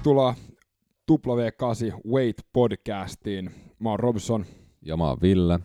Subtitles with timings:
[0.00, 0.34] Tervetuloa
[1.12, 3.50] W8 Wait podcastiin.
[3.78, 4.46] Mä oon Robson.
[4.82, 5.60] Ja mä oon Ville.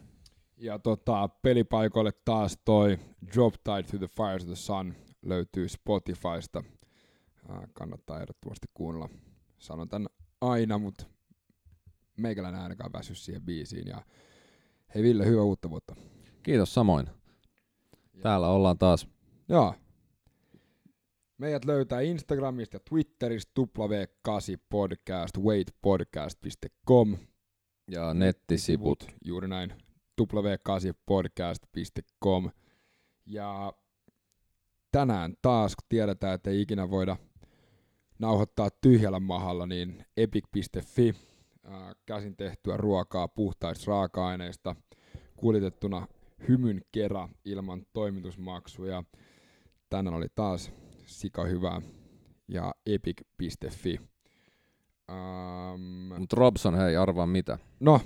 [0.57, 2.99] Ja tota, pelipaikoille taas toi
[3.34, 6.63] Drop Tide Through the Fires of the Sun löytyy Spotifysta.
[7.73, 9.09] Kannattaa ehdottomasti kuunnella.
[9.57, 10.07] Sanon tän
[10.41, 11.05] aina, mutta
[12.17, 13.88] meikäläinen ainakaan väsy siihen biisiin.
[13.88, 14.02] Ja
[14.95, 15.95] hei Ville, hyvää uutta vuotta.
[16.44, 17.08] Kiitos samoin.
[18.22, 19.08] Täällä ollaan taas.
[19.49, 19.75] Joo.
[21.38, 23.66] Meidät löytää Instagramista ja Twitteristä W8
[24.70, 27.17] podcast, waitpodcast.com.
[27.91, 29.08] Ja nettisivut.
[29.25, 29.73] Juuri näin,
[30.21, 32.49] w8podcast.com.
[33.25, 33.73] Ja
[34.91, 37.17] tänään taas, kun tiedetään, että ei ikinä voida
[38.20, 41.16] nauhoittaa tyhjällä mahalla, niin epic.fi,
[41.63, 44.75] ää, käsin tehtyä ruokaa puhtaista raaka-aineista,
[45.36, 46.08] kuljetettuna
[46.47, 49.03] hymyn kera ilman toimitusmaksuja.
[49.89, 50.72] Tänään oli taas
[51.06, 51.81] sika hyvää
[52.48, 54.00] ja epic.fi.
[55.12, 55.81] Um,
[56.20, 57.58] Mut Robson, hei, arvaa mitä.
[57.80, 58.02] no,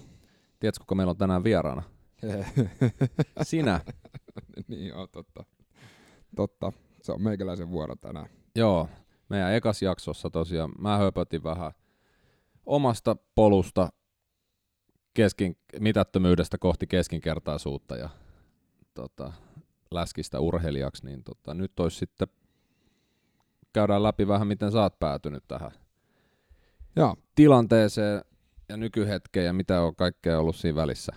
[0.59, 1.83] Tiedätkö, kuka meillä on tänään vieraana?
[3.41, 3.81] Sinä.
[4.67, 5.43] niin joo, totta.
[6.35, 6.71] Totta.
[7.01, 8.29] Se on meikäläisen vuoro tänään.
[8.55, 8.89] Joo,
[9.29, 11.71] meidän ekas jaksossa tosiaan mä höpötin vähän
[12.65, 13.89] omasta polusta
[15.13, 18.09] keskin, mitättömyydestä kohti keskinkertaisuutta ja
[18.93, 19.33] tota,
[19.91, 22.27] läskistä urheilijaksi, niin tota, nyt olisi sitten
[23.79, 25.71] käydään läpi vähän, miten sä oot päätynyt tähän
[26.95, 28.21] Joo, tilanteeseen
[28.69, 31.11] ja nykyhetkeen ja mitä on kaikkea ollut siinä välissä.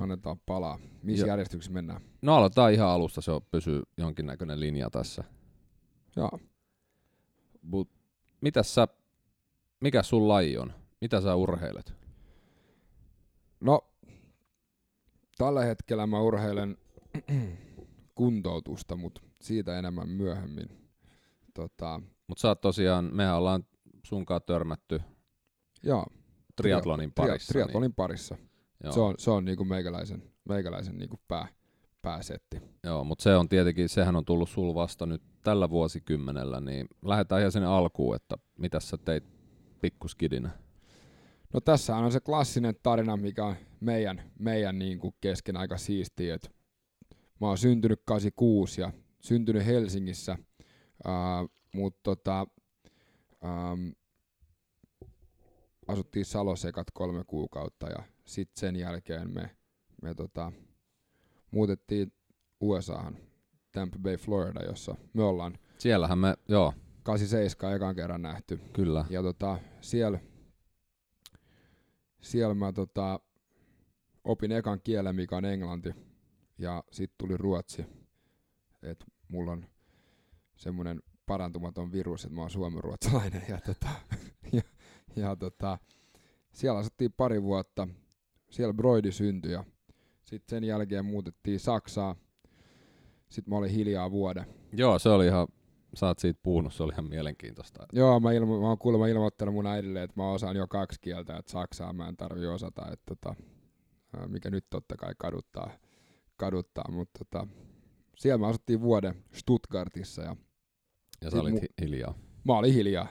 [0.00, 0.78] annetaan palaa.
[1.02, 1.28] Missä Joo.
[1.28, 2.00] järjestyksessä mennään?
[2.22, 5.24] No aloitetaan ihan alusta, se on, pysyy jonkinnäköinen linja tässä.
[6.16, 6.38] Joo.
[7.62, 7.90] Mut
[8.40, 8.88] mitäs sä,
[9.80, 10.72] mikä sun laji on?
[11.00, 11.94] Mitä sä urheilet?
[13.60, 13.90] No,
[15.38, 16.76] tällä hetkellä mä urheilen
[18.14, 20.68] kuntoutusta, mutta siitä enemmän myöhemmin.
[21.54, 23.64] Tota, Mut sä oot tosiaan, mehän ollaan
[24.02, 25.00] sunkaan törmätty
[25.82, 26.06] joo,
[26.56, 27.52] triatlonin tria- parissa.
[27.52, 28.34] triatlonin parissa.
[28.34, 28.48] Niin,
[28.84, 31.48] joo, Se on, se on niinku meikäläisen, meikäläisen niinku pää,
[32.02, 32.60] pääsetti.
[32.84, 37.40] joo, mutta se on tietenkin, sehän on tullut sul vasta nyt tällä vuosikymmenellä, niin lähdetään
[37.40, 39.24] ihan sinne alkuun, että mitä sä teit
[39.80, 40.50] pikkuskidinä.
[41.54, 46.34] No tässä on se klassinen tarina, mikä on meidän, meidän niin kuin kesken aika siistiä.
[46.34, 46.50] Et
[47.40, 50.38] mä oon syntynyt 86 ja syntynyt Helsingissä,
[51.74, 52.46] mutta tota,
[53.44, 53.88] ähm,
[55.86, 59.56] asuttiin Salossa ekat kolme kuukautta ja sitten sen jälkeen me,
[60.02, 60.52] me tota,
[61.50, 62.12] muutettiin
[62.60, 63.16] USAhan,
[63.72, 66.72] Tampa Bay, Florida, jossa me ollaan Siellähän me, joo,
[67.02, 68.60] 87 ekan kerran nähty.
[68.72, 69.04] kyllä.
[69.10, 70.18] Ja tota, siellä,
[72.20, 73.20] siellä mä tota,
[74.24, 75.90] opin ekan kielen, mikä on englanti,
[76.58, 77.86] ja sitten tuli ruotsi.
[78.82, 79.66] Et mulla on
[80.56, 83.42] semmoinen parantumaton virus, että mä oon suomenruotsalainen.
[83.48, 83.88] Ja, tota,
[84.52, 84.62] ja,
[85.16, 85.78] ja tota,
[86.52, 87.88] siellä asuttiin pari vuotta.
[88.50, 89.64] Siellä Broidi syntyi ja
[90.24, 92.16] sitten sen jälkeen muutettiin Saksaa.
[93.28, 94.46] Sitten mä olin hiljaa vuoden.
[94.72, 95.48] Joo, se oli ihan,
[95.94, 97.86] sä oot siitä puhunut, se oli ihan mielenkiintoista.
[97.92, 101.36] Joo, mä, ilmo, mä oon kuulemma ilmoittanut mun äidille, että mä osaan jo kaksi kieltä,
[101.36, 103.34] että saksaa mä en tarvi osata, että tota,
[104.26, 105.70] mikä nyt totta kai kaduttaa,
[106.36, 107.46] kaduttaa mutta tota,
[108.16, 110.36] siellä mä asuttiin vuoden Stuttgartissa ja
[111.22, 112.14] Ja sä Sit olit mu- hi- hiljaa.
[112.44, 113.08] mä olin hiljaa.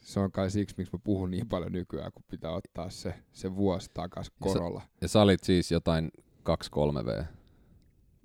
[0.00, 3.56] Se on kai siksi, miksi mä puhun niin paljon nykyään, kun pitää ottaa se, se
[3.56, 4.82] vuosi takas Ja sä- korolla.
[5.00, 6.10] Ja sä olit siis jotain
[6.42, 7.24] 2-3 V.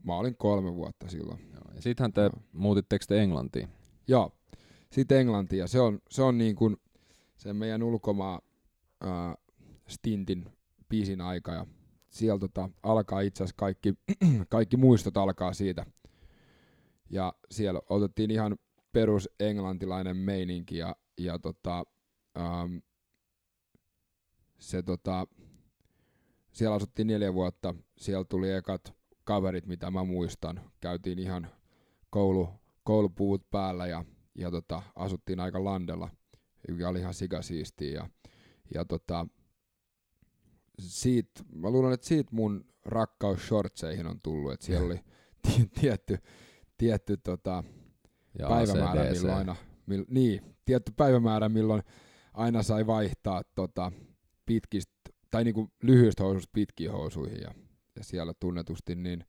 [0.03, 1.39] Mä olin kolme vuotta silloin.
[1.53, 1.63] Joo.
[1.75, 2.31] Ja sittenhän te Joo.
[2.53, 3.69] muutitteko te Englantiin?
[4.07, 4.31] Joo,
[4.91, 6.77] sitten Englanti ja se on, se on niin kuin
[7.37, 8.41] sen meidän ulkomaan
[9.01, 9.35] ää,
[9.87, 10.45] stintin
[10.89, 11.65] biisin aika ja
[12.15, 13.93] siellä tota, alkaa itse asiassa kaikki,
[14.49, 15.85] kaikki muistot alkaa siitä.
[17.09, 18.57] Ja siellä otettiin ihan
[18.91, 21.85] perus englantilainen meininki ja, ja tota,
[22.37, 22.81] äm,
[24.59, 25.27] se tota,
[26.51, 30.71] siellä asuttiin neljä vuotta, siellä tuli ekat kaverit, mitä mä muistan.
[30.79, 31.47] Käytiin ihan
[32.09, 32.49] koulu,
[32.83, 36.09] koulupuvut päällä ja, ja tota, asuttiin aika landella,
[36.67, 37.91] joka oli ihan sikasiistiä.
[37.91, 38.09] Ja,
[38.73, 39.27] ja tota,
[40.79, 44.99] siitä, mä luulen, että siitä mun rakkaus shortseihin on tullut, että siellä oli
[45.47, 46.17] ti- tietty,
[46.77, 47.63] tietty tota,
[48.39, 49.13] Ja päivämäärä, ACDC.
[49.13, 49.55] milloin aina,
[49.85, 51.83] mil, niin, tietty päivämäärä, milloin
[52.33, 53.91] aina sai vaihtaa tota,
[54.45, 54.93] pitkistä,
[55.31, 57.51] tai niinku lyhyistä housuista pitkiin housuihin, ja,
[57.95, 59.25] ja siellä tunnetusti niin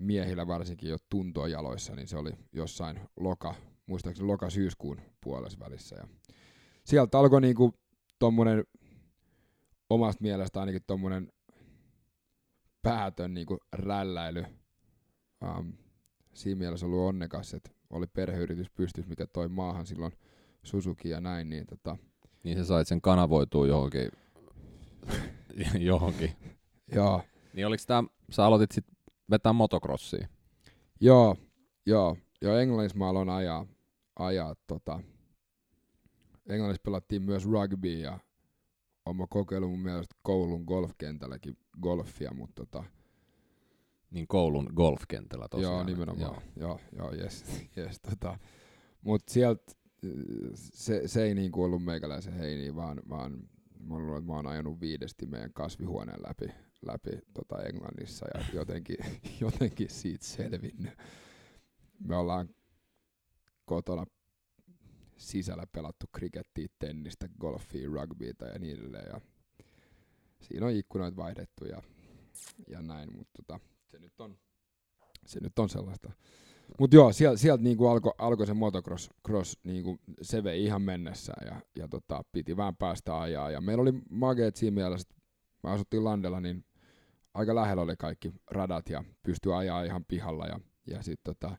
[0.00, 3.54] miehillä varsinkin jo tuntoa jaloissa, niin se oli jossain loka,
[3.86, 5.96] muistaakseni loka-syyskuun puolessa välissä.
[5.96, 6.08] Ja
[6.84, 7.74] sieltä alkoi niinku
[8.18, 8.64] tommonen,
[9.94, 11.32] omasta mielestä ainakin tommonen
[12.82, 14.44] päätön niinku rälläily.
[15.42, 15.72] Um,
[16.34, 20.12] siinä mielessä ollut onnekas, että oli perheyritys pystys, mikä toi maahan silloin
[20.62, 21.96] Suzuki ja näin, niin tota,
[22.44, 24.10] Niin sä sait sen kanavoitua johonkin.
[25.80, 26.30] johonkin.
[26.94, 28.84] joo, Niin oliks tää, sä aloitit sit
[29.30, 30.28] vetää motocrossia?
[31.00, 31.36] joo,
[31.86, 33.66] joo, joo, Englannissa mä aloin ajaa,
[34.18, 35.00] ajaa tota,
[36.48, 38.18] Englannissa pelattiin myös rugby ja
[39.06, 42.84] oma kokeilu mun mielestä koulun golfkentälläkin golfia, mutta tota,
[44.10, 45.74] Niin koulun golfkentällä tosiaan.
[45.74, 46.42] Joo, nimenomaan.
[46.56, 47.44] Joo, joo, jes,
[47.76, 48.38] jes, tota.
[49.02, 49.72] Mut sieltä
[50.54, 53.48] se, se ei niinku ollut meikäläisen heini, vaan, vaan
[53.80, 56.46] mä luulen, että mä oon ajanut viidesti meidän kasvihuoneen läpi,
[56.86, 58.96] läpi tota Englannissa ja jotenkin,
[59.40, 60.92] jotenkin siitä selvinnyt.
[62.00, 62.48] Me ollaan
[63.64, 64.06] kotona
[65.16, 69.06] sisällä pelattu krikettiä, tennistä, golfia, rugbyta ja niin edelleen.
[69.12, 69.20] Ja
[70.40, 71.82] siinä on ikkunoita vaihdettu ja,
[72.68, 74.38] ja näin, mutta tota, se nyt on,
[75.26, 76.12] se nyt on sellaista.
[76.78, 81.46] Mutta joo, sieltä sielt niinku alkoi alko se motocross, cross, niinku, se vei ihan mennessään
[81.46, 83.50] ja, ja tota, piti vähän päästä ajaa.
[83.50, 85.08] Ja meillä oli mageet siinä mielessä,
[85.62, 86.64] me asuttiin Landella, niin
[87.34, 91.56] aika lähellä oli kaikki radat ja pystyi ajaa ihan pihalla ja, ja sitten tota,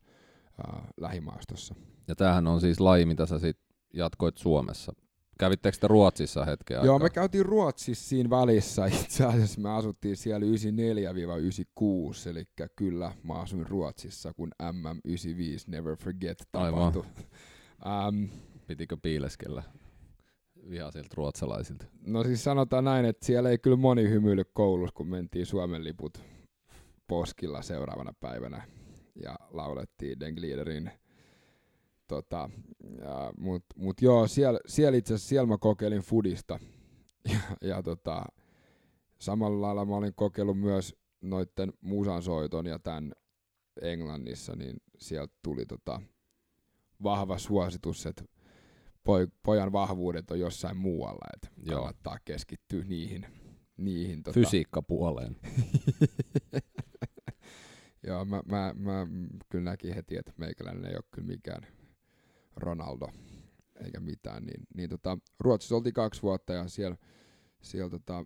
[0.58, 1.76] ää, lähimaastossa.
[2.08, 3.58] Ja tämähän on siis laji, mitä sä sit
[3.94, 4.94] jatkoit Suomessa.
[5.40, 6.86] Kävittekö te Ruotsissa hetken aikaa?
[6.86, 8.86] Joo, me käytiin Ruotsissa siinä välissä.
[9.04, 12.44] Itse asiassa me asuttiin siellä 94-96, eli
[12.76, 17.04] kyllä mä asuin Ruotsissa, kun MM95 Never Forget tapahtui.
[17.86, 18.24] Ähm,
[18.68, 19.64] Pitikö piileskellä
[20.70, 21.86] vihaisilta ruotsalaisilta?
[22.02, 26.18] no siis sanotaan näin, että siellä ei kyllä moni hymyily koulussa, kun mentiin Suomen liput
[27.08, 28.68] poskilla seuraavana päivänä
[29.24, 30.92] ja laulettiin Den Gliederin.
[32.08, 32.50] Tota,
[33.00, 36.60] ja, mut, mut joo, siellä, siellä itse asiassa siellä mä kokeilin fudista.
[37.30, 38.26] Ja, ja tota,
[39.20, 43.12] samalla lailla mä olin kokeillut myös noitten musansoiton ja tämän
[43.82, 46.02] Englannissa, niin sieltä tuli tota
[47.04, 48.24] vahva suositus, että
[49.04, 51.80] poj, pojan vahvuudet on jossain muualla, että Joo.
[51.80, 53.26] kannattaa keskittyä niihin.
[53.78, 55.36] niihin tota, Fysiikkapuoleen.
[58.08, 59.08] Joo, mä, mä, mä
[59.50, 61.68] kyllä näkin heti, että meikäläinen ei ole kyllä mikään
[62.56, 63.10] Ronaldo
[63.84, 64.46] eikä mitään.
[64.46, 66.98] Niin, niin tota, Ruotsissa oltiin kaksi vuotta ja siellä,
[67.62, 68.26] siellä, tota,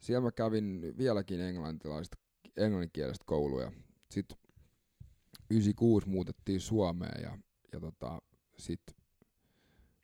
[0.00, 2.16] siellä mä kävin vieläkin englantilaista,
[2.56, 3.72] englanninkielistä kouluja.
[4.10, 4.38] Sitten
[5.50, 7.38] 96 muutettiin Suomeen ja,
[7.72, 8.22] ja tota,
[8.58, 8.94] sitten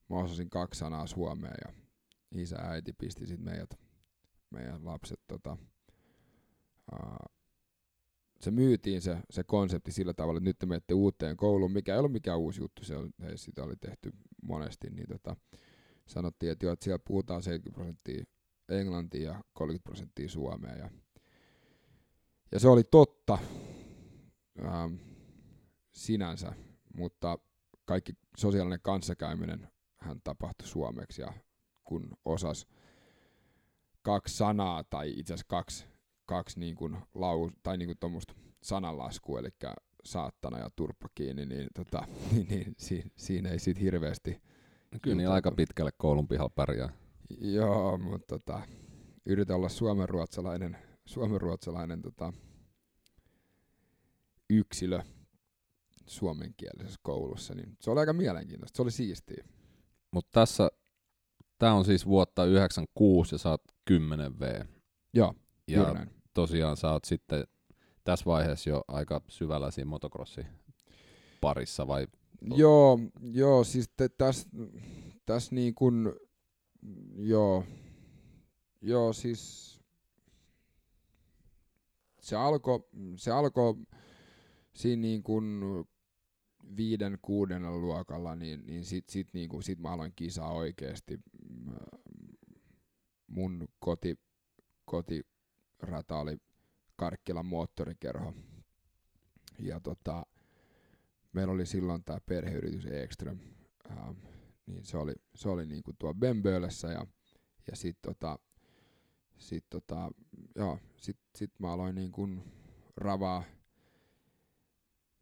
[0.09, 1.73] mä osasin kaksi sanaa suomea ja
[2.35, 3.79] isä ja äiti pisti sit meidät,
[4.51, 5.57] meidän lapset tota,
[6.93, 7.27] ää,
[8.43, 11.99] se myytiin se, se konsepti sillä tavalla, että nyt te menette uuteen kouluun, mikä ei
[11.99, 14.13] ollut mikään uusi juttu, se hei, sitä oli tehty
[14.43, 15.37] monesti, niin tota,
[16.07, 18.25] sanottiin, että, joo, että siellä puhutaan 70 prosenttia
[18.69, 20.77] englantia ja 30 prosenttia suomea.
[20.77, 20.91] Ja,
[22.53, 23.39] ja se oli totta
[24.65, 24.95] ähm,
[25.93, 26.53] sinänsä,
[26.97, 27.39] mutta
[27.85, 29.69] kaikki sosiaalinen kanssakäyminen
[30.01, 31.33] hän tapahtui suomeksi ja
[31.85, 32.67] kun osas
[34.03, 35.92] kaksi sanaa tai itse asiassa kaksi
[36.33, 38.23] kaksi niin kuin lau, tai niin kuin
[38.63, 39.49] sananlaskua, eli
[40.05, 44.43] saattana ja turppa kiinni, niin, tota, niin, niin si, siinä ei sit hirveästi.
[45.03, 46.93] Kyllä niin aika pitkälle koulun pihalla pärjää.
[47.41, 48.63] Joo, mutta tota,
[49.27, 52.33] yritän olla suomenruotsalainen, suomenruotsalainen tota,
[54.51, 55.01] yksilö
[56.07, 59.45] suomenkielisessä koulussa, niin se oli aika mielenkiintoista, se oli siistiä.
[60.11, 60.71] Mutta tässä,
[61.59, 64.65] tämä on siis vuotta 96 ja sä oot 10 V.
[65.15, 65.35] Joo,
[65.69, 66.22] Ja näin.
[66.35, 67.45] Tosiaan sä oot sitten
[68.05, 70.47] tässä vaiheessa jo aika syvällä siinä motocrossin
[71.41, 72.07] parissa vai
[72.57, 74.49] Joo, joo, siis tässä
[75.27, 76.17] täs niin kun,
[77.17, 77.65] joo,
[78.81, 79.73] joo, siis
[82.21, 82.85] se alkoi
[83.17, 83.79] se alko
[84.75, 85.61] siinä niin kun
[86.77, 91.21] viiden, kuuden luokalla, niin, niin sit, sit, niin kun, sit mä aloin kisaa oikeesti.
[93.27, 94.19] Mun koti,
[95.83, 96.37] kotirata oli
[96.97, 98.35] Karkkilan moottorikerho.
[99.59, 100.27] Ja tota,
[101.33, 103.39] meillä oli silloin tämä perheyritys Ekström,
[103.91, 104.17] ähm,
[104.67, 107.07] niin se oli, se oli niinku tuo Bembölessä ja,
[107.71, 108.39] ja sitten tota,
[109.39, 110.11] sit tota,
[110.57, 112.29] joo, sit, sit mä aloin niinku
[112.97, 113.45] ravaa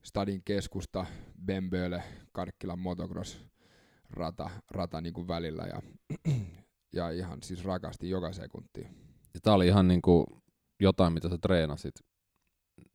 [0.02, 1.06] stadin keskusta
[1.44, 2.02] Bemböle,
[2.32, 3.40] Karkkilan motocross
[4.10, 5.82] rata, rata niinku välillä ja,
[6.92, 8.80] ja ihan siis rakasti joka sekunti.
[9.34, 10.40] Ja tää oli ihan niinku
[10.80, 11.94] jotain, mitä sä treenasit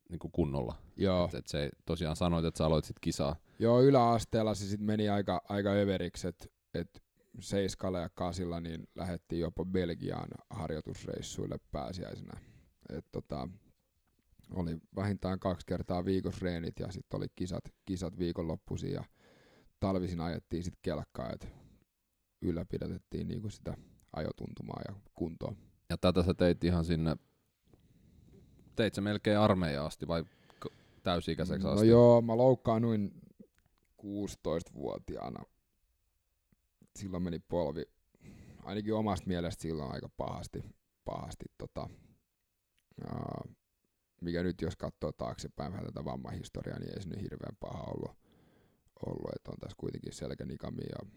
[0.09, 0.75] niinku kunnolla.
[0.97, 3.35] Joo, Et, et se tosiaan sanoit, että sä aloit sit kisaa.
[3.59, 7.03] Joo, yläasteella se sitten meni aika, aika överiksi, että et
[7.39, 12.33] seiskalla ja kasilla niin lähdettiin jopa Belgiaan harjoitusreissuille pääsiäisenä.
[12.89, 13.47] Et tota,
[14.53, 19.03] oli vähintään kaksi kertaa viikossa reenit ja sitten oli kisat, kisat viikonloppuisin ja
[19.79, 21.47] talvisin ajettiin sitten kelkkaa, että
[22.41, 23.77] ylläpidettiin niinku sitä
[24.13, 25.55] ajotuntumaa ja kuntoa.
[25.89, 27.15] Ja tätä sä teit ihan sinne,
[28.75, 30.23] teit sä melkein armeijaan asti vai
[31.03, 31.87] täysi-ikäiseksi No asti?
[31.87, 33.11] joo, mä loukkaannuin
[34.01, 35.43] 16-vuotiaana.
[36.95, 37.83] Silloin meni polvi,
[38.63, 40.63] ainakin omasta mielestä silloin aika pahasti,
[41.05, 41.89] pahasti tota,
[43.07, 43.41] ää,
[44.21, 48.17] mikä nyt jos katsoo taaksepäin vähän tätä vammahistoriaa, niin ei se nyt hirveän paha ollut,
[49.05, 51.09] ollut että on tässä kuitenkin selkänikami ja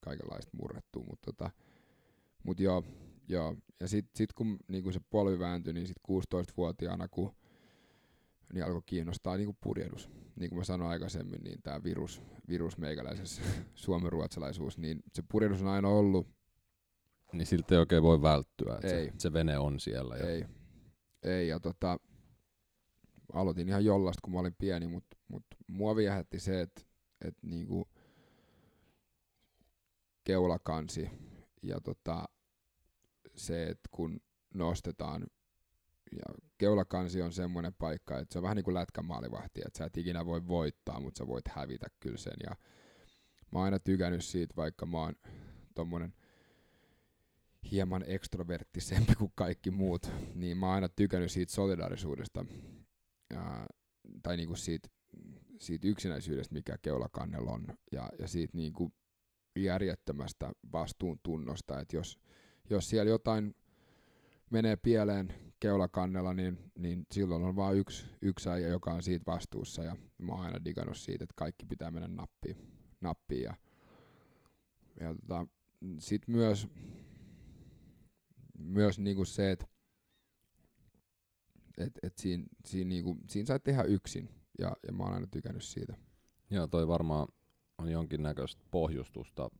[0.00, 1.50] kaikenlaista murrettua, mutta tota,
[2.44, 2.82] mut joo,
[3.28, 7.34] joo, ja sitten sit kun niinku se polvi vääntyi, niin sit 16-vuotiaana, kun
[8.52, 10.10] niin alkoi kiinnostaa niinku purjehdus.
[10.36, 13.42] Niin kuin mä sanoin aikaisemmin, niin tämä virus, virus meikäläisessä
[13.74, 16.28] suomenruotsalaisuus, niin se purjehdus on aina ollut,
[17.32, 19.06] Niin siltä ei oikein voi välttyä, että Ei.
[19.06, 20.16] se, se vene on siellä.
[20.16, 20.44] Ja ei,
[21.22, 21.98] ei ja tota,
[23.32, 26.82] aloitin ihan jollasta, kun mä olin pieni, mutta mut mua viehätti se, että
[27.24, 27.88] et niinku
[30.24, 31.10] keulakansi
[31.62, 32.24] ja tota,
[33.36, 34.20] se, että kun
[34.54, 35.26] nostetaan
[36.12, 39.96] ja keulakansi on semmoinen paikka, että se on vähän niin kuin lätkämaalivahti, että sä et
[39.96, 42.36] ikinä voi voittaa, mutta sä voit hävitä kyllä sen.
[42.42, 42.56] Ja
[43.52, 45.14] mä oon aina tykännyt siitä, vaikka mä oon
[45.74, 46.14] tommonen
[47.70, 52.44] hieman ekstroverttisempi kuin kaikki muut, niin mä oon aina tykännyt siitä solidaarisuudesta
[53.34, 53.66] ja,
[54.22, 54.88] tai niinku siitä,
[55.60, 58.92] siitä yksinäisyydestä, mikä keulakannella on, ja, ja siitä niinku
[59.58, 62.18] järjettömästä vastuuntunnosta, että jos,
[62.70, 63.54] jos siellä jotain
[64.50, 69.82] menee pieleen keulakannella, niin, niin silloin on vain yksi, yksi äijä, joka on siitä vastuussa,
[69.82, 72.56] ja mä oon aina digannut siitä, että kaikki pitää mennä nappiin,
[73.00, 73.42] nappiin.
[73.42, 73.54] Ja,
[75.00, 75.46] ja tota,
[75.98, 76.68] sitten myös
[78.58, 79.66] myös niinku se, että
[81.78, 84.28] et, et siinä, siinä, niinku, siinä sai tehdä yksin,
[84.58, 85.96] ja, ja mä oon aina tykännyt siitä.
[86.50, 87.28] Joo, toi varmaan
[87.78, 89.50] on jonkinnäköistä pohjustusta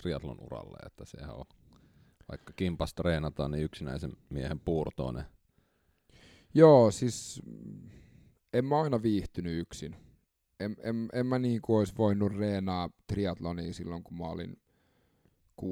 [0.00, 1.44] triatlon uralle, että sehän on,
[2.28, 5.24] vaikka kimpasta treenataan, niin yksinäisen miehen puurtoinen.
[6.54, 7.42] Joo, siis
[8.52, 9.96] en mä aina viihtynyt yksin.
[10.60, 14.56] En, en, en mä niinku ois voinut reenaa triatlonia silloin, kun mä olin
[15.62, 15.66] 16-22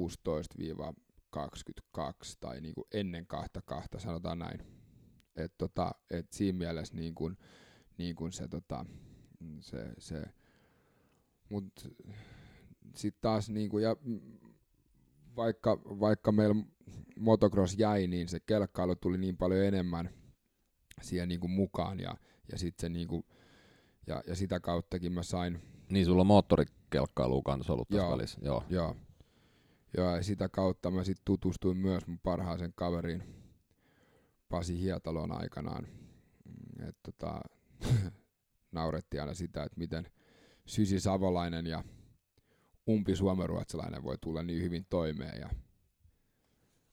[2.39, 4.59] tai niinku ennen kahta kahta, sanotaan näin.
[5.35, 7.37] Et tota, et siinä mielessä niin kun,
[7.97, 8.85] niin kun se, tota,
[9.59, 10.23] se, se
[11.49, 11.65] mut
[12.95, 14.21] sitten taas niinku, ja mm,
[15.35, 16.55] vaikka, vaikka meillä
[17.19, 20.09] motocross jäi, niin se kelkkailu tuli niin paljon enemmän
[21.01, 22.15] siihen niinku mukaan ja,
[22.51, 23.25] ja sit se niinku,
[24.07, 28.11] ja, ja sitä kauttakin mä sain, Niin sulla on moottorikelkkailu kanssa ollut tässä Joo.
[28.11, 28.39] välissä.
[28.41, 28.63] Joo.
[28.69, 28.95] joo,
[29.97, 33.23] joo, ja sitä kautta mä sit tutustuin myös mun parhaaseen kaveriin
[34.49, 35.87] Pasi Hietalon aikanaan.
[36.45, 37.41] Mm, Et tota,
[38.71, 40.05] naurettiin aina sitä, että miten
[40.65, 41.83] Sysi Savolainen ja
[42.89, 45.41] umpi suomenruotsalainen voi tulla niin hyvin toimeen.
[45.41, 45.49] Ja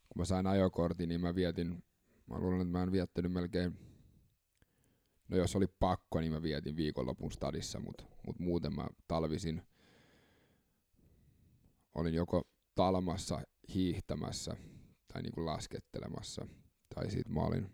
[0.09, 1.85] kun mä sain ajokortin, niin mä vietin,
[2.27, 3.79] mä luulen, että mä en viettänyt melkein,
[5.29, 9.63] no jos oli pakko, niin mä vietin viikonlopun stadissa, mutta mut muuten mä talvisin,
[11.95, 13.41] olin joko talmassa
[13.75, 14.57] hiihtämässä
[15.13, 16.47] tai niinku laskettelemassa,
[16.95, 17.71] tai sit mä olin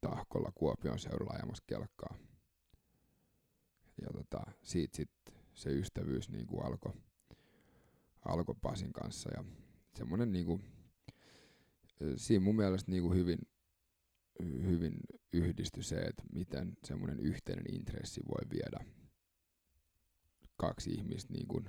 [0.00, 2.14] Tahkolla Kuopion seudulla ajamassa kelkkaa.
[4.02, 5.10] Ja tota, siitä sit
[5.58, 6.92] se ystävyys niinku alkoi
[8.24, 9.44] alko Pasin kanssa ja
[9.94, 10.60] semmonen niinku,
[12.16, 13.38] siinä mun mielestä niinku hyvin,
[14.42, 14.94] hyvin
[15.32, 18.84] yhdistyi se, että miten semmoinen yhteinen intressi voi viedä
[20.56, 21.62] kaksi ihmistä niinku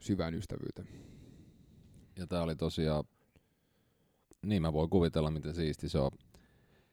[0.00, 0.88] syvään ystävyyteen.
[2.16, 3.04] Ja tää oli tosiaan,
[4.42, 6.10] niin mä voin kuvitella miten siisti se on.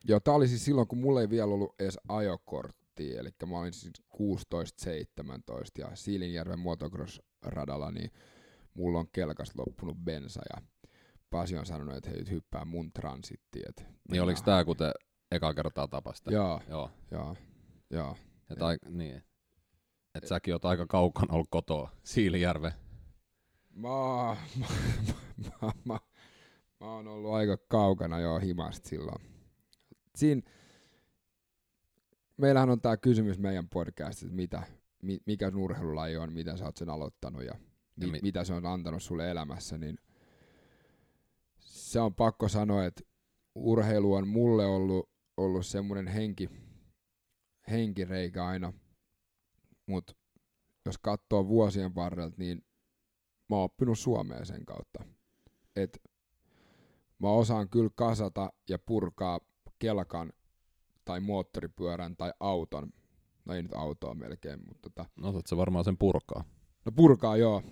[0.04, 1.98] Joo, tää oli siis silloin, kun mulla ei vielä ollut edes
[3.04, 4.18] ajokorttia, eli mä olin siis 16-17
[5.78, 8.12] ja Siilinjärven motocross-radalla, niin
[8.74, 10.62] mulla on kelkasta loppunut bensa ja
[11.30, 13.66] Pasi on sanonut, että hei, hyppää mun transittiin.
[13.70, 14.92] Et Niin oliko tää, kun te
[15.32, 16.34] eka kertaa tapasitte?
[16.34, 16.92] Joo, Joo.
[17.12, 17.36] joo,
[17.90, 18.16] joo.
[18.50, 19.24] Et ai, niin.
[20.16, 22.74] Et säkin oot aika kaukana ollut kotoa Siilijärve.
[23.76, 24.68] Mä, oon- mä,
[25.62, 26.00] mä, mä,
[26.80, 29.22] mä oon ollut aika kaukana jo himasta silloin.
[30.16, 30.44] Siin,
[32.40, 34.64] meillähän on tää kysymys meidän podcastissa, että mitä,
[35.02, 37.54] mi, mikä sun urheilulaji on, miten sä oot sen aloittanut ja,
[37.96, 39.98] mi, Ja mi- mitä se on antanut sulle elämässä, niin
[41.60, 43.04] se on pakko sanoa, että
[43.56, 46.50] urheilu on mulle ollut, ollut semmoinen henki,
[47.72, 48.74] henkireikä aina,
[49.86, 50.14] mutta
[50.86, 52.66] jos katsoo vuosien varrelta, niin
[53.50, 55.04] mä oon oppinut suomea sen kautta.
[55.76, 56.02] Et
[57.20, 59.40] mä osaan kyllä kasata ja purkaa
[59.80, 60.34] kelkan
[61.10, 62.94] tai moottoripyörän tai auton.
[63.46, 66.44] No ei nyt autoa melkein, mutta tota, No osaat se varmaan sen purkaa.
[66.86, 67.64] no purkaa joo.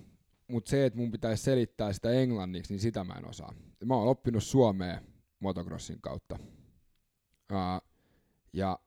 [0.48, 3.53] Mutta se, että mun pitäisi selittää sitä englanniksi, niin sitä mä en osaa.
[3.86, 5.01] Mä oon oppinut suomea
[5.39, 6.39] motocrossin kautta.
[7.51, 7.89] Uh,
[8.53, 8.79] ja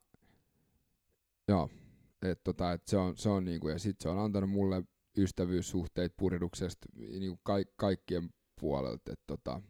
[1.49, 1.71] joo,
[2.23, 4.83] et tota, et se on, se on niinku, ja sit se on antanut mulle
[5.19, 8.31] ystävyyssuhteet puriduksesta niinku ka- kaikkien
[8.61, 9.63] puolelta, että tota,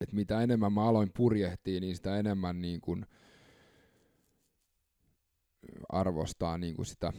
[0.00, 2.96] et mitä enemmän mä aloin purjehtia, niin sitä enemmän niinku
[5.88, 7.12] arvostaa niinku sitä,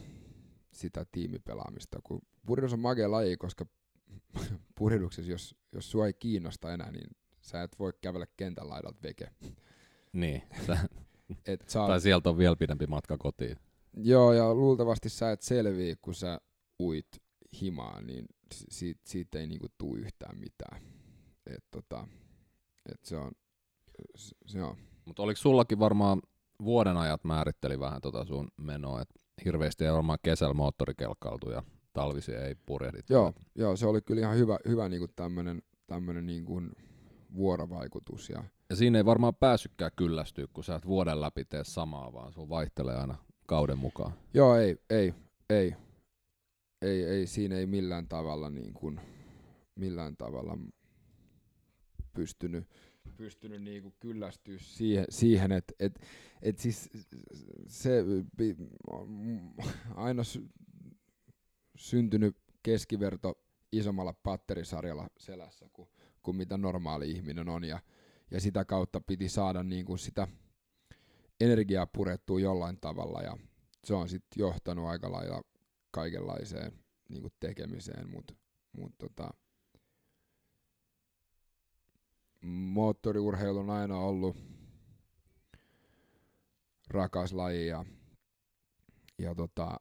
[0.72, 1.98] sitä tiimipelaamista.
[2.04, 3.66] Kun puridus on makea laji, koska
[4.78, 7.10] puriduksessa, jos, jos sua ei kiinnosta enää, niin
[7.40, 9.30] sä et voi kävellä kentän laidalta veke.
[10.12, 10.42] Niin.
[10.66, 10.78] Sä,
[11.46, 13.56] Et sä, tai sieltä on vielä pidempi matka kotiin.
[13.96, 16.40] Joo, ja luultavasti sä et selviä, kun sä
[16.78, 17.08] uit
[17.60, 20.82] himaan, niin si- siitä, siitä ei niinku tuu yhtään mitään.
[21.46, 22.06] Et tota,
[22.92, 23.32] et se on,
[24.16, 24.76] se, se on.
[25.04, 26.22] Mutta oliko sullakin varmaan
[26.64, 32.34] vuoden ajat määritteli vähän tota sun menoa, että hirveästi ei varmaan kesällä moottorikelkkailtu ja talvisi
[32.34, 33.12] ei purjehdittu.
[33.12, 36.62] Joo, joo, se oli kyllä ihan hyvä, hyvä niinku tämmönen, tämmönen niinku
[37.34, 38.30] vuorovaikutus.
[38.30, 42.32] Ja, Ja siinä ei varmaan päässytkään kyllästyä, kun sä et vuoden läpi tee samaa, vaan
[42.32, 44.12] sun vaihtelee aina kauden mukaan.
[44.34, 45.14] joo, ei, ei,
[45.50, 45.74] ei,
[46.82, 49.00] ei, ei, siinä ei millään tavalla niin kuin,
[49.74, 50.58] millään tavalla
[52.14, 52.68] pystynyt,
[53.16, 56.00] pystynyt niin kuin kyllästyä siihen, siihen että et,
[56.42, 56.90] et siis
[57.66, 58.04] se
[59.94, 60.48] aina sy-
[61.76, 63.40] syntynyt keskiverto
[63.72, 65.88] isommalla patterisarjalla selässä kuin,
[66.22, 67.64] kuin mitä normaali ihminen on.
[67.64, 67.80] Ja,
[68.30, 70.28] ja sitä kautta piti saada niin kuin sitä
[71.40, 73.22] energiaa purettua jollain tavalla.
[73.22, 73.36] Ja
[73.84, 75.42] se on sitten johtanut aika lailla
[75.90, 76.72] kaikenlaiseen
[77.08, 78.34] niin kuin tekemiseen, mutta
[78.72, 79.30] mut tota,
[82.46, 84.36] moottoriurheilu on aina ollut
[86.88, 87.84] rakas laji ja,
[89.18, 89.80] ja tota,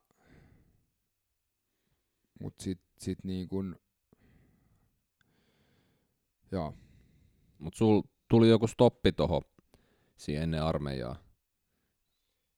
[2.42, 3.76] mut sit, sit niin kun,
[6.52, 6.74] joo,
[7.60, 9.42] Mutta sul tuli joku stoppi toho
[10.18, 11.16] siihen ennen armeijaa.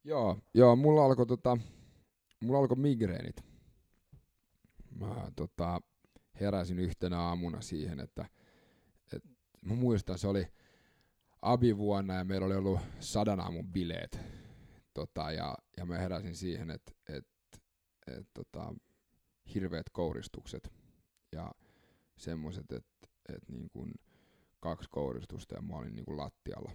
[0.04, 1.58] Joo, joo, mulla alkoi tota,
[2.40, 3.44] mulla alkoi migreenit.
[5.00, 5.82] Mä tota,
[6.40, 8.37] heräsin yhtenä aamuna siihen, että et,
[9.68, 10.48] mä muistan, se oli
[11.42, 14.20] abivuonna ja meillä oli ollut sadan aamun bileet.
[14.94, 17.28] Tota, ja, ja mä heräsin siihen, että et,
[18.08, 18.74] et, tota,
[19.54, 20.74] hirveät kouristukset
[21.32, 21.52] ja
[22.18, 23.94] semmoiset, että et, niin kun
[24.60, 26.72] kaksi kouristusta ja mä olin niin kun lattialla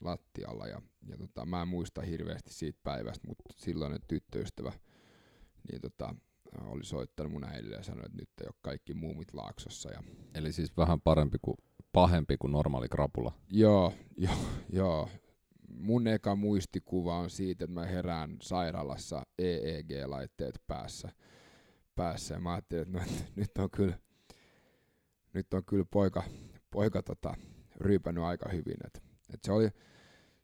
[0.00, 4.72] lattialla ja, ja tota, mä en muista hirveästi siitä päivästä, mutta silloinen tyttöystävä
[5.70, 6.14] niin tota,
[6.60, 9.90] oli soittanut mun äidille ja sanoi, että nyt ei ole kaikki muumit laaksossa.
[9.90, 10.02] Ja,
[10.34, 11.56] Eli siis vähän parempi kuin
[12.00, 13.32] pahempi kuin normaali krapula.
[13.50, 14.34] joo, joo,
[14.72, 15.08] joo.
[15.68, 21.08] Mun eka muistikuva on siitä, että mä herään sairaalassa EEG-laitteet päässä,
[21.94, 23.04] päässä ja mä ajattelin, että no,
[23.36, 23.98] nyt on kyllä,
[25.32, 26.22] nyt on kyllä poika,
[26.70, 27.34] poika tota,
[27.76, 28.76] ryypännyt aika hyvin.
[28.86, 29.02] Et,
[29.34, 29.68] et se oli,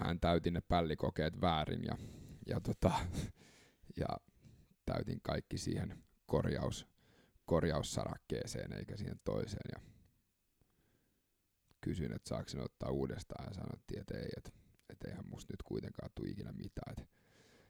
[0.00, 1.98] mä täytin ne pällikokeet väärin ja,
[2.46, 2.92] ja, tota,
[3.96, 4.06] ja
[4.84, 6.86] täytin kaikki siihen korjaus,
[7.44, 9.70] korjaussarakkeeseen eikä siihen toiseen.
[9.74, 9.80] Ja
[11.80, 14.50] kysyin, että saako ottaa uudestaan ja sanottiin, että ei, että,
[14.88, 16.92] että eihän musta nyt kuitenkaan tule ikinä mitään.
[16.98, 17.04] Että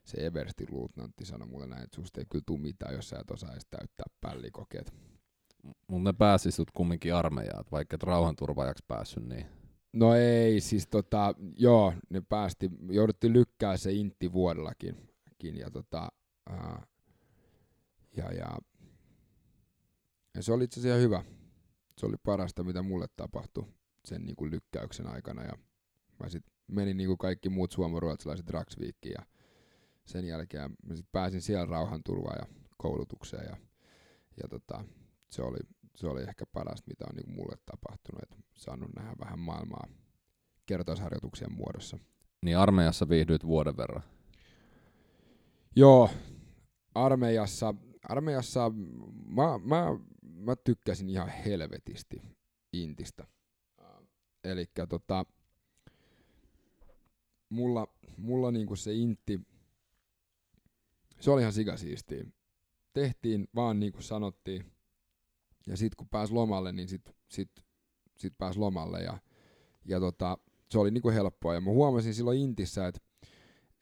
[0.04, 3.30] se Everstin luutnantti sanoi mulle näin, että susta ei kyllä tule mitään, jos sä et
[3.30, 4.94] osaa edes täyttää pällikokeet.
[5.88, 9.46] Mutta ne pääsi sut kumminkin armeijaan, vaikka et rauhanturvaajaksi päässyt, niin
[9.94, 15.08] No ei, siis tota, joo, ne päästi, jouduttiin lykkää se intti vuodellakin.
[15.42, 16.08] Ja, tota,
[16.50, 16.86] ää,
[18.16, 18.58] ja, ja,
[20.34, 21.24] ja, se oli itse asiassa hyvä.
[21.98, 23.64] Se oli parasta, mitä mulle tapahtui
[24.04, 25.42] sen niin kuin lykkäyksen aikana.
[25.42, 25.52] Ja
[26.20, 29.26] mä sit menin niin kuin kaikki muut suomaruotsalaiset Raksviikkiin ja
[30.06, 33.56] sen jälkeen mä sit pääsin siellä rauhanturvaan ja koulutukseen ja,
[34.42, 34.84] ja tota,
[35.30, 35.58] se oli,
[35.96, 39.88] se oli ehkä parasta, mitä on niin mulle tapahtunut, että saanut nähdä vähän maailmaa
[40.66, 41.98] kertausharjoituksien muodossa.
[42.44, 44.02] Niin armeijassa viihdyit vuoden verran?
[45.76, 46.10] Joo,
[46.94, 47.74] armeijassa,
[48.08, 48.70] armeijassa
[49.26, 49.86] mä, mä,
[50.22, 52.22] mä tykkäsin ihan helvetisti
[52.72, 53.26] Intistä.
[54.44, 55.26] Eli tota,
[57.48, 57.86] mulla,
[58.16, 59.40] mulla niinku se Intti,
[61.20, 62.24] se oli ihan sikasiistiä.
[62.92, 64.72] Tehtiin vaan niin kuin sanottiin,
[65.66, 67.50] ja sitten kun pääsi lomalle, niin sitten sit,
[68.16, 69.18] sit pääsi lomalle ja,
[69.84, 70.38] ja tota,
[70.70, 71.54] se oli niinku helppoa.
[71.54, 73.00] Ja mä huomasin silloin Intissä, että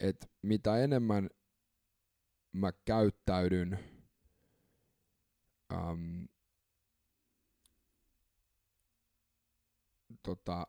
[0.00, 1.30] et mitä enemmän
[2.52, 3.78] mä käyttäydyn
[5.72, 6.28] äm,
[10.22, 10.66] tota,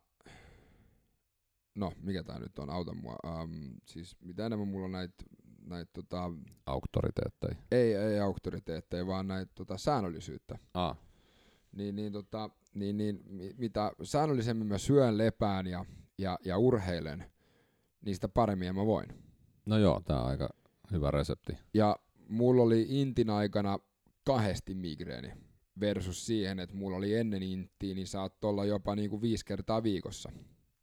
[1.75, 5.23] no mikä tää nyt on, auta mua, äm, siis mitä enemmän mulla on näitä
[5.65, 6.31] näitä tota...
[6.65, 7.55] Auktoriteetteja.
[7.71, 10.57] Ei, ei auktoriteetteja, vaan näitä tota, säännöllisyyttä.
[10.73, 10.97] Ah.
[11.71, 13.23] Niin, niin, tota, niin, niin,
[13.57, 15.85] mitä säännöllisemmin mä syön, lepään ja,
[16.17, 17.25] ja, ja urheilen,
[18.05, 19.07] niin sitä paremmin mä voin.
[19.65, 20.49] No joo, tää on aika
[20.91, 21.57] hyvä resepti.
[21.73, 23.79] Ja mulla oli intin aikana
[24.25, 25.33] kahdesti migreeni
[25.79, 30.31] versus siihen, että mulla oli ennen intiä, niin saat olla jopa niinku viisi kertaa viikossa.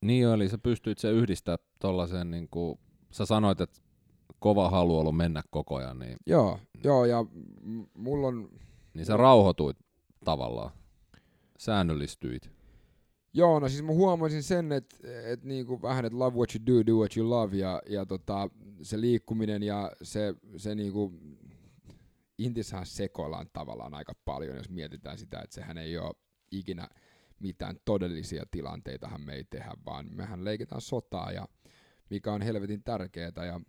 [0.00, 3.80] Niin eli sä pystyit se yhdistää tollasen, niinku, sä sanoit, että
[4.38, 5.98] kova halu ollut mennä koko ajan.
[5.98, 7.24] Niin, joo, joo, ja
[7.94, 8.48] mulla on...
[8.94, 9.76] Niin sä rauhoituit
[10.24, 10.70] tavallaan,
[11.58, 12.50] säännöllistyit.
[13.32, 16.86] Joo, no siis mä huomasin sen, että et niinku vähän, että love what you do,
[16.86, 18.50] do what you love, ja, ja tota,
[18.82, 21.12] se liikkuminen ja se, se niinku,
[22.38, 26.14] Intissähän sekoillaan tavallaan aika paljon, jos mietitään sitä, että sehän ei ole
[26.50, 26.88] ikinä
[27.40, 31.48] mitään todellisia tilanteitahan me ei tehdä, vaan mehän leikitään sotaa, ja
[32.10, 33.60] mikä on helvetin tärkeää, ja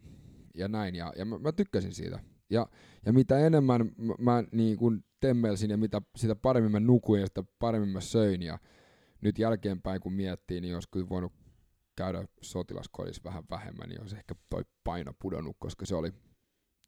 [0.56, 2.20] ja näin, ja, ja mä, mä tykkäsin siitä.
[2.50, 2.68] Ja,
[3.06, 7.28] ja mitä enemmän mä, mä niin kuin temmelsin ja mitä sitä paremmin mä nukuin ja
[7.28, 8.60] sitä paremmin mä söin, ja
[9.22, 11.34] nyt jälkeenpäin kun miettii, niin olisi kyllä voinut
[11.96, 16.14] käydä sotilaskodissa vähän vähemmän, niin olisi ehkä toi paino pudonnut, koska se oli,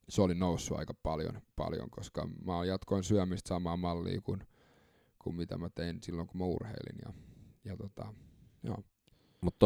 [0.09, 4.47] se oli noussut aika paljon, paljon koska mä jatkoin syömistä samaa mallia kuin,
[5.19, 6.99] kuin mitä mä tein silloin, kun mä urheilin.
[7.05, 7.13] Ja,
[7.65, 8.13] ja tota,
[8.63, 8.77] joo.
[9.41, 9.59] Mutta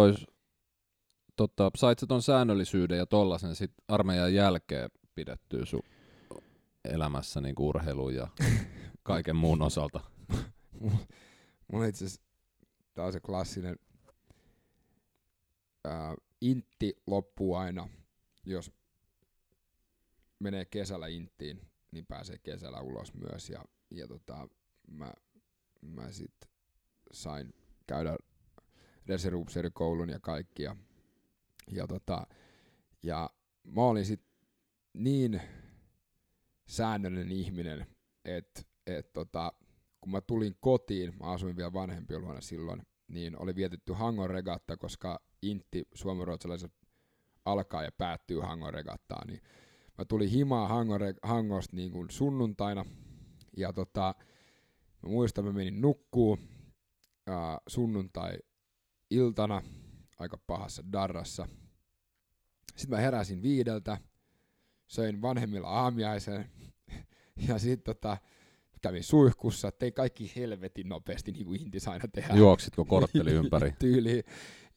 [1.38, 5.84] tota, sait sä ton säännöllisyyden ja tollasen sit armeijan jälkeen pidettyä sun
[6.86, 8.28] elämässä niin urheilun ja
[9.04, 10.00] kaiken muun osalta?
[11.72, 12.06] Mulla itse
[12.94, 13.76] tää on se klassinen
[15.86, 17.90] ää, intti loppuu aina,
[18.46, 18.72] jos
[20.40, 23.50] menee kesällä inttiin, niin pääsee kesällä ulos myös.
[23.50, 24.48] Ja, ja tota,
[24.92, 25.14] mä,
[25.82, 26.36] mä sit
[27.12, 27.54] sain
[27.88, 28.18] käydä
[29.06, 30.64] reservuupseerikoulun ja kaikki.
[30.64, 30.76] Ja
[31.72, 32.28] ja, tota,
[33.04, 33.30] ja
[33.64, 34.22] mä olin sit
[34.94, 35.42] niin
[36.68, 37.88] säännöllinen ihminen,
[38.26, 39.54] että et tota,
[40.02, 44.78] kun mä tulin kotiin, mä asuin vielä vanhempien luona silloin, niin oli vietetty Hangon regatta,
[44.78, 46.72] koska Intti suomenruotsalaiset
[47.46, 49.42] alkaa ja päättyy Hangon regattaan, niin
[49.98, 52.86] mä tulin himaa Hangon, Hangosta niin kuin sunnuntaina,
[53.58, 54.16] ja tota,
[55.04, 56.40] mä muistan, mä menin nukkuu
[57.28, 59.62] ää, sunnuntai-iltana,
[60.20, 61.48] aika pahassa darrassa.
[62.76, 63.98] Sitten mä heräsin viideltä,
[64.88, 66.50] söin vanhemmilla aamiaisen
[67.48, 68.18] ja sitten tota,
[68.82, 72.40] kävin suihkussa, tein kaikki helvetin nopeasti, niin kuin intis aina tehdään.
[72.40, 73.74] Juoksitko kortteli ympäri?
[73.80, 74.24] Tyyli.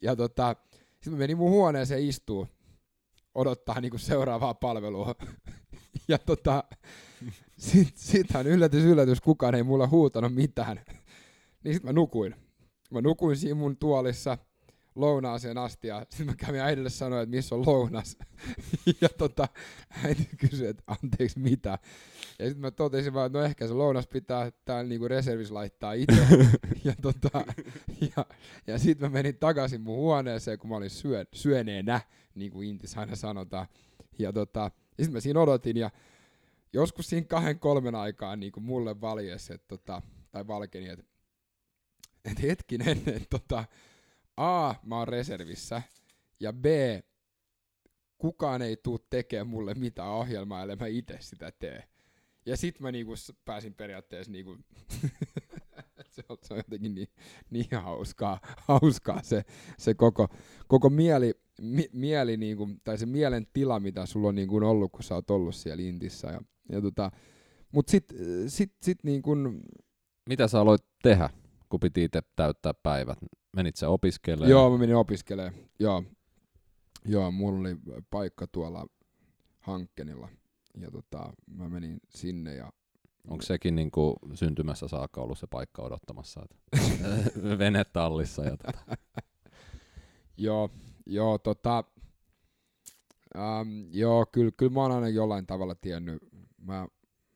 [0.01, 0.57] Ja tota,
[0.95, 2.49] sitten mä menin mun huoneeseen istuu,
[3.35, 5.15] odottaa niin kuin seuraavaa palvelua.
[6.09, 6.65] ja tota,
[7.59, 10.81] sit, sittenhän yllätys, yllätys, kukaan ei mulla huutanut mitään.
[11.65, 12.35] niin sitten mä nukuin.
[12.91, 14.39] Mä nukuin siinä mun tuolissa,
[14.95, 18.19] lounaaseen asti ja sitten mä kävin äidille sanoa, että missä on lounas.
[19.01, 19.49] ja tota,
[20.05, 21.79] äiti kysyi, että anteeksi mitä.
[22.39, 25.93] Ja sitten mä totesin vaan, että no ehkä se lounas pitää täällä niinku reservis laittaa
[25.93, 26.27] itse.
[26.85, 27.45] ja tota,
[28.17, 28.27] ja,
[28.67, 32.01] ja sitten mä menin takaisin mun huoneeseen, kun mä olin syö, syöneenä,
[32.35, 33.67] niin kuin Intis aina sanotaan.
[34.19, 34.61] Ja tota,
[34.99, 35.91] ja sitten mä siinä odotin ja
[36.73, 41.05] joskus siinä kahden kolmen aikaan niin kuin mulle valjesi, että tota, tai valkeni, että
[42.25, 43.65] et hetkinen, että tota,
[44.41, 45.83] A, mä oon reservissä,
[46.41, 46.65] ja B,
[48.19, 51.85] kukaan ei tuu tekemään mulle mitään ohjelmaa, ellei mä itse sitä tee.
[52.47, 54.57] Ja sit mä niinku pääsin periaatteessa niinku,
[56.15, 57.09] se, on, se on jotenkin niin,
[57.51, 59.43] niin hauskaa, hauskaa se,
[59.79, 60.29] se koko,
[60.69, 65.03] koko mieli, mi, mieli niinku, tai se mielen tila, mitä sulla on niinku ollut, kun
[65.03, 66.29] sä oot ollut siellä Intissä.
[66.29, 66.41] Ja,
[66.73, 67.11] ja tota,
[67.73, 68.05] mut sit,
[68.47, 69.37] sit, sit niinku...
[70.29, 71.31] Mitä sä aloit tehdä,
[71.69, 73.19] kun piti itse täyttää päivät?
[73.57, 74.51] Menit sä opiskelemaan?
[74.51, 75.55] Joo, mä menin opiskelemaan.
[75.79, 76.05] Joo,
[77.05, 77.77] joo mulla oli
[78.11, 78.87] paikka tuolla
[79.61, 80.29] Hankkenilla.
[80.77, 82.73] Ja tota, mä menin sinne ja
[83.29, 86.57] Onko sekin niin kuin syntymässä saakka ollut se paikka odottamassa, että
[87.59, 88.97] venetallissa ja tota.
[90.37, 90.71] joo,
[91.07, 91.85] joo, tota,
[93.37, 96.23] ähm, joo, kyllä, kyllä mä oon aina jollain tavalla tiennyt.
[96.63, 96.89] Mä,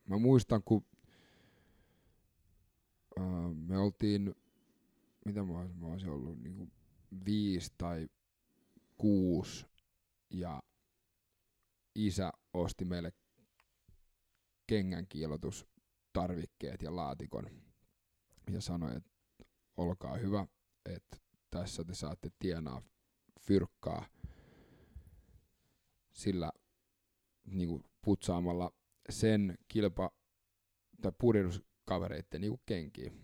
[0.08, 0.84] mä muistan, kun
[3.20, 3.24] äh,
[3.66, 4.34] me oltiin,
[5.24, 6.72] mitä mä olisin, mä olisin ollut, niin kuin
[7.26, 8.08] viisi tai
[8.96, 9.66] kuusi,
[10.30, 10.62] ja
[11.94, 13.12] isä osti meille
[14.66, 17.50] kengän kiilotustarvikkeet ja laatikon
[18.50, 19.10] ja sanoi, että
[19.76, 20.46] olkaa hyvä,
[20.84, 21.16] että
[21.50, 22.82] tässä te saatte tienaa
[23.40, 24.06] fyrkkaa
[26.12, 26.52] sillä
[27.44, 28.72] niin kuin putsaamalla
[29.10, 30.14] sen kilpa-
[31.02, 33.20] tai puristuskavereiden niin kenkiin.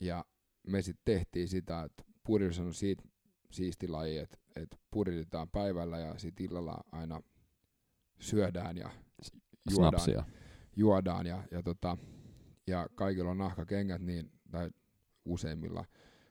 [0.00, 0.24] Ja
[0.66, 3.02] me sitten tehtiin sitä, että puridus on siitä
[3.50, 7.20] siisti laji, että, että puritetaan päivällä ja sitten illalla aina
[8.20, 8.90] syödään ja
[9.70, 10.24] juodaan, Snapsia.
[10.76, 11.96] juodaan ja, ja, tota,
[12.66, 14.70] ja kaikilla on nahkakengät, niin, tai
[15.24, 15.84] useimmilla,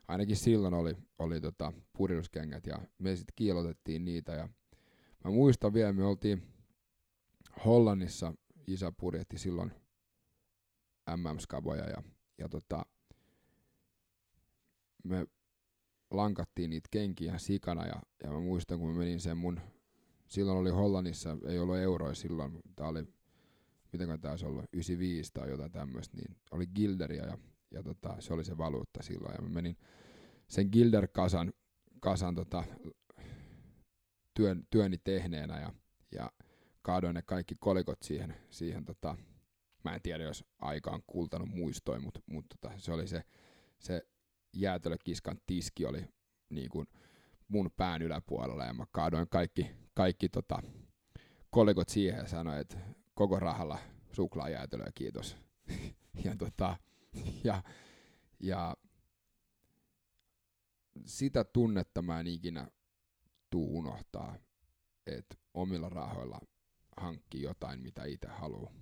[0.08, 4.50] ainakin silloin oli, oli tota, puristuskengät ja me sitten kiilotettiin niitä ja
[5.26, 6.44] mä muistan vielä, me oltiin
[7.66, 8.34] Hollannissa,
[8.68, 9.72] isä purjehti silloin
[11.16, 12.04] MM-skaboja ja,
[12.38, 12.86] ja tota,
[15.10, 15.28] me
[16.12, 19.60] lankattiin niitä kenkiä sikana ja, ja mä muistan, kun mä menin sen mun,
[20.28, 23.04] silloin oli Hollannissa, ei ollut euroja silloin, tää oli,
[23.92, 27.38] miten taisi olla, 95 tai jotain tämmöistä, niin oli Gilderia ja,
[27.72, 29.78] ja tota, se oli se valuutta silloin ja mä menin
[30.48, 31.54] sen Gilder-kasan
[32.00, 32.64] kasan, tota,
[34.34, 35.74] työn, työni tehneenä ja,
[36.12, 36.32] ja
[36.82, 39.18] kaadoin ne kaikki kolikot siihen, siihen tota,
[39.84, 43.24] mä en tiedä, jos aika on kultanut muistoin, mutta mut, tota, se oli se,
[43.80, 44.08] se
[44.54, 46.06] jäätelökiskan tiski oli
[46.50, 46.88] niin kuin
[47.48, 50.64] mun pään yläpuolella ja mä kaadoin kaikki, kaikki tota,
[51.50, 52.78] kolikot siihen ja sanoin, että
[53.14, 53.80] koko rahalla
[54.12, 55.38] suklaajäätelöä, kiitos.
[56.26, 56.78] ja, tota,
[57.44, 57.64] ja,
[58.40, 58.78] ja
[61.06, 62.68] sitä tunnetta mä en ikinä
[63.50, 64.36] tuu unohtaa,
[65.08, 66.40] että omilla rahoilla
[66.98, 68.74] hankkii jotain, mitä itse haluaa.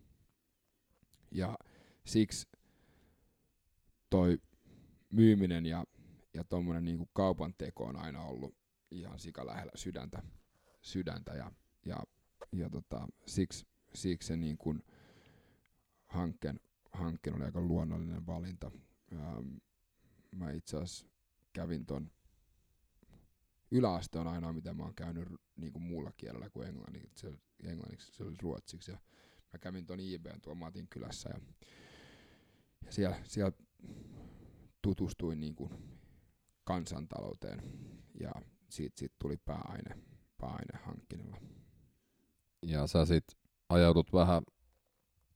[1.31, 1.57] Ja
[2.05, 2.47] siksi
[4.09, 4.37] toi
[5.09, 5.85] myyminen ja,
[6.33, 8.55] ja tuommoinen niinku kaupan teko on aina ollut
[8.91, 10.23] ihan sika lähellä sydäntä,
[10.81, 11.51] sydäntä ja,
[11.85, 11.97] ja,
[12.53, 14.83] ja tota, siksi, siksi se niin kuin
[16.07, 16.59] hankkeen,
[16.93, 18.71] hankkeen oli aika luonnollinen valinta.
[19.13, 19.55] Ähm,
[20.35, 21.07] mä itse asiassa
[21.53, 22.11] kävin ton
[23.71, 28.11] yläaste on ainoa, mitä mä oon käynyt niin kuin muulla kielellä kuin englanniksi, se, englanniksi,
[28.11, 28.91] se oli ruotsiksi.
[28.91, 28.97] Ja
[29.53, 31.39] mä kävin ton IBn tuolla Matin kylässä ja,
[32.85, 33.57] ja siellä, siellä
[34.87, 35.71] tutustuin niin kuin
[36.63, 37.61] kansantalouteen
[38.19, 38.31] ja
[38.69, 39.97] siitä, siitä tuli pääaine,
[40.37, 41.37] pääaine hankkinnalla.
[42.61, 43.23] Ja sä sit
[43.69, 44.43] ajaudut vähän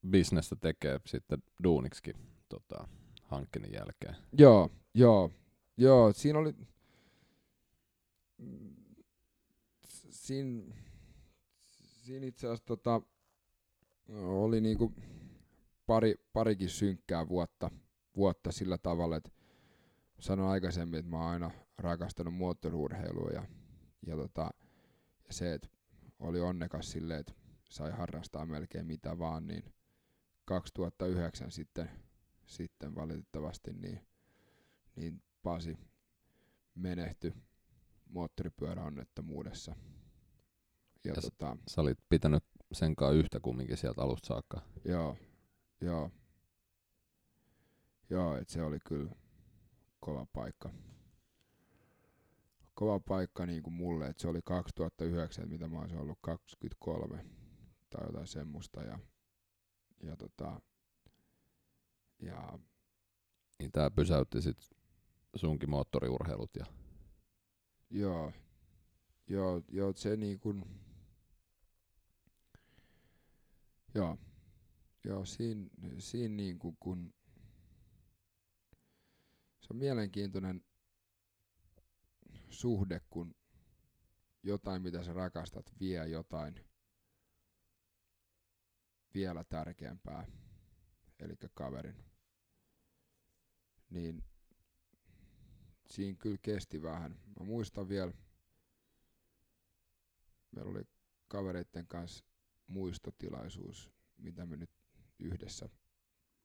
[0.10, 2.16] bisnestä tekee sitten duuniksikin
[2.50, 2.88] tota,
[3.24, 4.16] hankkeen jälkeen.
[4.38, 5.32] Joo, joo,
[5.78, 6.54] joo, siinä oli,
[10.10, 10.76] siinä,
[12.04, 13.02] siinä itse asiassa tota,
[14.24, 14.94] oli niinku
[15.86, 17.72] pari, parikin synkkää vuotta,
[18.16, 19.41] vuotta sillä tavalla, että
[20.22, 23.44] sanoin aikaisemmin, että mä oon aina rakastanut moottoriurheilua ja,
[24.06, 24.50] ja, tota,
[25.28, 25.68] ja se, että
[26.20, 27.34] oli onnekas silleen, että
[27.70, 29.64] sai harrastaa melkein mitä vaan, niin
[30.46, 31.90] 2009 sitten,
[32.46, 34.08] sitten valitettavasti niin,
[34.96, 35.78] niin Pasi
[36.76, 37.34] menehtyi
[38.10, 39.76] moottoripyöräonnettomuudessa.
[41.04, 44.62] Ja, Ja tota, Sä olit pitänyt senkaan yhtä kumminkin sieltä alusta saakka.
[44.86, 45.18] joo,
[45.82, 46.12] joo.
[48.10, 49.12] Joo, et se oli kyllä
[50.02, 50.70] kova paikka.
[52.74, 57.26] kova paikka niin kuin mulle, että se oli 2009, mitä mä olisin ollut 23
[57.90, 58.82] tai jotain semmoista.
[58.82, 59.00] Ja,
[60.04, 60.62] ja, tota,
[62.22, 62.60] ja
[63.60, 64.58] Niin tää pysäytti sit
[65.36, 66.66] sunkin moottoriurheilut ja
[67.92, 68.32] joo,
[69.28, 70.66] joo, joo, se niin kuin,
[73.96, 74.18] joo,
[75.04, 77.14] joo, siinä, siinä niin kuin kun,
[79.72, 80.66] on mielenkiintoinen
[82.50, 83.36] suhde, kun
[84.44, 86.66] jotain, mitä sä rakastat, vie jotain
[89.14, 90.28] vielä tärkeämpää,
[91.20, 92.06] eli kaverin.
[93.90, 94.24] Niin
[95.88, 97.12] siinä kyllä kesti vähän.
[97.40, 98.14] Mä muistan vielä,
[100.52, 100.84] meillä oli
[101.28, 102.26] kavereiden kanssa
[102.68, 104.72] muistotilaisuus, mitä me nyt
[105.20, 105.70] yhdessä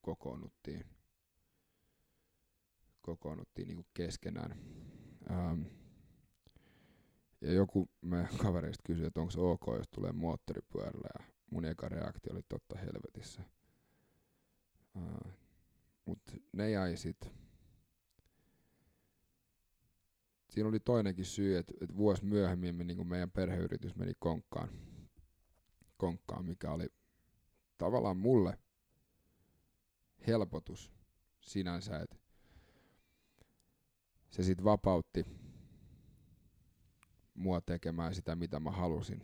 [0.00, 0.95] kokoonnuttiin,
[3.06, 4.58] kokoonnuttiin niin keskenään.
[5.30, 5.62] Ähm,
[7.40, 11.88] ja joku me kavereista kysyi, että onko se ok, jos tulee moottoripyörällä, ja mun eka
[11.88, 13.42] reaktio oli totta helvetissä.
[14.94, 15.32] Uh,
[16.06, 16.18] Mut
[16.52, 17.32] ne jäi sit.
[20.50, 24.68] Siinä oli toinenkin syy, että et vuosi myöhemmin me, niin meidän perheyritys meni konkkaan,
[25.96, 26.88] konkkaan, mikä oli
[27.78, 28.58] tavallaan mulle
[30.26, 30.92] helpotus
[31.40, 32.16] sinänsä, että
[34.36, 35.26] se sitten vapautti
[37.34, 39.22] mua tekemään sitä, mitä mä halusin.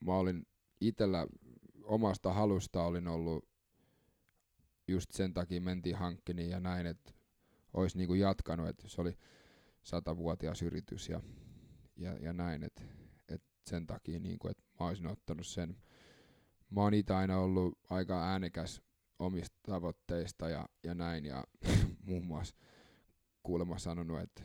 [0.00, 0.46] Mä olin
[0.80, 1.26] itellä
[1.82, 3.48] omasta halusta olin ollut
[4.88, 7.12] just sen takia mentiin hankkiniin ja näin, että
[7.74, 9.18] olisi niinku jatkanut, että se oli
[9.82, 11.20] satavuotias yritys ja,
[11.96, 12.82] ja, ja näin, että
[13.28, 15.76] et sen takia niinku, että mä olisin ottanut sen.
[16.70, 18.82] Mä oon itse aina ollut aika äänekäs
[19.18, 21.44] omista tavoitteista ja, ja näin ja
[22.06, 22.56] muun muassa
[23.44, 24.42] kuulemma sanonut, että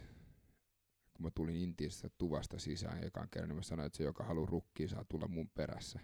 [1.14, 4.50] kun mä tulin Intiassa tuvasta sisään ekan kerran, niin mä sanoin, että se, joka haluaa
[4.50, 6.00] rukkia, saa tulla mun perässä.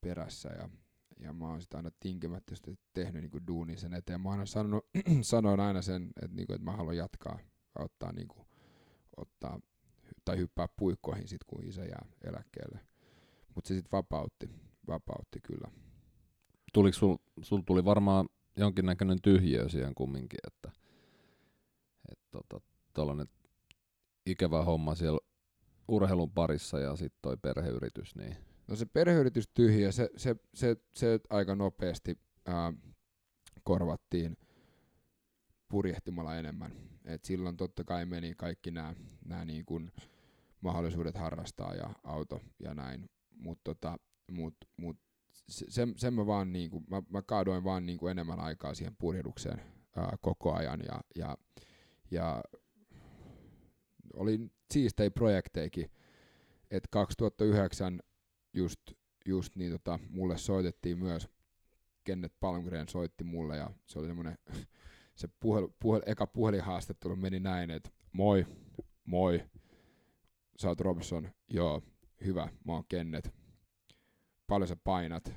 [0.00, 0.68] perässä ja,
[1.20, 2.54] ja mä oon sitä aina tinkimättä
[2.92, 4.20] tehnyt niin duunin sen eteen.
[4.20, 4.86] Mä aina sanonut,
[5.22, 7.38] sanoin aina sen, että, niin kuin, että mä haluan jatkaa
[7.78, 8.46] ottaa, niin kuin,
[9.16, 9.60] ottaa
[10.24, 12.80] tai hyppää puikkoihin sit, kun isä jää eläkkeelle.
[13.54, 14.50] Mutta se sitten vapautti,
[14.88, 15.70] vapautti kyllä.
[16.72, 20.85] Tuliko sul, sul tuli varmaan jonkinnäköinen tyhjiö siihen kumminkin, että et
[22.48, 23.28] tota, tollanen
[24.26, 25.20] ikävä homma siellä
[25.88, 28.36] urheilun parissa ja sitten toi perheyritys, niin
[28.68, 32.72] No se perheyritys tyhjä, se, se, se, se aika nopeasti ää,
[33.62, 34.36] korvattiin
[35.68, 36.72] purjehtimalla enemmän.
[37.04, 39.92] Et silloin totta kai meni kaikki nämä niin kun
[40.60, 43.10] mahdollisuudet harrastaa ja auto ja näin.
[43.30, 43.96] Mutta tota,
[44.30, 44.96] mut, mut
[45.48, 49.60] sen, sen mä vaan niinku, mä, mä kaadoin vaan niinku enemmän aikaa siihen purjehdukseen
[49.96, 51.38] ää, koko ajan ja, ja,
[52.10, 52.42] ja
[54.14, 55.90] oli siistei projekteikin,
[56.70, 58.00] että 2009
[58.52, 58.80] just,
[59.26, 61.28] just niin tota, mulle soitettiin myös,
[62.04, 64.38] Kenneth Palmgren soitti mulle ja se oli semmoinen,
[65.14, 68.46] se puhel, puhel, eka puhelinhaastattelu meni näin, että moi,
[69.04, 69.44] moi,
[70.58, 71.82] sä oot Robson, joo,
[72.24, 73.30] hyvä, mä oon Kenneth,
[74.46, 75.32] paljon sä painat,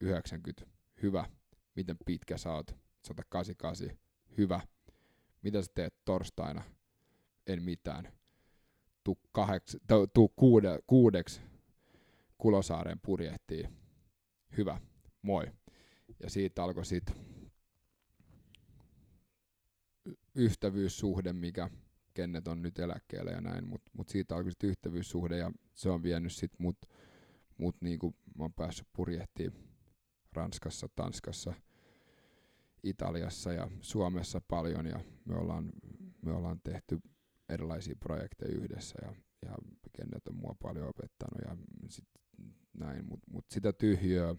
[0.00, 0.66] 90,
[1.02, 1.30] hyvä,
[1.74, 3.98] miten pitkä sä oot, 188,
[4.38, 4.60] hyvä,
[5.42, 6.62] mitä sä teet torstaina,
[7.46, 8.12] en mitään,
[9.04, 9.76] tuu, kaheks,
[10.14, 11.40] tuu kuude, kuudeksi
[12.40, 13.68] Kulosaaren purjehtii.
[14.56, 14.80] Hyvä,
[15.22, 15.52] moi.
[16.22, 17.16] Ja siitä alkoi sitten
[20.34, 21.70] yhtävyyssuhde, mikä
[22.14, 26.02] Kennet on nyt eläkkeellä ja näin, mutta mut siitä alkoi sitten yhtävyyssuhde ja se on
[26.02, 26.76] vienyt sitten mut,
[27.58, 29.52] mut niinku mä oon päässyt purjehtiin
[30.32, 31.54] Ranskassa, Tanskassa,
[32.82, 35.72] Italiassa ja Suomessa paljon ja me ollaan,
[36.22, 37.00] me ollaan tehty
[37.48, 39.14] erilaisia projekteja yhdessä ja,
[39.46, 39.54] ja
[39.92, 41.56] Kennet on mua paljon opettanut ja
[41.88, 42.08] sit
[42.72, 44.34] näin, mutta mut sitä tyhjöä,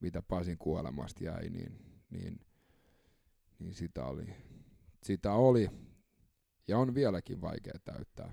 [0.00, 1.78] mitä Pasin kuolemasta jäi, niin,
[2.10, 2.40] niin,
[3.58, 4.34] niin sitä, oli,
[5.02, 5.70] sitä oli
[6.68, 8.32] ja on vieläkin vaikea täyttää.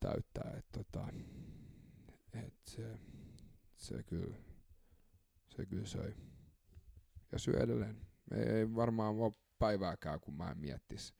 [0.00, 1.08] täyttää et tota,
[2.32, 2.98] et se,
[3.76, 4.36] se, kyllä,
[5.48, 6.14] se kyllä söi.
[7.34, 8.00] Ja syö edelleen.
[8.30, 11.14] Ei varmaan ole päivääkään, kun mä en miettis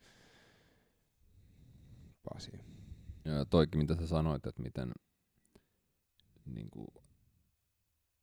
[2.33, 2.59] Pasia.
[3.25, 4.93] Ja toikin, mitä sä sanoit, että miten
[6.45, 6.87] niin kuin,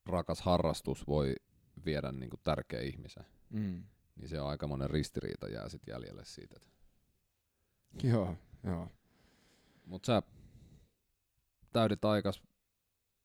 [0.06, 1.36] rakas harrastus voi
[1.86, 3.26] viedä niin kuin, tärkeä ihmisen.
[3.50, 3.84] Mm.
[4.16, 6.56] Niin se on aika monen ristiriita jää sit jäljelle siitä.
[6.56, 8.08] Että...
[8.08, 8.88] Joo, joo.
[9.86, 10.22] Mut sä
[11.74, 12.42] täydit aikas,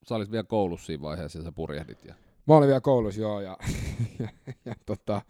[0.09, 2.05] sä olit vielä koulussa siinä vaiheessa ja sä purjehdit.
[2.05, 2.15] Ja...
[2.47, 3.57] Mä olin vielä koulussa, joo, ja,
[4.19, 4.29] ja,
[4.65, 5.21] ja tota,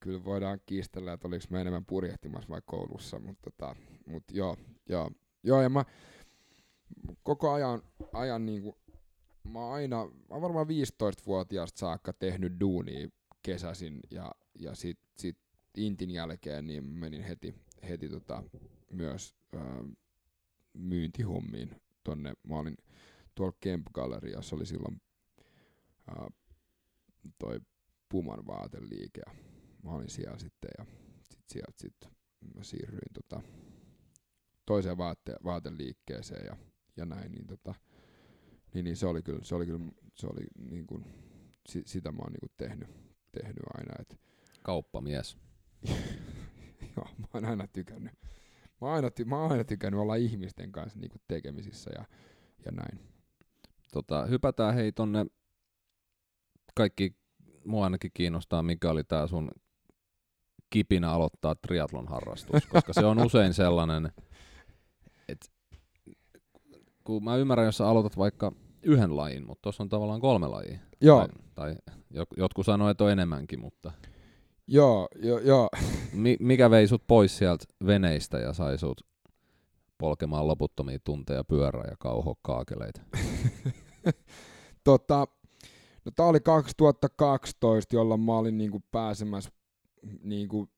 [0.00, 4.56] kyllä voidaan kiistellä, että oliko mä enemmän purjehtimassa vai koulussa, mutta tota, mut joo,
[4.88, 5.10] joo,
[5.42, 5.84] joo, ja mä
[7.22, 8.78] koko ajan, ajan niinku,
[9.44, 13.08] mä oon aina, mä oon varmaan 15-vuotiaasta saakka tehnyt duunia
[13.42, 15.38] kesäsin, ja, ja sit, sit
[15.76, 17.54] Intin jälkeen niin menin heti,
[17.88, 18.42] heti tota,
[18.90, 19.84] myös ää,
[20.72, 21.70] myyntihommiin
[22.04, 22.76] tonne, mä olin
[23.34, 25.00] tuolla Kemp Galleriassa, oli silloin
[26.08, 26.30] ää,
[27.38, 27.60] toi
[28.08, 29.34] Puman vaateliike, ja
[29.82, 30.86] mä olin siellä sitten, ja
[31.22, 31.96] sit sieltä sit
[32.54, 33.42] mä siirryin tota,
[34.66, 36.56] toiseen vaate, vaateliikkeeseen, ja,
[36.96, 37.74] ja näin, niin, tota,
[38.74, 39.84] niin, niin se oli kyllä, se oli kyllä,
[40.14, 41.04] se oli niin kuin,
[41.68, 42.88] si, sitä mä oon niin kuin tehnyt,
[43.32, 44.16] tehnyt aina, että
[44.62, 45.36] Kauppamies.
[46.96, 48.12] Joo, mä oon aina tykännyt.
[48.80, 52.04] Mä oon aina, ty- mä oon aina tykännyt olla ihmisten kanssa niinku tekemisissä ja,
[52.64, 52.98] ja näin.
[53.92, 55.26] Tota, hypätään hei tonne,
[56.74, 57.16] kaikki
[57.64, 59.50] mua ainakin kiinnostaa, mikä oli tää sun
[60.70, 64.12] kipinä aloittaa triatlon harrastus, koska se on usein sellainen,
[65.28, 65.46] että
[67.04, 68.52] kun mä ymmärrän, jos sä aloitat vaikka
[68.82, 70.78] yhden lajin, mutta tuossa on tavallaan kolme lajia.
[71.00, 71.76] Joo, Tai, tai
[72.10, 73.92] jo- jotkut sanoo, että on enemmänkin, mutta
[74.66, 75.68] joo, joo, joo.
[76.12, 79.00] mi- mikä vei sut pois sieltä veneistä ja sai sut
[79.98, 83.00] polkemaan loputtomia tunteja pyörää ja kauhoa kaakeleita?
[84.84, 85.26] Tota,
[86.04, 89.50] no tää oli 2012, jolloin mä olin niinku pääsemässä
[90.22, 90.68] niinku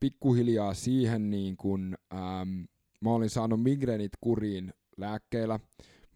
[0.00, 2.64] pikkuhiljaa siihen, niinku, äm,
[3.00, 5.60] mä olin saanut migreenit kuriin lääkkeillä.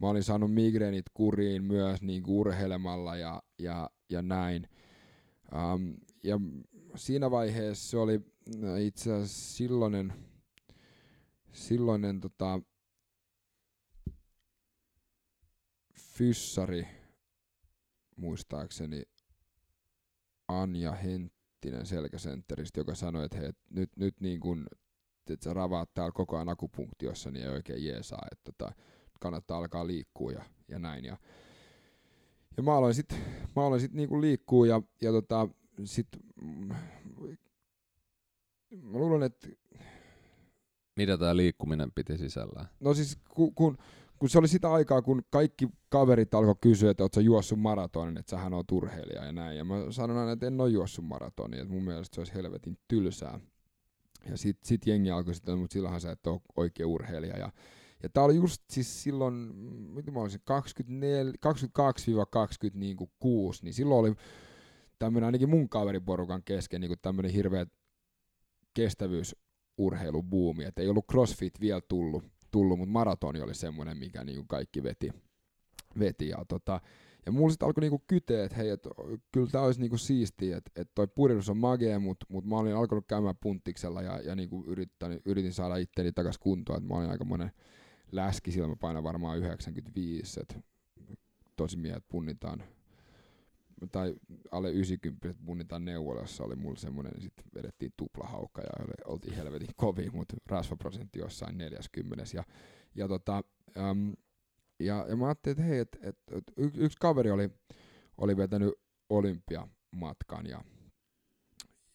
[0.00, 4.68] Mä olin saanut migreenit kuriin myös niinku urheilemalla ja, ja, ja näin.
[5.54, 5.90] Ähm,
[6.24, 6.40] ja
[6.96, 8.20] siinä vaiheessa se oli
[8.64, 10.12] äh, itse asiassa silloinen,
[11.52, 12.60] silloinen tota,
[15.98, 16.86] fyssari,
[18.16, 19.02] muistaakseni
[20.48, 24.66] Anja Henttinen selkäsentteristä, joka sanoi, että hei, nyt, nyt niin kun,
[25.30, 28.72] että sä ravaat täällä koko ajan akupunktiossa, niin ei oikein jeesaa, että tota,
[29.20, 31.04] kannattaa alkaa liikkua ja, ja näin.
[31.04, 31.16] Ja,
[32.56, 33.18] ja mä aloin sitten
[33.56, 35.48] mä aloin sit niinku liikkuu ja, ja tota,
[35.84, 36.08] sit,
[36.42, 36.68] mm,
[38.82, 39.48] mä luulen, että
[40.96, 42.66] Mitä tämä liikkuminen piti sisällään?
[42.80, 43.78] No siis kun, kun,
[44.22, 48.30] kun se oli sitä aikaa, kun kaikki kaverit alkoi kysyä, että ootko juossut maratonin, että
[48.30, 49.58] sähän oot urheilija ja näin.
[49.58, 52.78] Ja mä sanon aina, että en ole juossut maratonia, että mun mielestä se olisi helvetin
[52.88, 53.40] tylsää.
[54.30, 57.38] Ja sit, sit jengi alkoi sitten, mutta silloinhan sä et ole oikea urheilija.
[57.38, 57.52] Ja,
[58.02, 59.34] ja tää oli just siis silloin,
[59.94, 61.34] mitä mä olisin, 24 22-26,
[62.74, 62.96] niin,
[63.62, 64.14] niin silloin oli
[64.98, 67.66] tämmöinen ainakin mun kaveriporukan kesken niin tämmöinen hirveä
[68.74, 74.82] kestävyysurheilubuumi, että ei ollut crossfit vielä tullut, tullut mutta maratoni oli semmoinen, mikä niinku kaikki
[74.82, 75.10] veti.
[75.98, 76.80] veti ja, tota,
[77.26, 78.88] ja mulla sitten alkoi niinku kyteä, että hei, et,
[79.32, 82.76] kyllä tämä olisi niinku siistiä, että et toi purjehdus on magea, mutta mut mä olin
[82.76, 87.10] alkanut käymään punttiksella ja, ja niinku yrittänyt, yritin saada itteni takas kuntoon, että mä olin
[87.10, 87.50] aika monen
[88.12, 90.54] läski, silloin mä painan varmaan 95, että
[91.56, 92.62] tosi miehet punnitaan
[93.90, 94.14] tai
[94.50, 99.34] alle 90 että punnitaan neuvolassa oli mulla semmonen, niin sitten vedettiin tuplahaukka ja oli, oltiin
[99.34, 102.24] helvetin kovin, mutta rasvaprosentti jossain 40.
[102.34, 102.44] Ja,
[102.94, 103.42] ja, tota,
[103.76, 104.12] äm,
[104.80, 106.44] ja, ja mä ajattelin, että hei, et, et, et,
[106.76, 107.50] yksi kaveri oli,
[108.18, 108.74] oli vetänyt
[109.08, 110.64] olympiamatkan ja,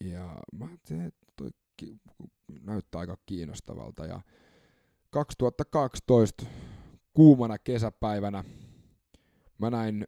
[0.04, 1.96] ja mä ajattelin, että toi ki-
[2.62, 4.20] näyttää aika kiinnostavalta ja
[5.10, 6.46] 2012
[7.14, 8.44] kuumana kesäpäivänä
[9.58, 10.04] mä näin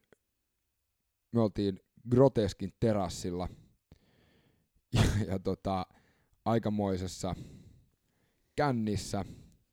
[1.33, 3.49] me oltiin Groteskin terassilla
[4.95, 5.87] ja, ja tota,
[6.45, 7.35] aikamoisessa
[8.57, 9.25] kännissä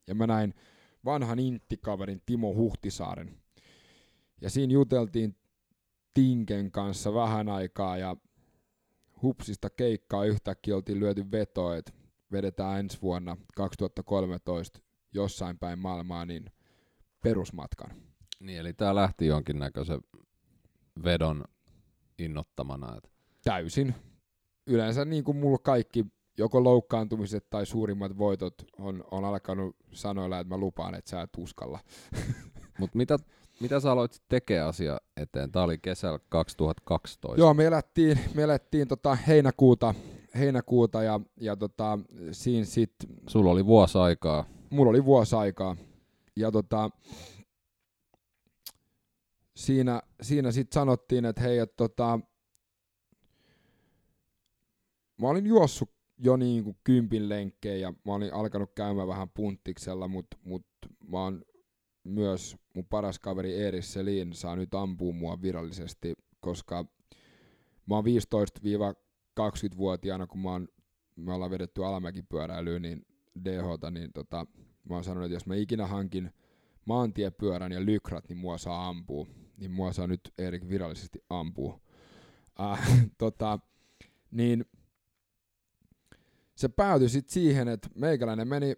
[0.08, 0.54] ja mä näin
[1.06, 3.38] vanhan inttikaverin Timo Huhtisaaren.
[4.42, 5.36] Ja siinä juteltiin
[6.14, 8.16] Tinken kanssa vähän aikaa ja
[9.22, 11.92] hupsista keikkaa yhtäkkiä oltiin lyöty vetoa, että
[12.32, 14.80] vedetään ensi vuonna 2013
[15.14, 16.46] jossain päin maailmaa niin
[17.24, 17.92] perusmatkan.
[18.40, 20.00] Niin, eli tämä lähti jonkinnäköisen
[21.04, 21.44] vedon
[22.20, 22.96] innottamana.
[22.98, 23.12] Et
[23.44, 23.96] Täysin.
[24.68, 26.06] Yleensä niin kuin mulla kaikki,
[26.38, 31.30] joko loukkaantumiset tai suurimmat voitot on, on alkanut sanoilla, että mä lupaan, että sä et
[31.38, 31.80] uskalla.
[32.80, 33.18] Mut mitä,
[33.60, 35.52] mitä sä aloit tekee asia eteen?
[35.52, 37.42] Tää oli kesällä 2012.
[37.42, 39.94] Joo, me elettiin, me elettiin tota heinäkuuta,
[40.40, 42.00] heinäkuuta ja, ja tota,
[42.32, 42.94] siinä sit,
[43.28, 44.46] Sulla oli vuosi aikaa.
[44.70, 45.76] mulla oli vuosi aikaa.
[46.36, 46.90] Ja tota,
[49.58, 52.20] siinä, siinä sitten sanottiin, että hei, että tota,
[55.22, 60.08] mä olin juossut jo niin kuin kympin lenkkejä ja mä olin alkanut käymään vähän punttiksella,
[60.08, 60.66] mutta mut
[61.08, 61.44] mä oon
[62.04, 66.86] myös mun paras kaveri Eeris Selin saa nyt ampua mua virallisesti, koska
[67.86, 68.04] mä oon
[69.40, 70.68] 20-vuotiaana, kun mä oon,
[71.16, 73.06] me ollaan vedetty alamäkipyöräilyyn, niin
[73.46, 74.46] DH, niin tota,
[74.90, 76.32] mä oon sanonut, että jos mä ikinä hankin
[76.86, 79.28] maantiepyörän ja lykrat, niin mua saa ampua.
[79.58, 81.80] Niin mua saa nyt Erik virallisesti ampua.
[82.60, 83.60] Äh, tota,
[84.32, 84.66] niin
[86.56, 88.76] se päätyi sitten siihen, että meikäläinen meni,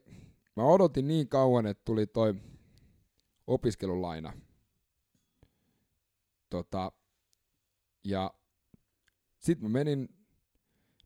[0.55, 2.35] mä odotin niin kauan, että tuli toi
[3.47, 4.33] opiskelulaina.
[6.49, 6.91] Tota,
[8.03, 8.33] ja
[9.39, 10.09] sitten mä menin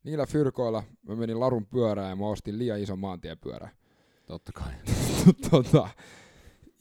[0.04, 3.70] niillä fyrkoilla, mä menin larun pyörään ja mä ostin liian ison maantiepyörä.
[4.26, 4.74] Totta kai.
[5.52, 5.90] tota,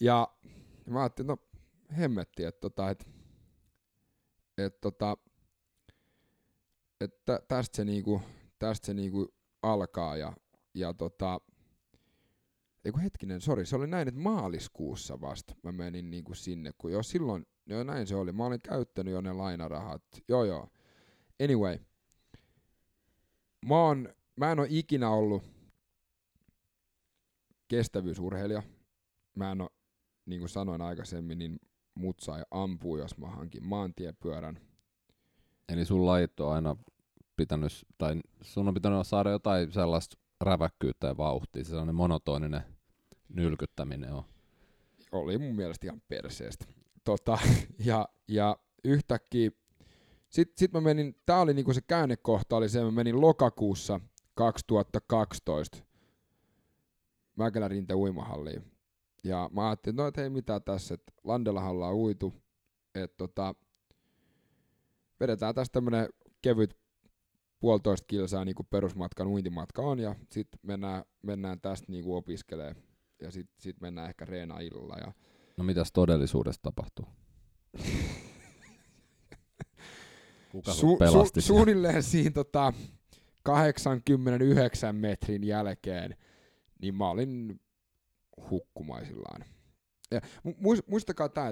[0.00, 0.28] ja
[0.86, 1.36] mä ajattelin, no
[1.92, 3.08] hemmetti, että tota, et,
[4.58, 5.16] et, tota,
[7.00, 8.22] että tästä se niinku,
[8.58, 10.32] tästä se niinku alkaa ja,
[10.74, 11.40] ja tota,
[12.84, 17.02] eiku hetkinen, sori, se oli näin, että maaliskuussa vasta mä menin niinku sinne, kun jo
[17.02, 20.68] silloin, jo näin se oli, mä olin käyttänyt jo ne lainarahat, joo joo.
[21.44, 21.78] Anyway,
[23.66, 25.42] mä, oon, mä en ole ikinä ollut
[27.68, 28.62] kestävyysurheilija.
[29.36, 29.70] Mä en ole,
[30.26, 31.60] niin kuin sanoin aikaisemmin, niin
[31.94, 34.60] mut sai ampua, jos mä hankin maantiepyörän.
[35.68, 36.76] Eli sun lajit on aina
[37.36, 42.62] pitänyt, tai sun on pitänyt saada jotain sellaista räväkkyyttä ja vauhtia, se sellainen monotoninen
[43.28, 44.24] nylkyttäminen on.
[45.12, 46.64] Oli mun mielestä ihan perseestä.
[47.04, 47.38] Tota,
[47.84, 49.50] ja, ja yhtäkkiä,
[50.28, 54.00] sit, sit mä menin, tää oli niinku se käännekohta, oli se, mä menin lokakuussa
[54.34, 55.78] 2012
[57.36, 58.71] Mäkelän rinte uimahalliin.
[59.24, 62.34] Ja mä ajattelin, no et hei mitä tässä, että Landellahan ollaan uitu,
[62.94, 63.54] että tota,
[65.20, 66.08] vedetään tästä tämmönen
[66.42, 66.76] kevyt
[67.60, 72.74] puolitoista kilsaa niin kuin perusmatkan uintimatka on, ja sitten mennään, mennään tästä niin kuin opiskelee,
[73.22, 74.96] ja sitten sit mennään ehkä reena illalla.
[74.96, 75.12] Ja...
[75.56, 77.06] No mitäs todellisuudessa tapahtuu?
[80.52, 82.72] Kuka su- pelasti su- Suunnilleen siinä tota,
[83.42, 86.16] 89 metrin jälkeen,
[86.82, 87.60] niin mä olin
[88.50, 89.44] hukkumaisillaan.
[90.10, 90.20] Ja
[90.86, 91.48] muistakaa tämä,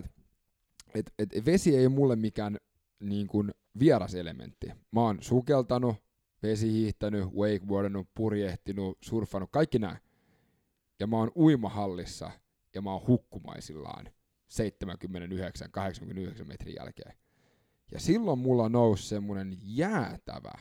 [0.95, 2.57] että et, et vesi ei ole mulle mikään
[3.01, 4.67] niin kuin vieras elementti.
[4.93, 5.97] Mä oon sukeltanut,
[6.43, 9.97] vesihiihtänyt, wakeboardannut, purjehtinut, surfannut, kaikki nämä.
[11.01, 12.31] Ja mä oon uimahallissa
[12.75, 14.07] ja mä oon hukkumaisillaan
[16.43, 17.15] 79-89 metrin jälkeen.
[17.93, 20.53] Ja silloin mulla nousi semmonen jäätävä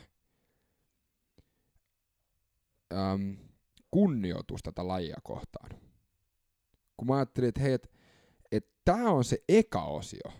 [2.92, 3.36] äm,
[3.90, 5.70] kunnioitus tätä lajia kohtaan.
[7.00, 7.88] Kun mä ajattelin, että hei, että
[8.52, 10.32] et tää on se eka osio.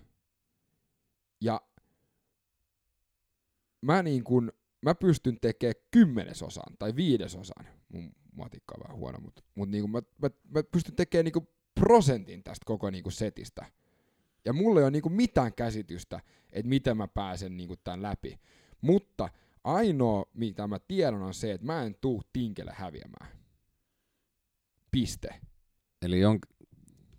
[1.41, 1.61] Ja
[3.83, 4.53] mä niin kun,
[4.83, 10.03] mä pystyn tekemään kymmenesosan tai viidesosan, mun matikka on vähän huono, mutta mut niin mä,
[10.23, 11.49] mä, mä, pystyn tekemään niin
[11.81, 13.67] prosentin tästä koko niin setistä.
[14.45, 16.21] Ja mulla ei ole niin mitään käsitystä,
[16.53, 18.41] että miten mä pääsen niin tämän läpi.
[18.81, 19.29] Mutta
[19.65, 23.29] ainoa, mitä mä tiedän, on se, että mä en tuu tinkelle häviämään.
[24.91, 25.41] Piste.
[26.03, 26.39] Eli on,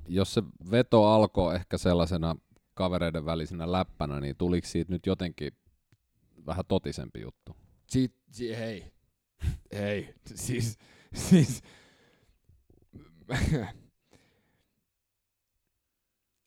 [0.08, 2.36] jos se veto alkoi ehkä sellaisena
[2.74, 5.52] kavereiden välisenä läppänä, niin tuliko siitä nyt jotenkin
[6.46, 7.56] vähän totisempi juttu?
[7.88, 8.94] Siit, si, hei,
[9.74, 10.78] hei, siis,
[11.14, 11.62] siis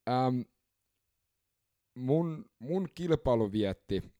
[0.08, 0.40] ähm,
[1.94, 4.12] mun, mun kilpailuvietti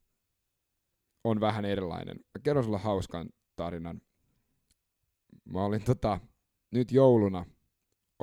[1.24, 2.16] on vähän erilainen.
[2.16, 4.02] Mä kerron sulle hauskan tarinan.
[5.44, 6.20] Mä olin tota,
[6.70, 7.46] nyt jouluna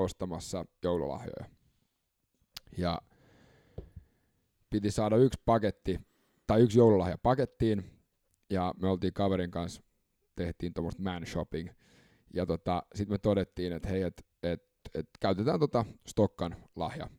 [0.02, 1.46] ostamassa joululahjoja.
[2.78, 3.02] Ja
[4.70, 6.00] piti saada yksi paketti,
[6.48, 7.84] tai yksi joululahja pakettiin,
[8.50, 9.82] ja me oltiin kaverin kanssa,
[10.36, 11.70] tehtiin tuommoista man shopping,
[12.34, 17.10] ja tota, sitten me todettiin, että hei, että et, et käytetään tota Stokkan lahja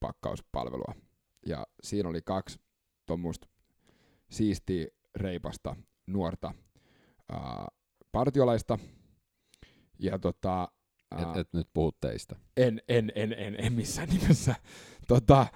[0.00, 0.94] pakkauspalvelua.
[1.46, 2.60] Ja siinä oli kaksi
[3.06, 3.48] tuommoista
[4.30, 4.86] siistiä,
[5.16, 6.54] reipasta, nuorta
[7.32, 7.68] ää,
[8.12, 8.78] partiolaista.
[9.98, 10.68] Ja tota,
[11.16, 12.36] et, et nyt puhu teistä.
[12.56, 14.54] En, en, en, en, en missään nimessä.
[15.08, 15.46] Tota,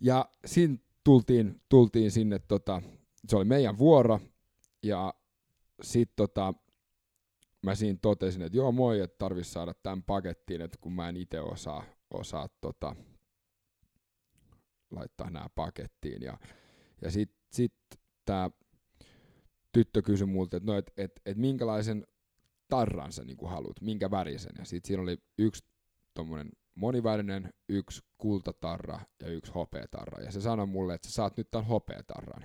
[0.00, 2.82] ja siinä tultiin, tultiin sinne, tota,
[3.28, 4.20] se oli meidän vuoro,
[4.82, 5.14] ja
[5.82, 6.54] sitten tota,
[7.62, 11.16] mä siinä totesin, että joo moi, että tarvitsisi saada tämän pakettiin, että kun mä en
[11.16, 12.96] itse osaa, osaa tota,
[14.90, 16.22] laittaa nämä pakettiin.
[16.22, 16.38] Ja,
[17.02, 17.74] ja sitten sit
[18.24, 18.50] tämä
[19.72, 22.06] tyttö kysyi multa, että no, et, et, et minkälaisen
[22.76, 24.52] tarran sä niin haluat, minkä värisen.
[24.58, 25.64] Ja sitten siinä oli yksi
[26.14, 30.22] tommonen monivärinen, yksi kultatarra ja yksi hopeatarra.
[30.22, 32.42] Ja se sanoi mulle, että sä saat nyt tämän hopeatarran.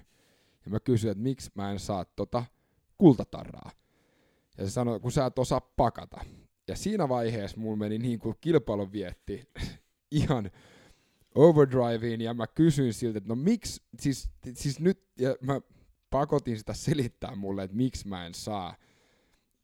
[0.66, 2.46] Ja mä kysyin, että miksi mä en saa tota
[2.98, 3.72] kultatarraa.
[4.58, 6.26] Ja se sanoi, kun sä et osaa pakata.
[6.68, 9.50] Ja siinä vaiheessa mulla meni niin kuin kilpailun vietti
[10.12, 10.52] ihan
[11.36, 15.62] overdriveen ja mä kysyin siltä, että no miksi, siis, siis nyt, ja mä
[16.10, 18.76] pakotin sitä selittää mulle, että miksi mä en saa,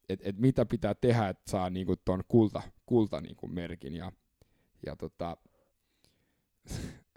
[0.09, 3.95] että et mitä pitää tehdä, että saa niinku ton kulta, kulta niinku merkin.
[3.95, 4.11] Ja,
[4.85, 5.37] ja tota,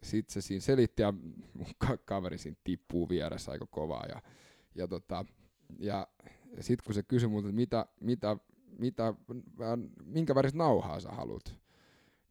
[0.02, 1.12] sitten se siinä selitti ja
[1.54, 1.66] mun
[2.04, 4.06] kaveri siinä tippuu vieressä aika kovaa.
[4.06, 4.22] Ja,
[4.74, 5.24] ja, tota,
[5.78, 6.06] ja,
[6.56, 8.36] ja sitten kun se kysyi multa, että mitä, mitä,
[8.80, 9.14] mitä,
[10.04, 11.54] minkä väristä nauhaa sä haluat,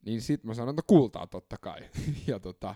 [0.06, 1.80] niin sitten mä sanoin, että kultaa totta kai.
[2.28, 2.76] ja tota,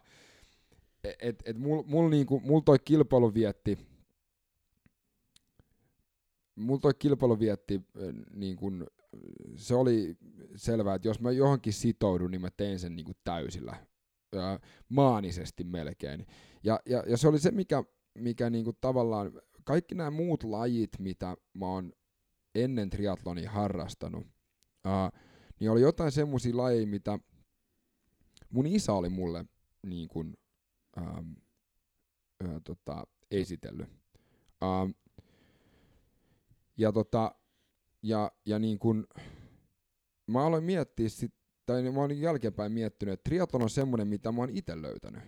[1.03, 3.77] et, et mul, mul, niinku, mul toi kilpailu vietti,
[6.61, 7.81] mul toi kilpailu vietti,
[8.33, 8.87] niin kun,
[9.55, 10.17] se oli
[10.55, 13.85] selvää, että jos mä johonkin sitoudun, niin mä tein sen niin täysillä,
[14.35, 14.59] ää,
[14.89, 16.25] maanisesti melkein.
[16.63, 17.83] Ja, ja, ja se oli se, mikä,
[18.15, 19.31] mikä niin kuin tavallaan,
[19.63, 21.93] kaikki nämä muut lajit, mitä mä oon
[22.55, 24.27] ennen triatlonia harrastanut,
[24.85, 25.11] ää,
[25.59, 27.19] niin oli jotain semmoisia lajeja, mitä
[28.49, 29.45] mun isä oli mulle
[29.87, 30.37] niin kuin,
[30.97, 31.31] ähm,
[32.43, 33.89] ää, tota, esitellyt.
[34.63, 34.91] Ähm,
[36.77, 37.35] ja, tota,
[38.03, 39.07] ja, ja niin kun,
[40.27, 41.33] mä aloin miettiä sit,
[41.65, 45.23] tai mä olin jälkeenpäin miettinyt, että triatlon on semmoinen, mitä mä oon itse löytänyt.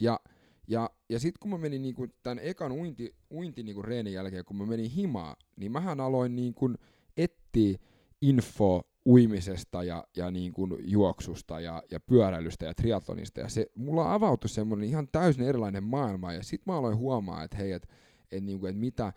[0.00, 0.20] Ja,
[0.68, 4.56] ja, ja sitten kun mä menin niinku tämän ekan uinti, uinti niinku reenin jälkeen, kun
[4.56, 6.74] mä menin himaan, niin mähän aloin niinku
[7.16, 7.78] etsiä
[8.22, 13.40] info uimisesta ja, ja niin kuin juoksusta ja, ja pyöräilystä ja triatlonista.
[13.40, 16.32] Ja se, mulla avautui semmoinen ihan täysin erilainen maailma.
[16.32, 17.88] Ja sitten mä aloin huomaa, että hei, että
[18.32, 19.12] et, niin et mitä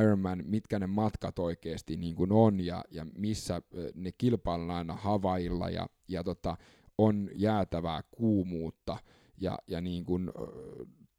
[0.00, 3.62] Ironman, mitkä ne matkat oikeasti niin kuin on ja, ja missä
[3.94, 6.56] ne kilpaillaan aina Havailla ja, ja tota,
[6.98, 8.96] on jäätävää kuumuutta
[9.40, 10.30] ja, ja niin kuin,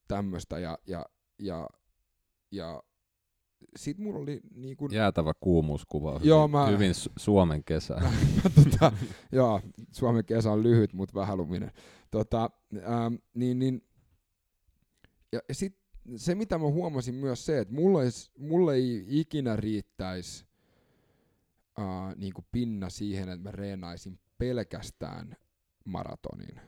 [0.07, 0.59] tämmöistä.
[0.59, 1.05] Ja, ja,
[1.39, 1.69] ja,
[2.51, 2.84] ja
[3.76, 4.93] sit mulla oli niin kun...
[4.93, 6.67] Jäätävä kuumuuskuva, hyvin, joo, mä...
[6.67, 7.95] hyvin su- Suomen kesä.
[8.55, 8.91] tota,
[9.32, 9.61] joo,
[9.91, 11.71] Suomen kesä on lyhyt, mutta vähän luminen.
[12.11, 13.82] Tota, ähm, niin, niin,
[15.32, 15.83] ja sit
[16.16, 18.04] se, mitä mä huomasin myös se, että mulle,
[18.38, 20.45] mulle ei ikinä riittäisi
[21.80, 25.36] äh, niin pinna siihen, että mä reenaisin pelkästään
[25.86, 26.62] maratonin,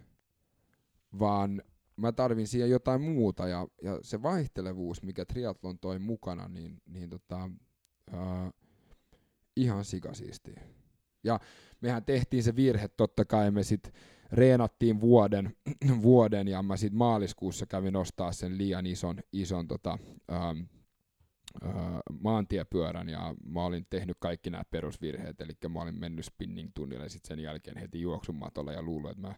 [1.20, 1.62] vaan
[1.98, 7.10] mä tarvin siihen jotain muuta ja, ja se vaihtelevuus, mikä triatlon toi mukana, niin, niin
[7.10, 7.50] tota,
[8.12, 8.52] ää,
[9.56, 10.56] ihan sikasiisti.
[11.24, 11.40] Ja
[11.82, 13.94] mehän tehtiin se virhe, totta kai me sitten
[14.32, 15.56] reenattiin vuoden,
[16.02, 19.98] vuoden ja mä sitten maaliskuussa kävin ostaa sen liian ison, ison tota,
[20.30, 20.56] ää,
[21.62, 27.10] ää, maantiepyörän ja mä olin tehnyt kaikki nämä perusvirheet, eli mä olin mennyt spinning tunnille
[27.10, 29.36] sitten sen jälkeen heti juoksumatolle ja luulen, että mä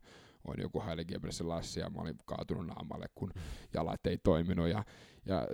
[0.48, 1.06] on joku Haile
[1.44, 3.34] Lassi ja mä olin kaatunut naamalle, kun
[3.74, 4.84] jalat ei toiminut ja,
[5.26, 5.48] ja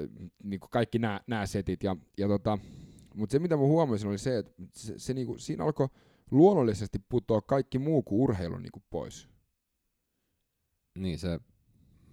[0.44, 1.84] niin kuin kaikki nämä setit.
[1.84, 2.58] Ja, ja tota,
[3.16, 5.88] mutta se mitä mä huomasin oli se, että se, se niin kuin, siinä alkoi
[6.32, 9.30] luonnollisesti putoa kaikki muu kuin urheilu niin kuin pois.
[10.98, 11.40] Niin se,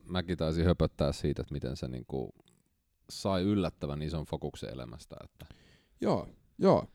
[0.04, 2.32] mäkin taisin höpöttää siitä, että miten se niin kuin
[3.10, 5.16] sai yllättävän ison fokuksen elämästä.
[5.24, 5.54] Että.
[6.00, 6.86] Joo, joo.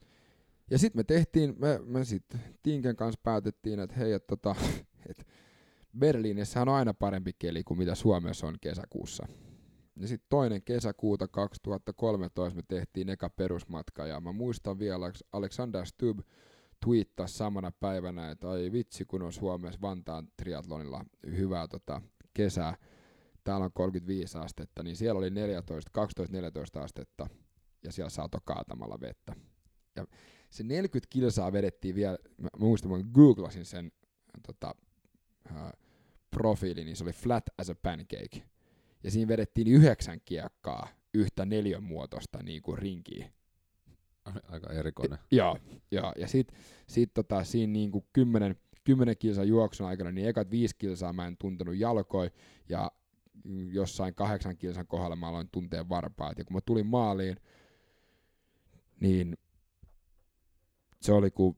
[0.72, 4.55] Ja sitten me tehtiin, me, me sitten Tinken kanssa päätettiin, että hei, että tota,
[5.09, 5.28] et
[5.99, 9.28] Berliinissä on aina parempi keli kuin mitä Suomessa on kesäkuussa.
[9.99, 16.20] Ja sitten toinen kesäkuuta 2013 me tehtiin eka perusmatka ja mä muistan vielä Alexander Stubb
[16.86, 22.01] twiittasi samana päivänä, että ai vitsi kun on Suomessa Vantaan triatlonilla hyvää tota,
[22.33, 22.75] kesää.
[23.43, 25.91] Täällä on 35 astetta, niin siellä oli 14,
[26.79, 27.27] 12-14 astetta
[27.83, 29.36] ja siellä saato kaatamalla vettä.
[29.95, 30.05] Ja
[30.49, 33.91] se 40 kilsaa vedettiin vielä, mä muistan, mä googlasin sen
[34.47, 34.75] tota,
[36.29, 38.43] profiili, niin se oli flat as a pancake.
[39.03, 43.31] Ja siinä vedettiin yhdeksän kiekkaa yhtä neljön muotoista niin kuin rinkiä.
[44.51, 45.19] Aika erikoinen.
[45.32, 45.57] Joo,
[45.91, 46.13] joo.
[46.17, 46.57] ja sitten
[46.88, 51.28] sit tota, siinä niin kuin kymmenen, kymmenen kilsan juoksun aikana, niin ekat viisi kilsaa mä
[51.28, 52.32] en tuntenut jalkoi,
[52.69, 52.91] ja
[53.71, 56.38] jossain kahdeksan kilsan kohdalla mä aloin tuntea varpaat.
[56.38, 57.38] Ja kun mä tulin maaliin,
[58.99, 59.38] niin
[61.01, 61.57] se oli kuin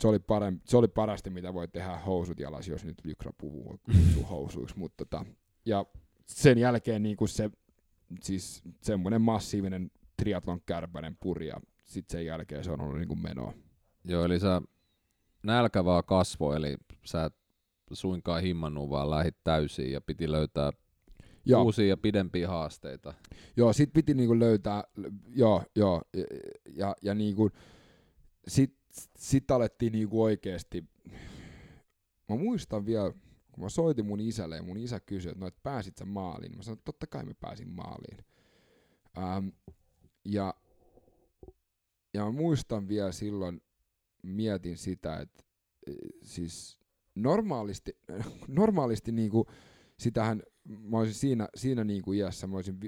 [0.00, 3.78] se oli, parempi, se oli parasta, mitä voi tehdä housut jalas, jos nyt lykrapuvu voi
[3.78, 4.78] kutsua housuiksi.
[4.78, 5.24] Mutta tota,
[5.66, 5.86] ja
[6.26, 7.50] sen jälkeen niin kuin se,
[8.22, 13.22] siis semmoinen massiivinen triatlon kärpäinen puri, ja sitten sen jälkeen se on ollut niin kuin
[13.22, 13.52] menoa.
[14.04, 14.62] Joo, eli sä
[15.42, 17.34] nälkä vaan kasvo, eli sä et
[17.92, 20.72] suinkaan himmannut, vaan lähit täysin ja piti löytää
[21.44, 21.62] joo.
[21.62, 23.14] uusia ja pidempiä haasteita.
[23.56, 24.84] Joo, sit piti niinku löytää,
[25.28, 26.24] joo, joo, ja,
[26.76, 27.50] ja, ja niinku,
[28.48, 28.76] sit
[29.18, 30.84] sitten alettiin niinku oikeesti,
[32.28, 33.12] mä muistan vielä,
[33.52, 36.56] kun mä soitin mun isälle ja mun isä kysyi, että no, et pääsit sä maaliin.
[36.56, 38.24] Mä sanoin, että totta kai mä pääsin maaliin.
[39.18, 39.48] Ähm,
[40.24, 40.54] ja,
[42.16, 43.62] ja mä muistan vielä silloin,
[44.22, 45.44] mietin sitä, että
[45.86, 45.92] e,
[46.22, 46.80] siis
[47.14, 47.98] normaalisti,
[48.48, 49.46] normaalisti niinku,
[49.98, 52.78] sitähän mä olisin siinä, siinä niin kuin iässä, mä olisin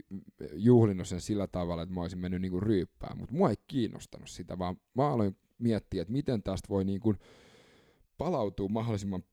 [0.53, 4.29] juhlinut sen sillä tavalla, että mä olisin mennyt niin kuin ryyppään, mutta mua ei kiinnostanut
[4.29, 7.19] sitä, vaan mä aloin miettiä, että miten tästä voi niin kuin
[8.19, 9.25] palautua mahdollisimman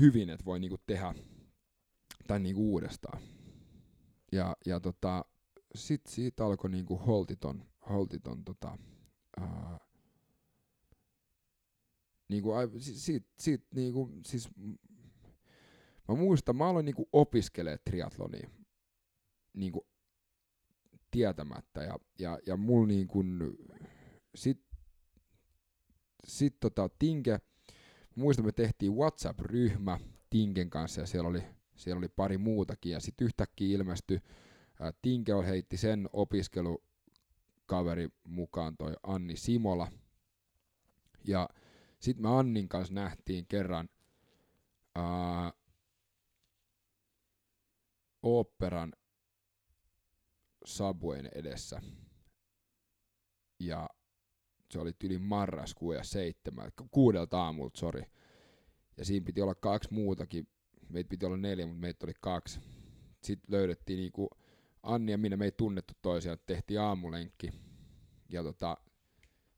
[0.00, 1.14] hyvin, että voi niin kuin tehdä
[2.26, 3.22] tämän niin kuin uudestaan.
[4.32, 5.24] Ja, ja tota,
[5.74, 8.78] sit siitä alkoi niin kuin holtiton, holtiton tota,
[9.40, 9.78] ää,
[12.28, 14.48] niinku, siitä, siitä niinku, siis
[16.08, 18.50] Mä muistan, mä aloin niinku opiskelee triatlonia
[19.52, 19.86] niinku
[21.10, 23.24] tietämättä ja, ja, ja mulla niinku,
[24.34, 24.60] sit,
[26.26, 27.38] sit tota, Tinke,
[28.14, 29.98] muistan me tehtiin WhatsApp-ryhmä
[30.30, 31.42] Tinken kanssa ja siellä oli,
[31.76, 34.20] siellä oli pari muutakin ja sitten yhtäkkiä ilmestyi,
[35.02, 36.08] Tinke heitti sen
[37.62, 39.88] opiskelukaveri mukaan toi Anni Simola
[41.24, 41.48] ja
[42.00, 43.88] sitten me Annin kanssa nähtiin kerran
[44.94, 45.52] ää,
[48.22, 48.92] oopperan
[50.64, 51.82] Subwayn edessä.
[53.60, 53.90] Ja
[54.70, 58.02] se oli yli marraskuu ja seitsemän, kuudelta aamulta, sori.
[58.96, 60.48] Ja siinä piti olla kaksi muutakin,
[60.88, 62.60] meitä piti olla neljä, mutta meitä oli kaksi.
[63.22, 64.28] Sitten löydettiin niinku,
[64.82, 67.52] Anni ja minä, me ei tunnettu toisiaan, tehtiin aamulenkki.
[68.28, 68.76] Ja tota,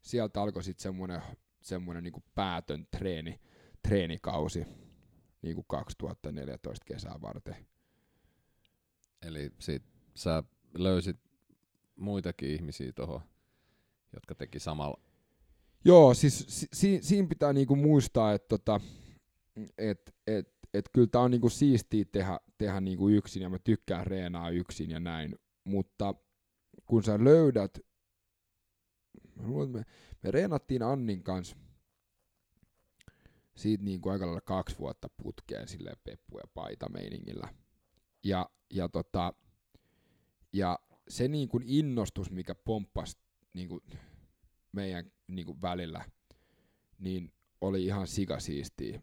[0.02, 1.22] sieltä alkoi sitten semmoinen,
[1.60, 3.40] semmoinen niinku päätön treeni,
[3.88, 4.66] treenikausi
[5.42, 7.56] niinku 2014 kesää varten.
[9.22, 9.82] Eli sit
[10.14, 10.42] sä
[10.74, 11.16] löysit
[11.96, 13.20] muitakin ihmisiä tuohon,
[14.12, 15.00] jotka teki samalla.
[15.84, 18.80] Joo, siis si, si, siinä pitää niinku muistaa, että tota,
[19.78, 24.06] et, et, et kyllä tämä on niinku siistiä tehdä, tehdä niinku yksin ja mä tykkään
[24.06, 26.14] reenaa yksin ja näin, mutta
[26.86, 27.78] kun sä löydät,
[29.36, 29.84] me,
[30.22, 31.56] me reenattiin Annin kanssa
[33.56, 37.54] siitä niinku aika lailla kaksi vuotta putkeen silleen peppu- ja paita meiningillä.
[38.24, 39.32] Ja, ja, tota,
[40.52, 40.78] ja
[41.08, 43.18] se niin kuin innostus, mikä pomppasi
[43.52, 43.80] niin kuin
[44.72, 46.04] meidän niin kuin välillä,
[46.98, 49.02] niin oli ihan sikasiistiä.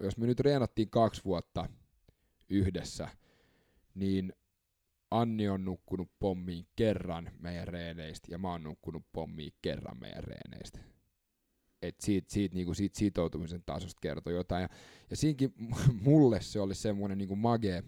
[0.00, 1.68] Jos me nyt reenattiin kaksi vuotta
[2.52, 3.08] yhdessä,
[3.94, 4.32] niin
[5.10, 10.78] Anni on nukkunut pommiin kerran meidän reeneistä ja mä oon nukkunut pommiin kerran meidän reeneistä.
[11.82, 14.62] Et siitä, siitä, niinku siitä sitoutumisen tasosta kertoi jotain.
[14.62, 14.68] Ja,
[15.10, 15.54] ja siinkin
[16.04, 17.82] mulle se oli semmoinen niinku magee,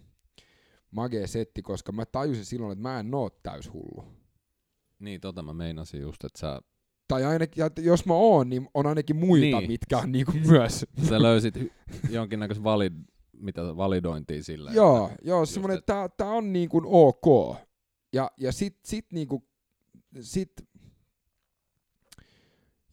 [0.91, 4.05] magee setti, koska mä tajusin silloin, että mä en oo täyshullu.
[4.99, 6.61] Niin, tota mä meinasin just, että sä...
[7.07, 9.67] Tai ainakin, jos mä oon, niin on ainakin muita, niin.
[9.67, 10.85] mitkä on niinku myös.
[11.09, 11.55] Sä löysit
[12.09, 12.93] jonkinnäköisen valid,
[13.39, 14.71] mitä validointia sillä.
[14.71, 17.57] joo, että, joo semmoinen, että tää on niinku ok.
[18.13, 19.43] Ja, ja sit, sit niinku,
[20.21, 20.51] sit,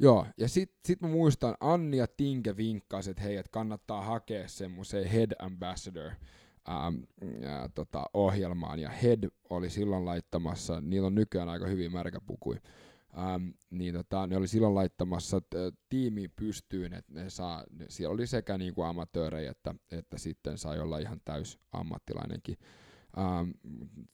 [0.03, 4.49] Joo, ja sit, sit mä muistan, Anni ja Tinke vinkkasi, että hei, että kannattaa hakea
[4.49, 6.11] semmoiseen head ambassador
[6.69, 6.97] ähm,
[7.41, 12.57] ja, tota, ohjelmaan, ja Head oli silloin laittamassa, niillä on nykyään aika hyvin märkäpukui,
[13.19, 15.55] ähm, niin tota, ne oli silloin laittamassa t-
[15.89, 20.81] tiimiin pystyyn, että ne saa, ne, siellä oli sekä niinku amatöörejä, että, että sitten sai
[20.81, 22.57] olla ihan täys ammattilainenkin.
[23.19, 23.51] Ähm,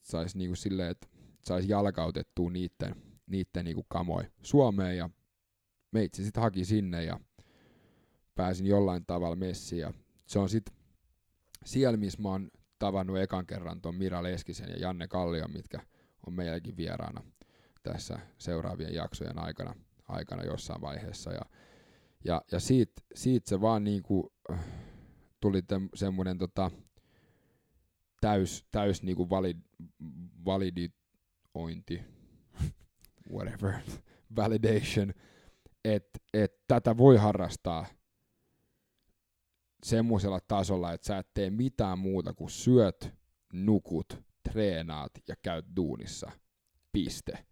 [0.01, 1.07] saisi niinku silleen, että
[1.41, 2.95] saisi jalkautettua niiden,
[3.27, 5.09] niiden niinku kamoi Suomeen, ja
[5.91, 7.19] meitsi sitten haki sinne, ja
[8.35, 9.93] pääsin jollain tavalla messiin, ja
[10.25, 10.75] se on sitten
[11.65, 15.79] siellä, missä mä oon tavannut ekan kerran ton Mira Leskisen ja Janne Kallion, mitkä
[16.27, 17.23] on meilläkin vieraana
[17.83, 19.75] tässä seuraavien jaksojen aikana,
[20.07, 21.33] aikana jossain vaiheessa.
[21.33, 21.41] Ja,
[22.25, 24.33] ja, ja siitä, siitä se vaan niinku,
[25.39, 25.61] tuli
[25.95, 26.71] semmoinen tota,
[28.21, 29.57] täys, täys niinku valid,
[30.45, 32.01] validiointi,
[33.33, 33.73] whatever,
[34.35, 35.13] validation,
[35.85, 37.85] että et tätä voi harrastaa–
[39.83, 43.13] semmoisella tasolla, että sä et tee mitään muuta kuin syöt,
[43.53, 46.31] nukut, treenaat ja käyt duunissa.
[46.91, 47.45] Piste.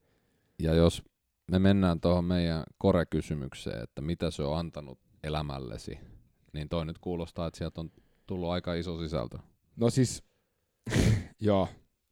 [0.59, 1.03] Ja jos
[1.51, 5.99] me mennään tuohon meidän kore-kysymykseen, että mitä se on antanut elämällesi,
[6.53, 7.91] niin toi nyt kuulostaa, että sieltä on
[8.27, 9.37] tullut aika iso sisältö.
[9.75, 10.23] No siis,
[11.39, 11.67] joo,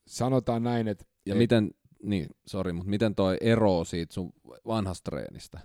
[0.07, 1.05] sanotaan näin, että...
[1.25, 1.71] Ja et, miten,
[2.03, 4.33] niin, sori, mutta miten toi ero siitä sun
[4.67, 5.59] vanhasta treenistä,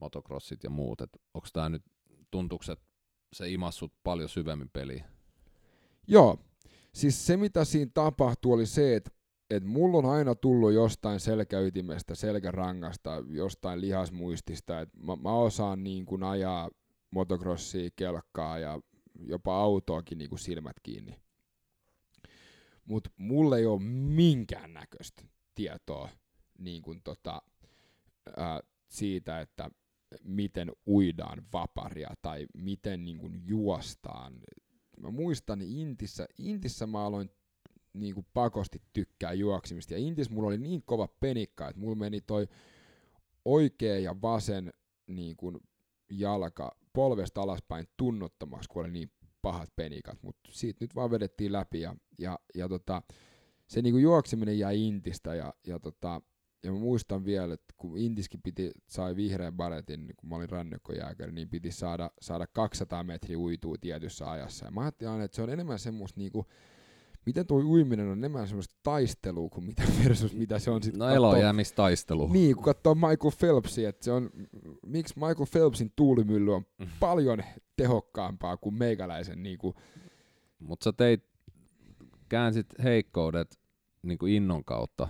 [0.00, 1.82] motocrossit ja muut, että onko tämä nyt,
[2.30, 2.84] tuntuuko, että
[3.32, 5.04] se imassut paljon syvemmin peliin.
[6.06, 6.38] Joo,
[6.94, 9.10] siis se mitä siinä tapahtui oli se, että
[9.56, 16.06] et mulla on aina tullut jostain selkäytimestä, selkärangasta, jostain lihasmuistista, että mä, mä osaan niin
[16.06, 16.70] kuin ajaa
[17.10, 18.80] motocrossia, kelkkaa ja
[19.20, 21.16] jopa autoakin niin kuin silmät kiinni.
[22.84, 23.82] Mutta mulla ei ole
[24.14, 25.22] minkäännäköistä
[25.54, 26.08] tietoa
[26.58, 27.42] niin kuin tota,
[28.36, 29.70] ää, siitä, että
[30.22, 34.40] miten uidaan vaparia tai miten niin kuin juostaan
[35.00, 37.30] mä muistan Intissä, Intissä mä aloin
[37.94, 39.94] niin kuin pakosti tykkää juoksimista.
[39.94, 42.48] Ja Intis mulla oli niin kova penikka, että mulla meni toi
[43.44, 44.72] oikea ja vasen
[45.06, 45.60] niin kuin
[46.10, 49.10] jalka polvesta alaspäin tunnottomaksi, kun oli niin
[49.42, 53.02] pahat penikat, mutta siitä nyt vaan vedettiin läpi ja, ja, ja tota,
[53.66, 56.20] se niinku juokseminen jäi Intistä ja, ja, tota,
[56.64, 60.50] ja mä muistan vielä, että kun Intiskin piti, sai vihreän baretin, niin kun mä olin
[60.50, 64.64] rannikkojääkäri, niin piti saada, saada 200 metriä uitua tietyssä ajassa.
[64.64, 66.46] Ja mä ajattelin aina, että se on enemmän semmoista niinku,
[67.26, 70.98] miten tuo uiminen on enemmän semmoista taistelua kuin mitä versus mitä se on sitten.
[70.98, 72.28] No elojäämistaistelu.
[72.32, 74.30] Niin, kun katsoo Michael Phelpsia, että se on,
[74.86, 76.86] miksi Michael Phelpsin tuulimylly on mm.
[77.00, 77.42] paljon
[77.76, 79.42] tehokkaampaa kuin meikäläisen.
[79.42, 79.74] Niin kuin.
[80.58, 81.24] Mutta sä teit,
[82.28, 83.60] käänsit heikkoudet
[84.02, 85.08] niin kuin innon kautta.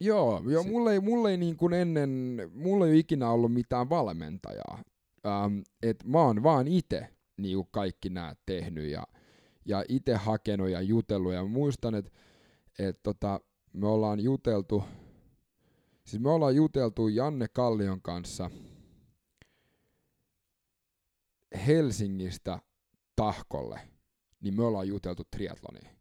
[0.00, 4.82] Joo, joo mulla ei, mulla ei niin kuin ennen, mulla ei ikinä ollut mitään valmentajaa.
[5.26, 9.06] Ähm, et mä oon vaan itse niin kaikki nämä tehnyt ja,
[9.64, 11.32] ja itse hakenut ja jutellut.
[11.32, 12.10] Ja muistan, että
[12.78, 13.40] et tota,
[13.72, 14.84] me ollaan juteltu,
[16.04, 18.50] siis me ollaan juteltu Janne Kallion kanssa
[21.66, 22.58] Helsingistä
[23.16, 23.80] Tahkolle,
[24.40, 26.00] niin me ollaan juteltu triatloniin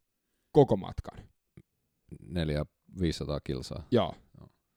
[0.52, 1.18] koko matkan.
[2.24, 2.26] 400-500
[3.44, 3.88] kilsaa.
[3.92, 4.16] Joo.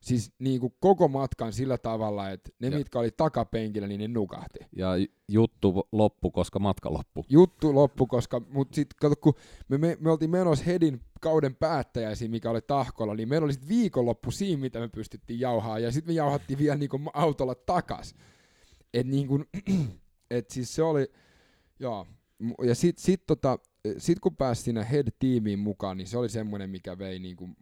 [0.03, 2.79] Siis niin kuin koko matkan sillä tavalla, että ne, ja.
[2.79, 4.59] mitkä oli takapenkillä, niin ne nukahti.
[4.77, 4.89] Ja
[5.29, 7.25] juttu loppu, koska matka loppu.
[7.29, 9.35] Juttu loppu, koska, mutta sitten kato, kun
[9.69, 13.69] me, me, me oltiin menossa Hedin kauden päättäjäisiin, mikä oli tahkolla, niin meillä oli sitten
[13.69, 18.15] viikonloppu siinä, mitä me pystyttiin jauhaa, ja sitten me jauhattiin vielä niin kuin autolla takas.
[18.95, 19.45] Et niin kuin,
[20.31, 21.13] et siis se oli,
[21.81, 22.07] joo,
[22.63, 23.59] ja sitten sit tota,
[23.99, 27.57] sit kun pääsi siinä head-tiimiin mukaan, niin se oli semmoinen, mikä vei niin kuin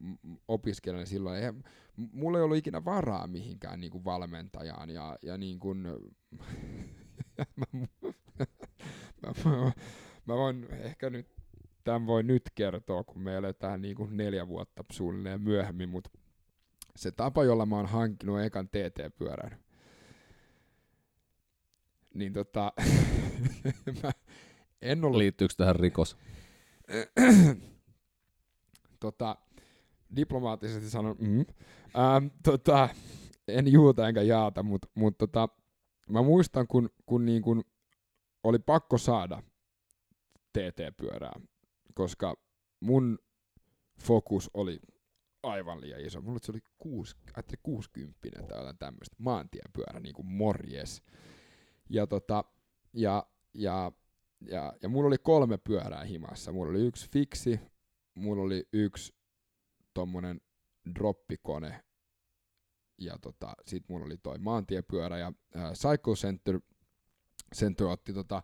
[0.49, 1.37] opiskelijan silloin.
[1.37, 1.65] Eihän,
[2.13, 4.91] mulla ei ollut ikinä varaa mihinkään niin kuin valmentajaan.
[4.91, 5.91] Ja, ja niin kuin, mä,
[7.57, 7.67] mä,
[9.23, 9.73] mä,
[10.27, 11.27] mä, voin ehkä nyt,
[11.85, 16.11] tämän voi nyt kertoa, kun me eletään niin kuin neljä vuotta suunnilleen myöhemmin, mutta
[16.97, 19.59] se tapa, jolla mä oon hankkinut ekan TT-pyörän,
[22.15, 22.73] niin tota,
[24.03, 24.13] mä,
[24.83, 25.19] en ollut...
[25.19, 26.17] Liittyykö tähän rikos?
[29.01, 29.37] tota,
[30.17, 31.39] diplomaattisesti sanon, mm.
[31.39, 32.89] ähm, tota,
[33.49, 35.49] en juuta enkä jaata, mutta mut tota,
[36.09, 37.65] mä muistan, kun, kun, niin kun
[38.45, 39.43] oli pakko saada
[40.53, 41.41] TT-pyörää,
[41.95, 42.35] koska
[42.81, 43.19] mun
[44.01, 44.81] fokus oli
[45.43, 46.21] aivan liian iso.
[46.21, 47.17] Mulla se oli kuusi,
[47.63, 51.03] 60 tai jotain tämmöistä maantiepyörä, niin kuin morjes.
[51.91, 52.45] Ja, tota,
[52.93, 53.93] ja, ja
[54.47, 56.53] ja, ja mulla oli kolme pyörää himassa.
[56.53, 57.61] Mulla oli yksi fiksi,
[58.15, 59.13] mulla oli yksi
[59.95, 60.41] tommonen
[60.95, 61.85] droppikone,
[62.99, 66.61] ja tota, sit mulla oli toi maantiepyörä, ja äh, Cycle Center,
[67.55, 68.43] Center otti tota,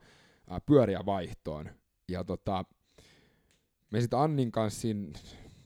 [0.52, 1.70] äh, pyöriä vaihtoon.
[2.08, 2.64] Ja tota,
[3.90, 5.18] me sitten Annin kanssa siinä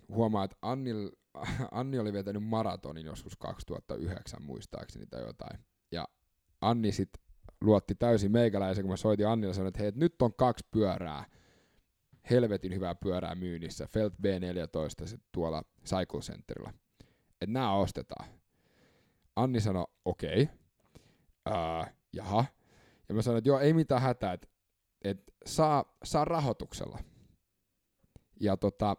[0.08, 0.90] huomaa, että Anni,
[1.70, 5.60] Anni oli vetänyt maratonin joskus 2009 muistaakseni tai jotain.
[5.92, 6.08] Ja
[6.60, 7.22] Anni sitten
[7.60, 11.24] luotti täysin meikäläisen, kun mä soitin Annille sanoin, että hei, nyt on kaksi pyörää,
[12.30, 16.72] helvetin hyvää pyörää myynnissä, Felt B14 sit tuolla Cycle Centerilla.
[17.40, 18.28] Että nämä ostetaan.
[19.36, 20.56] Anni sanoi, okei, okay.
[21.80, 22.44] uh, jaha.
[23.08, 24.48] Ja mä sanoin, että joo, ei mitään hätää, että
[25.02, 26.98] et saa, saa rahoituksella.
[28.40, 28.96] Ja tota,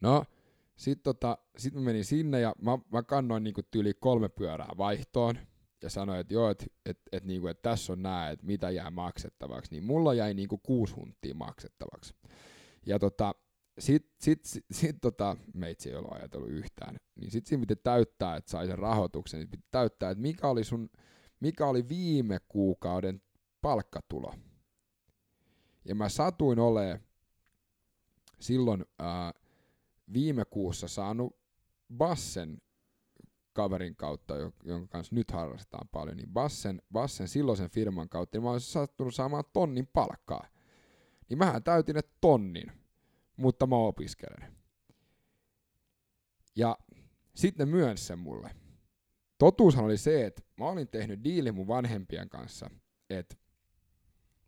[0.00, 0.24] no,
[0.76, 5.38] sit, tota, sit mä menin sinne ja mä, mä kannoin niinku tyyli kolme pyörää vaihtoon
[5.84, 8.90] ja sanoi, että joo, että et, et, niinku, et tässä on nämä, että mitä jää
[8.90, 12.14] maksettavaksi, niin mulla jäi niinku kuusi hunttia maksettavaksi.
[12.86, 13.34] Ja tota,
[13.78, 18.36] sit, sit, sit, sit tota, meitsi ei ollut ajatellut yhtään, niin sitten siinä piti täyttää,
[18.36, 20.90] että sai sen rahoituksen, niin piti täyttää, että mikä oli sun,
[21.40, 23.22] mikä oli viime kuukauden
[23.60, 24.34] palkkatulo.
[25.84, 27.00] Ja mä satuin olemaan
[28.40, 29.32] silloin ää,
[30.12, 31.36] viime kuussa saanut
[31.96, 32.62] Bassen
[33.54, 34.34] kaverin kautta,
[34.64, 39.14] jonka kanssa nyt harrastetaan paljon, niin Bassen, Bassen silloisen firman kautta, niin mä olisin sattunut
[39.14, 40.46] saamaan tonnin palkkaa.
[41.28, 42.72] Niin mähän täytin ne tonnin,
[43.36, 44.56] mutta mä opiskelen.
[46.56, 46.78] Ja
[47.34, 48.50] sitten myönsi sen mulle.
[49.38, 52.70] Totuushan oli se, että mä olin tehnyt diili mun vanhempien kanssa,
[53.10, 53.36] että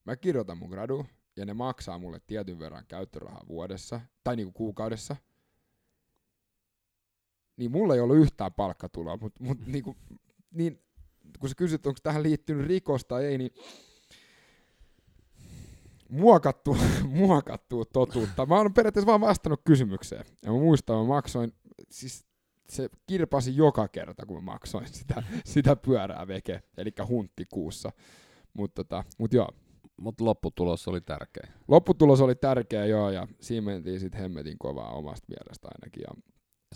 [0.05, 5.17] mä kirjoitan mun gradu, ja ne maksaa mulle tietyn verran käyttörahaa vuodessa, tai niinku kuukaudessa,
[7.57, 9.97] niin mulla ei ollut yhtään palkkatuloa, mutta mut, niinku,
[10.51, 10.81] niin,
[11.41, 13.51] kun sä kysyt, onko tähän liittynyt rikos tai ei, niin
[16.09, 16.77] muokattu,
[17.09, 18.47] muokattu totuutta.
[18.47, 20.25] Mä oon periaatteessa vaan vastannut kysymykseen.
[20.45, 21.53] Ja mä muistan, mä maksoin,
[21.91, 22.27] siis
[22.69, 27.93] se kirpasi joka kerta, kun mä maksoin sitä, sitä pyörää veke, eli huntti kuussa.
[28.55, 29.49] Mutta tota, mut joo.
[30.01, 31.49] Mutta lopputulos oli tärkeä.
[31.69, 36.03] Lopputulos oli tärkeä, joo, ja siinä mentiin sitten hemmetin kovaa omasta mielestä ainakin.
[36.03, 36.23] Ja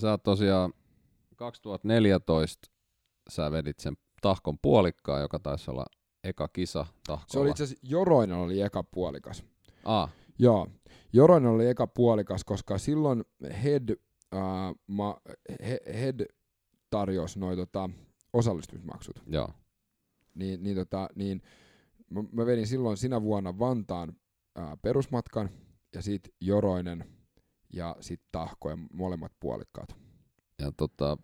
[0.01, 0.73] Sä oot tosiaan
[1.37, 2.71] 2014
[3.29, 5.85] sä vedit sen tahkon puolikkaa, joka taisi olla
[6.25, 7.33] eka kisa tahkolla.
[7.33, 9.45] se oli itse asiassa Joroinen oli eka puolikas.
[9.85, 10.67] Ah, Joo,
[11.13, 13.25] Joroinen oli eka puolikas, koska silloin
[13.65, 15.17] Head, uh, ma,
[15.63, 16.27] he, head
[16.91, 17.91] tarjosi noin tota,
[18.33, 19.23] osallistumismaksut.
[19.27, 19.49] joo.
[20.35, 21.43] Niin, niin, tota, niin
[22.11, 24.17] mä, mä vedin silloin sinä vuonna Vantaan
[24.57, 25.51] ää, perusmatkan
[25.95, 27.05] ja sitten Joroinen
[27.73, 29.97] ja sitten Tahkojen molemmat puolikkaat.
[30.59, 31.17] Ja tota,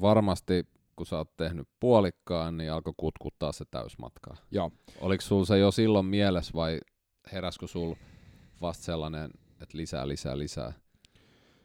[0.00, 0.66] varmasti
[0.96, 4.36] kun sä oot tehnyt puolikkaan, niin alkoi kutkuttaa se täysmatkaa.
[4.50, 4.70] Joo.
[5.00, 6.80] Oliko sul se jo silloin mielessä vai
[7.32, 7.94] heräskö sul
[8.60, 10.72] vasta sellainen, että lisää, lisää, lisää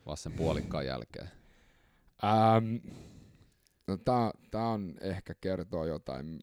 [0.05, 1.30] vasta sen puolikkaan jälkeen?
[2.23, 2.75] Ähm,
[3.88, 6.39] no tää, tää on ehkä kertoo jotain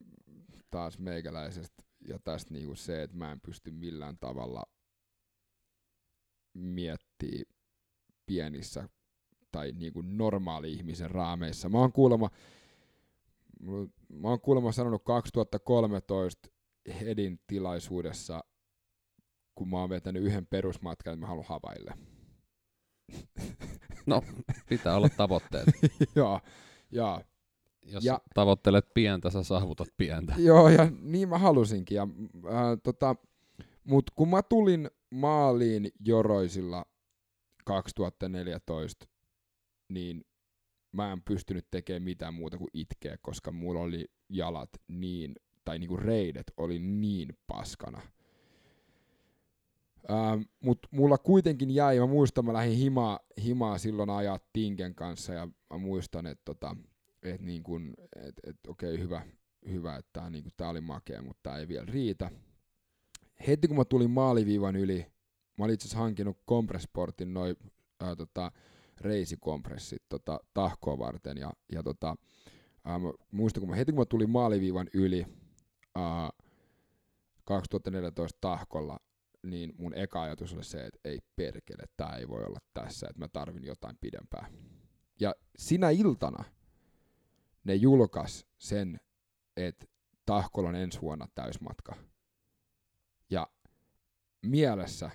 [0.70, 4.62] taas meikäläisestä ja tästä niinku se, että mä en pysty millään tavalla
[7.24, 7.54] miettiä
[8.26, 8.88] pienissä
[9.52, 11.68] tai niinku normaali-ihmisen raameissa.
[11.68, 12.30] Mä oon kuulemma,
[14.08, 16.48] mä oon kuulemma sanonut 2013
[17.00, 18.44] Hedin tilaisuudessa,
[19.54, 21.94] kun mä oon vetänyt yhden perusmatkan, että mä haluan Havaille.
[24.06, 24.22] No,
[24.68, 25.66] pitää olla tavoitteet.
[26.16, 26.40] joo,
[26.90, 27.20] joo.
[27.86, 30.34] Jos Ja- tavoittelet pientä, sä saavutat pientä.
[30.48, 31.96] Joo, ja niin mä halusinkin.
[31.96, 32.08] Ja,
[32.50, 33.16] ää, tota,
[33.84, 36.84] mut kun mä tulin maaliin Joroisilla
[37.64, 39.06] 2014,
[39.88, 40.24] niin
[40.92, 45.34] mä en pystynyt tekemään mitään muuta kuin itkeä, koska mulla oli jalat niin,
[45.64, 48.02] tai niinku reidet oli niin paskana.
[50.10, 55.32] Ähm, mut mulla kuitenkin jäi, mä muistan, mä lähdin himaa, himaa silloin ajaa Tinken kanssa,
[55.32, 56.76] ja mä muistan, että tota,
[57.22, 59.22] et niin et, et, okei, hyvä,
[59.68, 62.30] hyvä, että tää, niinku, tää oli makea, mutta tää ei vielä riitä.
[63.46, 65.06] Heti kun mä tulin maaliviivan yli,
[65.58, 67.56] mä olin itse asiassa hankinut Compressportin noin
[68.00, 68.52] ää, tota,
[69.00, 71.36] reisikompressit tota, tahkoa varten.
[71.36, 72.16] Ja, ja tota,
[72.84, 73.00] mä
[73.30, 75.26] muistan, kun mä, heti kun mä tulin maaliviivan yli
[75.94, 76.30] ää,
[77.44, 78.98] 2014 tahkolla,
[79.42, 83.20] niin mun eka ajatus oli se, että ei perkele, tää ei voi olla tässä, että
[83.20, 84.50] mä tarvin jotain pidempää.
[85.20, 86.44] Ja sinä iltana
[87.64, 89.00] ne julkais sen,
[89.56, 89.86] että
[90.26, 91.96] Tahkolla on ensi vuonna täysmatka.
[93.30, 93.48] Ja
[94.42, 95.10] mielessä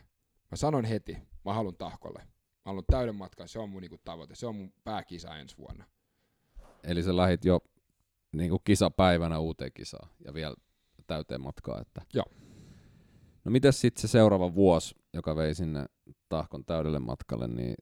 [0.51, 2.19] mä sanon heti, mä haluan Tahkolle.
[2.19, 5.85] Mä haluan täyden matkan, se on mun niinku tavoite, se on mun pääkisa ensi vuonna.
[6.83, 7.59] Eli sä lähit jo
[8.31, 10.55] niin kuin kisapäivänä uuteen kisaan ja vielä
[11.07, 11.81] täyteen matkaa.
[11.81, 12.01] Että.
[12.13, 12.25] Joo.
[13.45, 15.85] No miten sitten se seuraava vuosi, joka vei sinne
[16.29, 17.75] tahkon täydelle matkalle, niin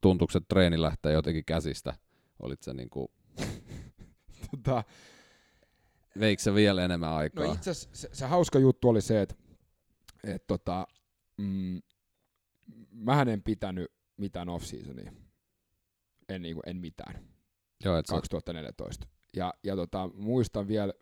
[0.00, 1.94] tuntuuko se treeni lähtee jotenkin käsistä?
[2.42, 3.08] Olit se niin kuin,
[4.50, 4.84] Tota,
[6.20, 7.54] veikö se vielä enemmän no aikaa?
[7.54, 9.34] itse asiassa se, se, hauska juttu oli se, että
[10.24, 10.86] et tota,
[11.36, 11.82] mm,
[12.92, 15.12] mähän en pitänyt mitään off-seasonia.
[16.28, 17.24] En, niinku, en mitään.
[17.84, 19.06] Joo, et sä, 2014.
[19.36, 20.92] Ja, ja tota, muistan vielä,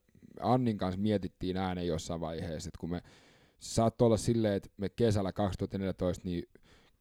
[0.41, 3.03] Annin kanssa mietittiin ääneen jossain vaiheessa, että kun me
[3.59, 6.43] saattoi olla silleen, että me kesällä 2014 niin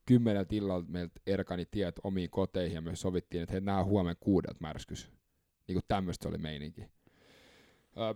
[0.06, 4.20] kymmeneltä illalta meiltä erkani tiet omiin koteihin ja me sovittiin, että hei, nää on huomenna
[4.20, 5.10] kuudelta märskys.
[5.68, 6.80] Niin kuin tämmöistä oli meininki.
[7.96, 8.14] Öö,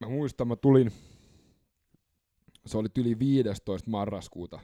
[0.00, 0.92] mä muistan, mä tulin,
[2.66, 3.90] se oli yli 15.
[3.90, 4.60] marraskuuta,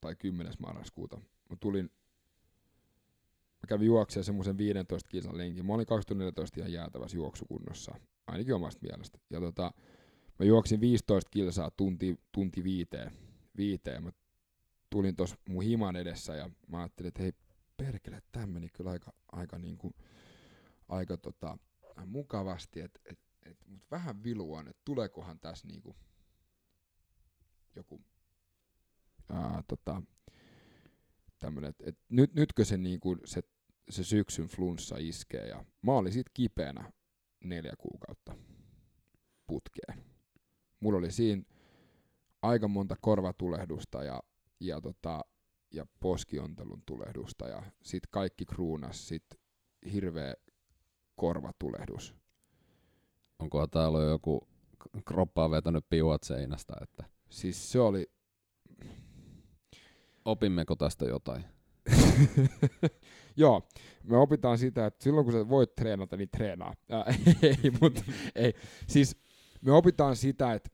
[0.00, 0.52] tai 10.
[0.58, 1.16] marraskuuta.
[1.50, 1.90] Mä tulin
[3.62, 5.66] mä kävin juoksemaan semmoisen 15 kilsan lenkin.
[5.66, 7.94] Mä olin 2014 ihan jäätävässä juoksukunnossa,
[8.26, 9.18] ainakin omasta mielestä.
[9.30, 9.72] Ja tota,
[10.38, 13.12] mä juoksin 15 kilsaa tunti, tunti viiteen,
[13.56, 14.02] viiteen.
[14.02, 14.12] Mä
[14.90, 17.32] tulin tuossa mun himan edessä ja mä ajattelin, että hei
[17.76, 19.92] perkele, tämä meni kyllä aika, aika, niinku,
[20.88, 21.58] aika tota,
[22.06, 23.18] mukavasti, että et,
[23.50, 25.96] et, mut vähän vilu on, että tuleekohan tässä niinku
[27.76, 28.00] joku
[29.28, 30.02] ää, tota,
[31.38, 33.42] tämmönen, että et nyt, nytkö se, niinku, se,
[33.90, 36.92] se syksyn flunssa iskee ja mä olin sit kipeänä
[37.44, 38.36] neljä kuukautta
[39.46, 40.04] putkeen.
[40.80, 41.42] Mulla oli siinä
[42.42, 44.22] aika monta korvatulehdusta ja,
[44.60, 45.24] ja, tota,
[45.70, 49.26] ja poskiontelun tulehdusta ja sit kaikki kruunas sit
[49.92, 50.34] hirveä
[51.16, 52.19] korvatulehdus.
[53.40, 54.48] Onkohan täällä ollut joku
[55.04, 58.10] kroppaa vetänyt piuat seinästä, että Siis se oli,
[60.24, 61.44] opimmeko tästä jotain?
[63.36, 63.68] Joo,
[64.04, 66.74] me opitaan sitä, että silloin kun sä voit treenata, niin treenaa.
[66.90, 67.04] Ää,
[67.42, 68.02] ei, mutta
[68.34, 68.54] ei.
[68.88, 69.16] Siis
[69.60, 70.70] me opitaan sitä, että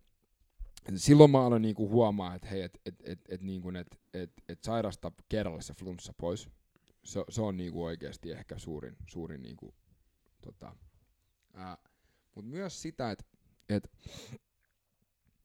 [0.96, 4.64] silloin mä aloin niinku huomaa, että hei, et, et, et, et, niinku, et, et, et
[4.64, 6.48] sairasta kerralla se flunssa pois.
[7.04, 9.74] Se, se on niinku oikeasti ehkä suurin, suurin niinku,
[10.40, 10.76] tota,
[11.54, 11.78] ää,
[12.36, 13.24] mutta myös sitä, että
[13.68, 13.90] et,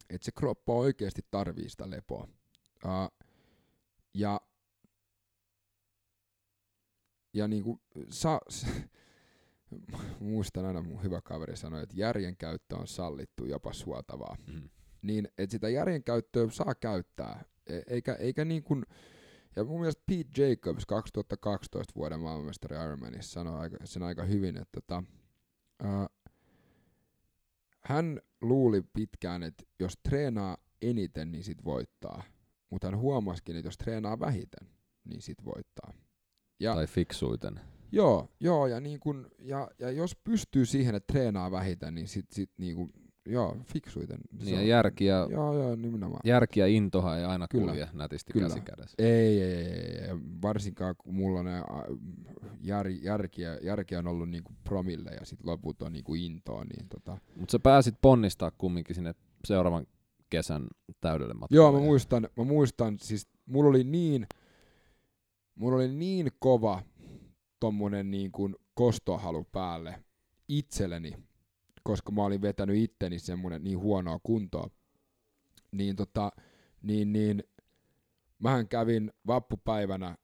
[0.09, 2.27] et se kroppa oikeasti tarvii sitä lepoa.
[2.85, 3.27] Uh,
[4.13, 4.41] ja
[7.33, 8.39] ja niinku, sa,
[10.19, 14.37] muistan aina mun hyvä kaveri sanoi, että järjen käyttö on sallittu jopa suotavaa.
[14.47, 14.69] Mm.
[15.01, 18.85] Niin, että sitä järjen käyttöä saa käyttää, e- eikä, eikä niin kuin,
[19.55, 24.81] ja mun mielestä Pete Jacobs 2012 vuoden maailmanmestari Ironmanissa sanoi aika, sen aika hyvin, että
[24.81, 25.03] tota,
[25.83, 26.20] uh,
[27.85, 32.23] hän luuli pitkään, että jos treenaa eniten, niin sit voittaa.
[32.69, 34.67] Mutta hän huomasikin, että jos treenaa vähiten,
[35.03, 35.93] niin sit voittaa.
[36.59, 37.59] Ja, tai fiksuiten.
[37.91, 42.25] Joo, joo ja, niin kun, ja, ja jos pystyy siihen, että treenaa vähiten, niin sit,
[42.31, 42.93] sit niin kun,
[43.25, 44.19] joo, fiksuiten.
[44.43, 46.21] Niin ja järki ja, joo, joo, nimenomaan.
[46.25, 47.71] järki ja intohan ei aina Kyllä.
[47.71, 48.47] kulje nätisti Kyllä.
[48.47, 48.95] käsi kädessä.
[48.99, 50.09] Ei, ei, ei, ei,
[50.41, 51.45] varsinkaan kun mulla on
[52.61, 56.63] jär, järkiä, järkiä on ollut niinku promille ja sitten loput on niinku intoa.
[56.63, 57.17] Niin tota.
[57.35, 59.15] Mutta sä pääsit ponnistaa kumminkin sinne
[59.45, 59.87] seuraavan
[60.29, 60.67] kesän
[61.01, 61.55] täydelle matkalle.
[61.55, 64.27] Joo, mä muistan, mä muistan, siis mulla oli niin,
[65.55, 66.81] mulla oli niin kova
[67.59, 70.03] tommonen niin kuin kostohalu päälle
[70.47, 71.13] itselleni,
[71.83, 74.69] koska mä olin vetänyt itteni semmonen niin huonoa kuntoa,
[75.71, 76.31] niin tota,
[76.81, 77.43] niin, niin
[78.39, 80.17] mähän kävin vappupäivänä,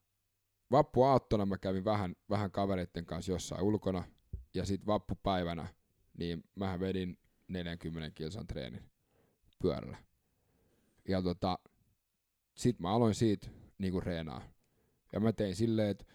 [0.72, 4.04] vappuaattona mä kävin vähän, vähän kavereiden kanssa jossain ulkona,
[4.54, 5.68] ja sitten vappupäivänä,
[6.18, 8.84] niin mähän vedin 40 kilsan treenin
[9.62, 9.98] pyörällä.
[11.08, 11.60] Ja tota,
[12.56, 13.48] sit mä aloin siitä
[13.78, 14.42] niinku reenaa.
[15.14, 16.06] Ja mä tein silleen, että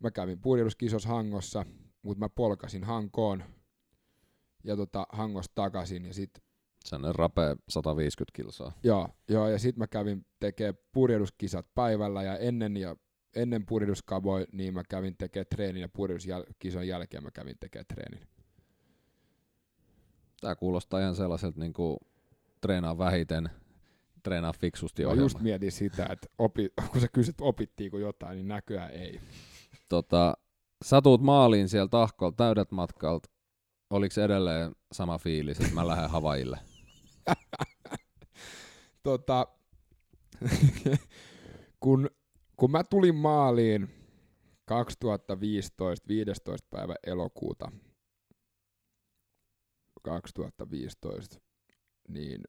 [0.00, 1.66] mä kävin purjehduskisos Hangossa,
[2.02, 3.44] mutta mä polkasin Hankoon
[4.64, 6.30] ja tota, Hangosta takaisin ja sit
[6.84, 8.72] Sellainen rapea 150 kilsaa.
[8.82, 12.96] Joo, joo ja sitten mä kävin tekemään purjehduskisat päivällä ja ennen, ja
[13.36, 18.28] ennen purjehduskavoi, niin mä kävin tekemään treenin ja purjehduskisan jälkeen mä kävin tekemään treenin.
[20.40, 21.96] Tää kuulostaa ihan sellaiselta niin kuin
[22.60, 23.50] treenaa vähiten,
[24.22, 25.24] treenaa fiksusti Mä ohjelma.
[25.24, 29.20] just mietin sitä, että opi, kun sä kysyt opittiinko jotain, niin näköjään ei.
[29.88, 30.36] Tota,
[30.84, 33.33] satut maaliin siellä tahkolta täydet matkalta.
[33.90, 36.58] Oliko edelleen sama fiilis, että mä lähden Havaille?
[39.02, 39.46] tota,
[41.80, 42.10] kun,
[42.56, 43.88] kun mä tulin maaliin
[44.64, 46.66] 2015, 15.
[46.70, 47.72] päivä elokuuta
[50.02, 51.40] 2015,
[52.08, 52.44] niin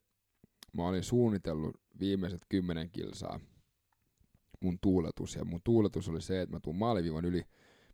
[0.74, 3.40] mä olin suunnitellut viimeiset kymmenen kilsaa
[4.62, 5.36] mun tuuletus.
[5.36, 7.46] Ja mun tuuletus oli se, että mä tuun maaliviivan yli,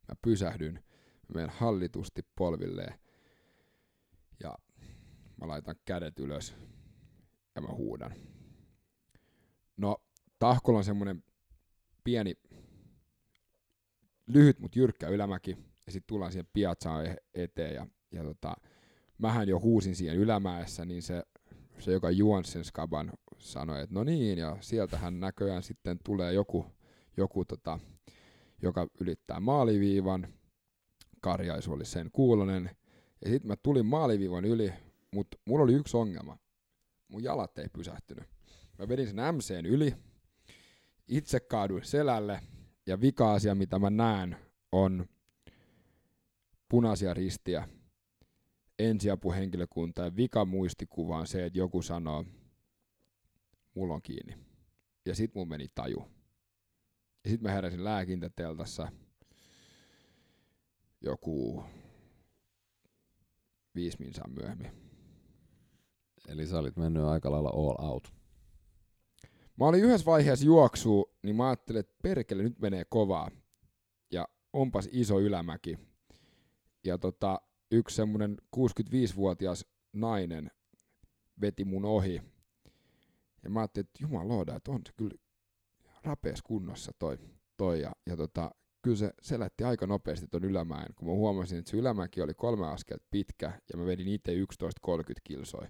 [0.07, 2.99] mä pysähdyn, mä menen hallitusti polvilleen
[5.41, 6.55] mä laitan kädet ylös
[7.55, 8.13] ja mä huudan.
[9.77, 9.97] No,
[10.39, 11.23] tahkolla on semmonen
[12.03, 12.33] pieni,
[14.27, 18.53] lyhyt mut jyrkkä ylämäki, ja sitten tullaan siihen piatsaan e- eteen, ja, ja tota,
[19.17, 21.23] mähän jo huusin siihen ylämäessä, niin se
[21.81, 26.65] se, joka juonsi sen skaban, sanoi, että no niin, ja sieltähän näköjään sitten tulee joku,
[27.17, 27.79] joku tota,
[28.61, 30.27] joka ylittää maaliviivan.
[31.21, 32.69] Karjaisu oli sen kuulonen.
[33.25, 34.73] Ja sitten mä tulin maaliviivan yli,
[35.11, 36.37] mutta mulla oli yksi ongelma.
[37.07, 38.23] Mun jalat ei pysähtynyt.
[38.79, 39.95] Mä vedin sen MCn yli,
[41.07, 42.41] itse kaaduin selälle,
[42.85, 44.37] ja vika-asia, mitä mä näen,
[44.71, 45.05] on
[46.69, 47.69] punaisia ristiä
[48.79, 52.25] ensiapuhenkilökunta ja vika muistikuva on se, että joku sanoo,
[53.75, 54.37] mulla on kiinni.
[55.05, 56.07] Ja sit mun meni taju.
[57.23, 58.91] Ja sit mä heräsin lääkintäteltassa
[61.01, 61.63] joku
[63.75, 64.90] viisi minsaa myöhemmin.
[66.27, 68.13] Eli sä olit mennyt aika lailla all out.
[69.59, 73.31] Mä olin yhdessä vaiheessa juoksu, niin mä ajattelin, että perkele nyt menee kovaa.
[74.11, 75.77] Ja onpas iso ylämäki.
[76.83, 77.41] Ja tota,
[77.71, 80.51] yksi semmoinen 65-vuotias nainen
[81.41, 82.21] veti mun ohi.
[83.43, 85.15] Ja mä ajattelin, että jumalauda, että on se kyllä
[86.03, 87.17] rapeessa kunnossa toi.
[87.57, 91.59] toi ja, ja tota, kyllä se, se lähti aika nopeasti ton ylämäen, kun mä huomasin,
[91.59, 94.43] että se ylämäki oli kolme askelta pitkä ja mä vedin itse 11.30
[95.23, 95.67] kilsoi.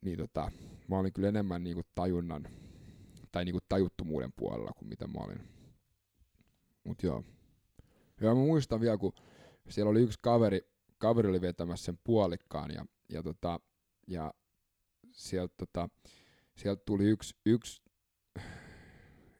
[0.00, 0.50] Niin tota,
[0.88, 2.48] mä olin kyllä enemmän niinku tajunnan
[3.32, 5.40] tai niinku tajuttomuuden puolella kuin mitä mä olin.
[6.84, 7.24] Mut joo.
[8.20, 9.12] Ja mä muistan vielä, kun
[9.68, 10.60] siellä oli yksi kaveri,
[10.98, 13.60] kaveri oli vetämässä sen puolikkaan ja, ja, tota,
[14.06, 14.34] ja
[15.12, 15.88] sieltä, tota,
[16.56, 17.82] sieltä tuli yksi, yksi,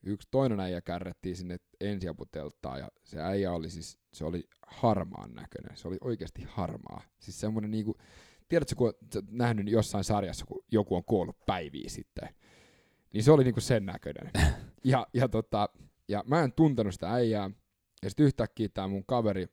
[0.03, 5.77] yksi toinen äijä kärrettiin sinne ensiaputeltaan ja se äijä oli siis, se oli harmaan näköinen,
[5.77, 7.03] se oli oikeasti harmaa.
[7.19, 7.97] Siis semmoinen niinku,
[8.51, 12.29] tiedätkö kun olet nähnyt jossain sarjassa, kun joku on kuollut päiviä sitten,
[13.13, 14.31] niin se oli niinku sen näköinen.
[14.85, 15.69] Ja, ja, tota,
[16.09, 17.51] ja mä en tuntenut sitä äijää,
[18.03, 19.47] ja sitten yhtäkkiä tämä mun kaveri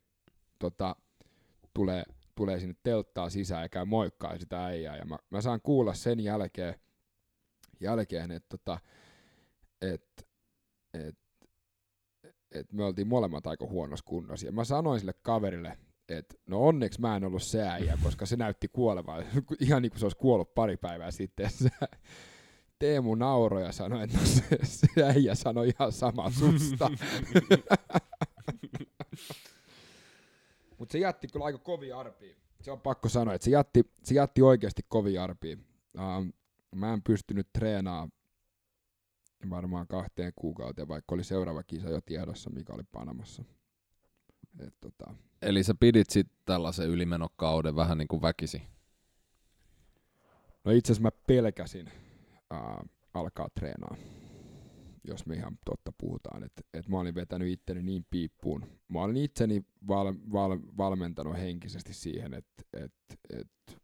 [0.60, 0.95] tota,
[1.74, 2.03] tulee,
[2.36, 4.98] tulee sinne telttaa sisään ja käy moikkaa sitä äijää.
[4.98, 6.76] Ja mä, mä saan kuulla sen jälkeen,
[7.80, 8.80] jälkeen että tota,
[9.82, 10.28] et,
[10.94, 11.18] et,
[12.52, 14.45] et me oltiin molemmat aika huonossa kunnossa.
[14.45, 15.78] Ja mä sanoin sille kaverille,
[16.09, 19.21] että no onneksi mä en ollut se äijä, koska se näytti kuolevaa.
[19.59, 21.49] Ihan niin kuin se olisi kuollut pari päivää sitten.
[21.59, 21.69] Se,
[22.79, 26.91] Teemu nauroi ja sanoi, että no se, se äijä sanoi ihan sama susta.
[30.77, 32.35] Mutta se jätti kyllä aika kovia arpia.
[32.61, 35.57] Se on pakko sanoa, että se jätti, se jätti oikeasti kovia arpia.
[36.17, 36.34] Um,
[36.75, 38.11] mä en pystynyt treenaamaan
[39.49, 43.43] varmaan kahteen kuukauteen, vaikka oli seuraava kisa jo tiedossa, mikä oli Panamassa.
[44.59, 45.13] Et, tota.
[45.41, 48.61] Eli sä pidit sitten tällaisen ylimenokauden vähän niin kuin väkisi?
[50.63, 51.91] No itse asiassa mä pelkäsin
[52.53, 53.95] uh, alkaa treenaa,
[55.03, 56.43] jos me ihan totta puhutaan.
[56.43, 58.79] Että et mä olin vetänyt itteni niin piippuun.
[58.88, 62.93] Mä olin itseni val, val, valmentanut henkisesti siihen, että et,
[63.29, 63.81] et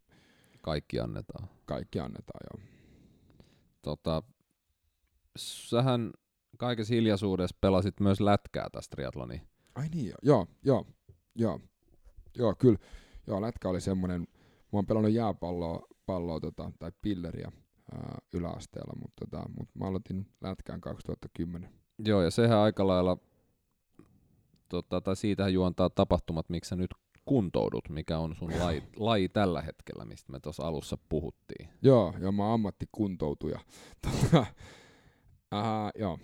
[0.61, 1.49] kaikki annetaan.
[1.65, 2.69] Kaikki annetaan, joo.
[3.81, 4.23] Tota,
[5.37, 6.11] sähän
[6.57, 9.41] kaikessa hiljaisuudessa pelasit myös lätkää tästä triatloni.
[9.75, 10.85] Ai niin, joo, joo, joo,
[11.35, 11.59] joo,
[12.37, 12.79] joo kyllä.
[13.27, 17.51] Joo, lätkä oli semmoinen, mä oon pelannut jääpalloa palloa, tota, tai pilleriä
[17.91, 21.69] ää, yläasteella, mutta tota, mut mä aloitin lätkään 2010.
[22.05, 23.17] Joo, ja sehän aika lailla,
[24.69, 26.91] tota, tai siitähän juontaa tapahtumat, miksi sä nyt
[27.25, 31.69] kuntoudut, mikä on sun laji, laji tällä hetkellä, mistä me tuossa alussa puhuttiin.
[31.81, 33.59] Joo, joo mä oon ammattikuntoutuja.
[34.01, 34.45] Tota,
[35.51, 36.19] Aha, joo.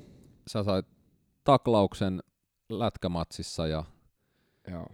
[0.47, 0.85] Sä sait
[1.43, 2.19] taklauksen
[2.69, 3.83] lätkämatsissa ja...
[4.71, 4.87] Joo,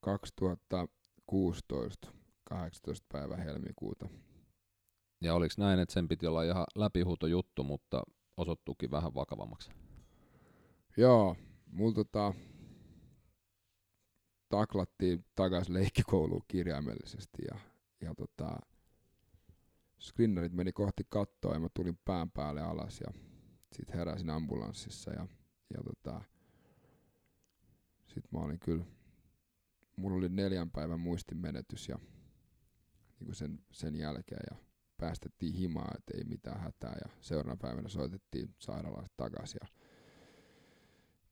[0.00, 2.08] 2016,
[2.44, 3.06] 18.
[3.12, 4.08] päivä helmikuuta.
[5.20, 8.02] Ja oliko näin, että sen piti olla ihan läpihuuto juttu, mutta
[8.36, 9.70] osoittuukin vähän vakavammaksi?
[10.96, 11.36] Joo,
[11.66, 12.34] mulla tota,
[14.48, 17.58] taklattiin takaisin leikkikouluun kirjaimellisesti ja,
[18.00, 18.58] ja tota,
[20.00, 23.12] screenerit meni kohti kattoa ja mä tulin pään päälle alas ja
[23.72, 25.26] sitten heräsin ambulanssissa ja,
[25.74, 26.24] ja tota,
[28.14, 28.84] sitten mä olin kyllä,
[29.96, 31.98] mulla oli neljän päivän muistimenetys ja
[33.20, 34.56] niin sen, sen jälkeen ja
[34.96, 36.96] päästettiin himaa, että ei mitään hätää.
[37.04, 39.68] Ja seuraavana päivänä soitettiin sairaalaan takaisin ja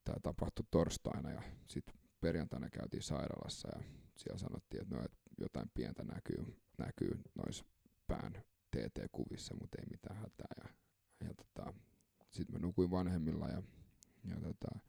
[0.03, 3.83] tämä tapahtui torstaina ja sitten perjantaina käytiin sairaalassa ja
[4.17, 7.65] siellä sanottiin, että no, et jotain pientä näkyy, näkyy noissa
[8.07, 8.33] pään
[8.71, 10.53] TT-kuvissa, mutta ei mitään hätää.
[10.63, 10.69] Ja,
[11.27, 11.73] ja tota,
[12.31, 13.63] sitten mä nukuin vanhemmilla ja,
[14.29, 14.79] ja tota,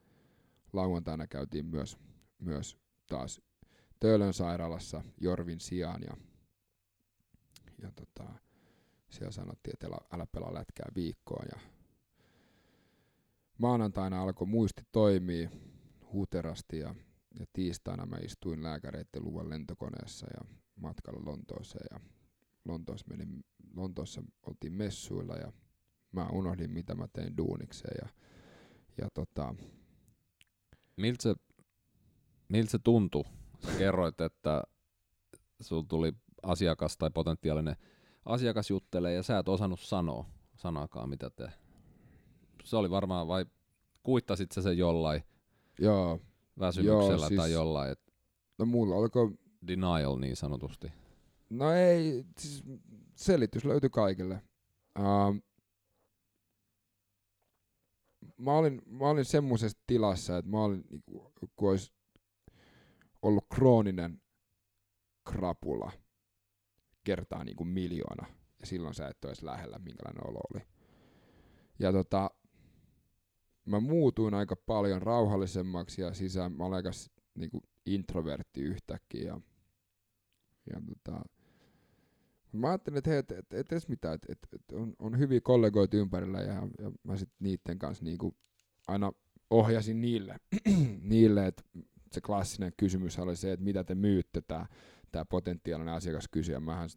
[0.72, 1.98] lauantaina käytiin myös,
[2.38, 2.76] myös
[3.06, 3.40] taas
[4.00, 6.16] Töölön sairaalassa Jorvin sijaan ja,
[7.82, 8.32] ja tota,
[9.10, 11.60] siellä sanottiin, että älä, pelaa lätkää viikkoa ja
[13.58, 15.50] maanantaina alkoi muisti toimia
[16.12, 16.94] huterasti ja,
[17.38, 22.00] ja tiistaina mä istuin lääkäreiden luvan lentokoneessa ja matkalla Lontooseen ja
[22.64, 23.44] Lontoossa, menin,
[23.74, 25.52] Lontoossa oltiin messuilla ja
[26.12, 28.08] mä unohdin mitä mä tein duunikseen ja,
[28.98, 29.54] ja tota...
[30.96, 31.34] Miltä se,
[32.48, 33.24] miltä se tuntui?
[33.66, 34.62] Sä kerroit, että
[35.60, 36.12] sulla tuli
[36.42, 37.76] asiakas tai potentiaalinen
[38.24, 41.52] asiakas juttelee ja sä et osannut sanoa sanakaan mitä te.
[42.64, 43.46] Se oli varmaan vai
[44.02, 45.22] kuittasit sä sen jollain
[45.78, 46.20] Joo.
[46.58, 47.92] väsymyksellä Joo, siis, tai jollain?
[47.92, 48.00] Et
[48.58, 49.30] no mulla alkoi...
[49.66, 50.92] Denial niin sanotusti.
[51.50, 52.64] No ei, siis
[53.14, 54.42] selitys löytyi kaikille.
[54.98, 55.42] Uh,
[58.36, 61.92] mä olin, mä olin semmoisessa tilassa, että mä olin, niinku, kun olisi
[63.22, 64.22] ollut krooninen
[65.24, 65.92] krapula
[67.04, 68.26] kertaa niin kuin miljoona,
[68.60, 70.62] ja silloin sä et ole edes lähellä, minkälainen olo oli.
[71.78, 72.30] Ja tota,
[73.64, 76.90] mä muutuin aika paljon rauhallisemmaksi ja sisään, mä olen aika
[77.34, 79.22] niin kuin introvertti yhtäkkiä.
[79.22, 79.40] Ja,
[80.70, 81.22] ja tota,
[82.52, 85.40] mä ajattelin, että hei, et, et, et edes mitään, että et, et on, on hyviä
[85.40, 88.36] kollegoita ympärillä ja, ja mä sitten niiden kanssa niinku
[88.88, 89.12] aina
[89.50, 90.36] ohjasin niille,
[91.12, 91.62] niille että
[92.12, 94.66] se klassinen kysymys oli se, että mitä te myytte, tämä
[95.12, 96.60] tää potentiaalinen asiakas kysyä.
[96.60, 96.88] Mähän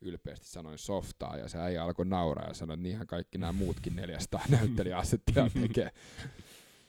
[0.00, 3.96] ylpeästi sanoin softaa ja se äijä alkoi nauraa ja sanoi, että niinhän kaikki nämä muutkin
[3.96, 5.90] 400 näyttelijäasettia tekee.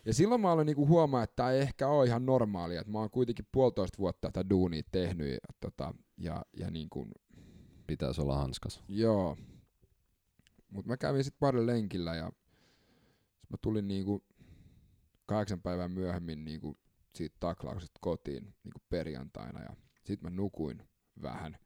[0.05, 2.99] Ja silloin mä aloin niinku huomaa, että tämä ei ehkä ole ihan normaalia, että mä
[2.99, 7.11] oon kuitenkin puolitoista vuotta tätä duunia tehnyt ja, tota, ja, ja niin kuin
[7.87, 8.83] Pitäisi olla hanskas.
[8.87, 9.37] Joo.
[10.69, 12.31] Mutta mä kävin sitten pari lenkillä ja
[13.41, 14.23] sit mä tulin niinku
[15.25, 16.77] kahdeksan päivän myöhemmin niinku
[17.15, 20.83] siitä taklauksesta kotiin niinku perjantaina ja sit mä nukuin
[21.21, 21.57] vähän.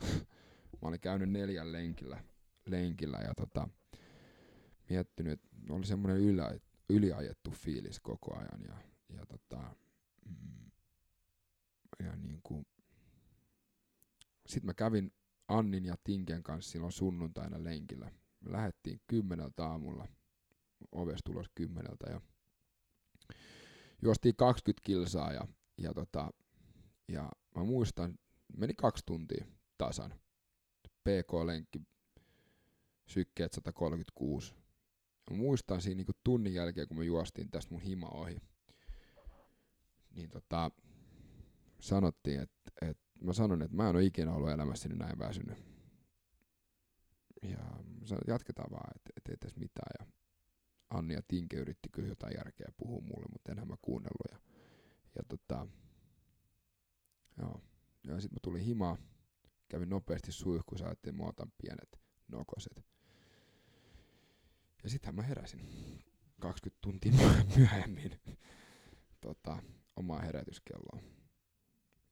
[0.82, 2.24] mä olin käynyt neljän lenkillä,
[2.66, 3.68] lenkillä ja tota,
[4.90, 8.74] miettinyt, että oli semmoinen yli, yliajettu fiilis koko ajan ja,
[9.16, 9.74] ja, tota,
[10.28, 10.70] mm,
[12.04, 12.66] ja niinku,
[14.46, 15.12] sit mä kävin
[15.50, 18.10] Annin ja Tinken kanssa silloin sunnuntaina lenkillä.
[18.40, 20.08] Me lähdettiin kymmeneltä aamulla,
[20.92, 22.20] ovesta tulos kymmeneltä ja
[24.02, 25.48] juostiin 20 kilsaa ja,
[25.78, 26.30] ja, tota,
[27.08, 28.18] ja mä muistan,
[28.56, 29.44] meni kaksi tuntia
[29.78, 30.14] tasan.
[31.04, 31.80] PK-lenkki,
[33.06, 34.54] sykkeet 136.
[35.30, 38.36] Mä muistan siinä niinku tunnin jälkeen, kun me juostiin tästä mun hima ohi,
[40.10, 40.70] niin tota,
[41.80, 45.58] sanottiin, että et, mä sanon, että mä en ole ikinä ollut elämässäni näin väsynyt.
[47.42, 47.58] Ja
[48.04, 49.92] sanoin, jatketaan vaan, että et ei tässä mitään.
[49.98, 50.06] Ja
[50.90, 54.26] Anni ja Tinke yritti kyllä jotain järkeä puhua mulle, mutta enhän mä kuunnellut.
[54.30, 54.38] Ja,
[55.16, 55.66] ja tota,
[57.38, 57.60] joo.
[58.06, 58.98] Ja sitten mä tulin himaan,
[59.68, 62.84] kävin nopeasti suihkussa, että mä otan pienet nokoset.
[64.82, 65.60] Ja sittenhän mä heräsin
[66.40, 67.12] 20 tuntia
[67.56, 68.20] myöhemmin
[69.20, 69.62] tota,
[69.96, 71.19] omaa herätyskelloa.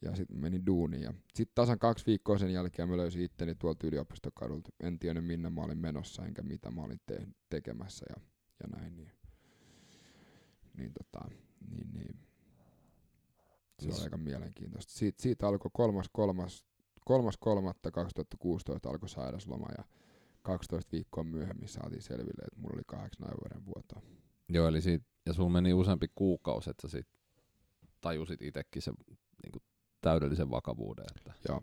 [0.03, 1.03] Ja sitten menin duuniin.
[1.03, 4.71] Ja sitten tasan kaksi viikkoa sen jälkeen mä löysin itteni tuolta yliopistokadulta.
[4.81, 8.23] En tiennyt minne mä olin menossa enkä mitä mä olin te- tekemässä ja,
[8.63, 8.97] ja näin.
[8.97, 9.13] Niin,
[10.77, 11.29] niin, tota,
[11.71, 12.17] niin, niin.
[13.79, 14.93] Se on aika mielenkiintoista.
[14.93, 16.65] Siitä, siitä alkoi kolmas, kolmas,
[17.05, 19.85] kolmas kolmatta 2016 alkoi sairasloma ja
[20.43, 24.03] 12 viikkoa myöhemmin saatiin selville, että mulla oli kahdeksan aivoiden vuotoa.
[24.49, 27.07] Joo, eli siitä, ja sulla meni useampi kuukausi, että sä sit
[28.01, 29.19] tajusit itsekin kuin,
[30.01, 31.05] täydellisen vakavuuden.
[31.17, 31.33] Että.
[31.49, 31.63] Joo,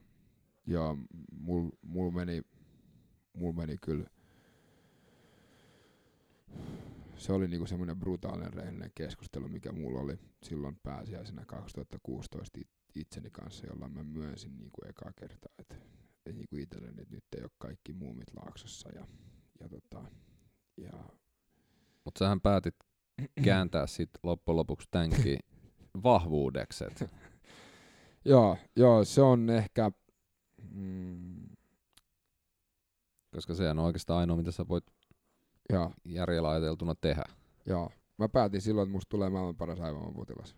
[0.68, 0.98] ja
[1.32, 2.41] mul, mul, meni,
[3.34, 4.06] mul meni kyllä,
[7.18, 12.60] se oli niinku semmoinen brutaalinen rehellinen keskustelu, mikä mulla oli silloin pääsiäisenä 2016
[12.95, 15.76] itseni kanssa, jolla mä myönsin niinku ekaa kertaa, että
[16.26, 18.90] et niinku itselleni, että nyt ei ole kaikki muumit laaksossa.
[18.90, 19.07] Ja,
[19.60, 20.06] ja, tota,
[20.78, 21.03] ja
[22.06, 22.76] Mutta sähän päätit
[23.44, 25.40] kääntää sit loppujen lopuksi tämänkin
[26.03, 26.84] vahvuudeksi.
[26.84, 27.10] Et.
[28.26, 29.92] Joo, joo, se on ehkä,
[30.72, 31.46] mm,
[33.36, 34.86] Koska sehän on oikeastaan ainoa, mitä sä voit
[35.70, 37.24] joo, järjellä ajateltuna tehdä.
[37.66, 37.92] Joo.
[38.18, 40.56] Mä päätin silloin, että musta tulee maailman paras aivomapotilas.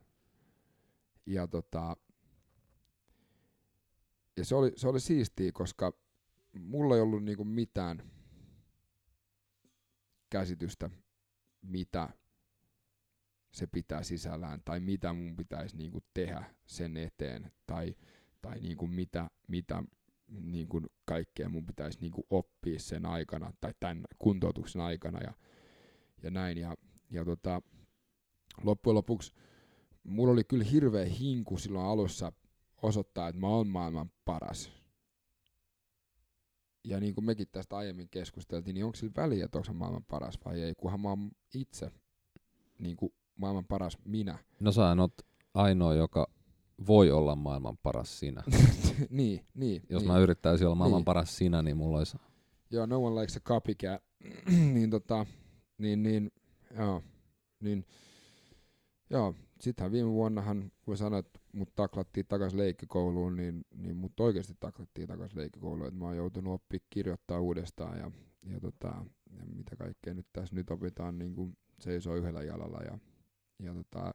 [1.26, 1.98] Ja tota,
[4.38, 5.94] ja se oli, se oli siistiä, koska
[6.60, 8.11] mulla ei ollut niinku mitään
[10.30, 10.89] käsitystä,
[11.61, 12.10] mitä
[13.57, 17.95] se pitää sisällään, tai mitä mun pitäisi niinku tehdä sen eteen, tai,
[18.41, 19.84] tai niinku mitä, mitä
[20.27, 25.34] niinku kaikkea mun pitäisi niinku oppia sen aikana, tai tämän kuntoutuksen aikana, ja,
[26.23, 26.57] ja näin.
[26.57, 26.75] Ja,
[27.11, 27.61] ja tota,
[28.63, 29.34] loppujen lopuksi
[30.03, 32.31] mulla oli kyllä hirveä hinku silloin alussa
[32.81, 34.71] osoittaa, että mä oon maailman paras.
[36.84, 40.39] Ja niin kuin mekin tästä aiemmin keskusteltiin, niin onko sillä väliä, että onko maailman paras
[40.45, 41.91] vai ei, kunhan mä oon itse
[42.79, 44.38] niin kuin maailman paras minä.
[44.59, 45.14] No sä oot
[45.53, 46.27] ainoa, joka
[46.88, 48.43] voi olla maailman paras sinä.
[49.09, 49.81] niin, niin.
[49.89, 50.11] Jos niin.
[50.11, 51.05] mä yrittäisin olla maailman Niin.
[51.05, 52.18] paras sinä, niin mulla olisi...
[52.72, 54.03] Joo, no one likes a copycat.
[54.73, 55.26] niin tota,
[55.77, 56.31] niin, niin,
[56.77, 57.03] joo,
[57.59, 57.85] niin,
[59.09, 64.53] joo, sittenhän viime vuonnahan, kun sanoit, että mut taklattiin takaisin leikkikouluun, niin, niin mut oikeasti
[64.59, 68.11] taklattiin takaisin leikkikouluun, että mä oon joutunut oppia kirjoittaa uudestaan ja,
[68.51, 68.88] ja, tota,
[69.38, 72.99] ja mitä kaikkea nyt tässä nyt opitaan niin kuin seisoo yhdellä jalalla ja,
[73.59, 74.11] ja tota,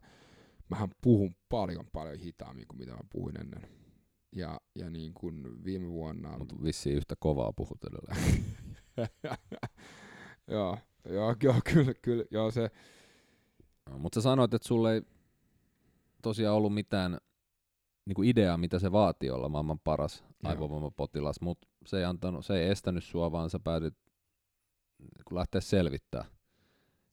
[0.68, 3.62] mähän puhun paljon paljon hitaammin kuin mitä mä puhuin ennen.
[4.36, 6.38] Ja, ja niin kuin viime vuonna...
[6.38, 8.44] Mutta vissiin yhtä kovaa puhut edelleen.
[10.50, 10.78] joo,
[11.08, 12.70] joo, joo, kyllä, kyllä, joo se,
[13.90, 15.02] No, Mutta sä sanoit, että sulle ei
[16.22, 17.18] tosiaan ollut mitään
[18.06, 20.50] niin kuin ideaa, mitä se vaatii olla maailman paras Joo.
[20.50, 23.94] aivovoimapotilas, mutta se ei, antanut, se ei estänyt sua, vaan sä päädyt
[24.98, 26.30] niin lähteä selvittämään.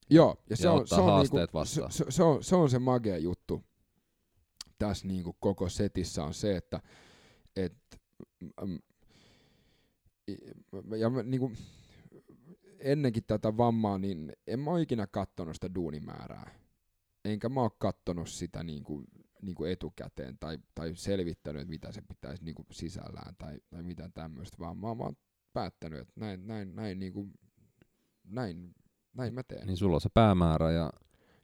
[0.10, 1.92] Joo, ja se Ja on, se, on niinku, vastaan.
[1.92, 3.64] se, se, on, se on se magea juttu
[4.78, 6.82] tässä niinku koko setissä on se, että
[7.56, 7.74] et,
[8.66, 8.80] mm,
[10.32, 10.38] i-
[10.98, 11.52] ja mä, niinku,
[12.80, 16.60] ennenkin tätä vammaa, niin en mä ole ikinä kattonut sitä duunimäärää.
[17.26, 19.04] Enkä mä oo kattonut sitä niinku,
[19.42, 24.78] niinku etukäteen tai, tai selvittänyt, mitä se pitäisi niinku sisällään tai, tai mitään tämmöistä, vaan
[24.78, 25.18] mä oon vaan
[25.54, 27.30] päättänyt, että näin, näin, näin, niinku,
[28.24, 28.76] näin,
[29.20, 29.68] näin mä teen.
[29.68, 30.90] Niin sulla on se päämäärä ja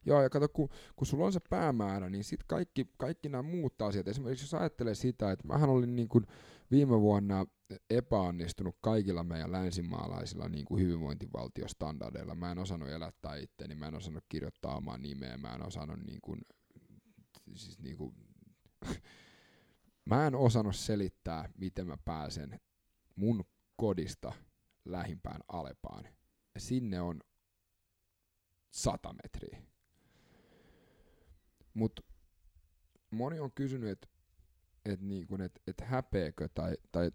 [0.06, 3.82] Joo, ja kato, kun, kun sulla on se päämäärä, niin sit kaikki, kaikki nämä muut
[3.82, 6.26] asiat, esimerkiksi jos ajattelee sitä, että mähän olin niin kuin
[6.70, 7.46] viime vuonna
[7.90, 12.34] epäonnistunut kaikilla meidän länsimaalaisilla niin kuin hyvinvointivaltiostandardeilla.
[12.34, 16.20] Mä en osannut elättää itteeni, mä en osannut kirjoittaa omaa nimeä, mä en osannut niin
[16.22, 16.40] kuin,
[17.54, 18.14] siis niin kuin,
[20.10, 22.60] mä en osannut selittää, miten mä pääsen
[23.16, 23.44] mun
[23.76, 24.32] kodista
[24.84, 26.04] lähimpään Alepaan.
[26.54, 27.20] Ja sinne on
[28.76, 29.62] sata metriä.
[31.74, 32.02] Mutta
[33.10, 34.08] moni on kysynyt, että
[34.84, 37.10] et niinku, et, et häpeekö tai, tai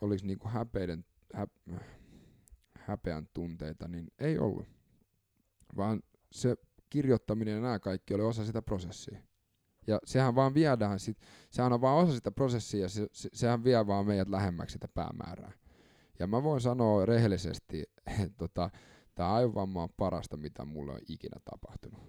[0.00, 1.04] olisi niinku häpeiden,
[1.34, 1.46] hä,
[2.78, 4.66] häpeän tunteita, niin ei ollut.
[5.76, 6.56] Vaan se
[6.90, 9.18] kirjoittaminen ja nämä kaikki oli osa sitä prosessia.
[9.86, 11.18] Ja sehän vaan viedään, sit,
[11.50, 14.88] sehän on vaan osa sitä prosessia ja se, se, sehän vie vaan meidät lähemmäksi sitä
[14.88, 15.52] päämäärää.
[16.18, 18.70] Ja mä voin sanoa rehellisesti, että tota,
[19.20, 22.00] tämä aivovamma on parasta, mitä mulle on ikinä tapahtunut.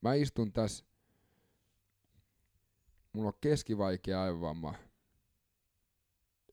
[0.00, 0.84] Mä istun tässä,
[3.12, 4.74] mulla on keskivaikea aivovamma.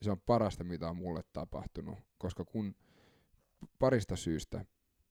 [0.01, 2.75] Se on parasta, mitä on mulle tapahtunut, koska kun
[3.79, 4.65] parista syystä.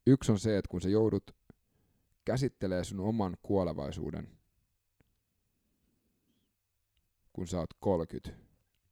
[0.07, 1.31] Yksi on se, että kun sä joudut
[2.25, 4.39] käsittelee sun oman kuolevaisuuden,
[7.33, 8.45] kun sä oot 30,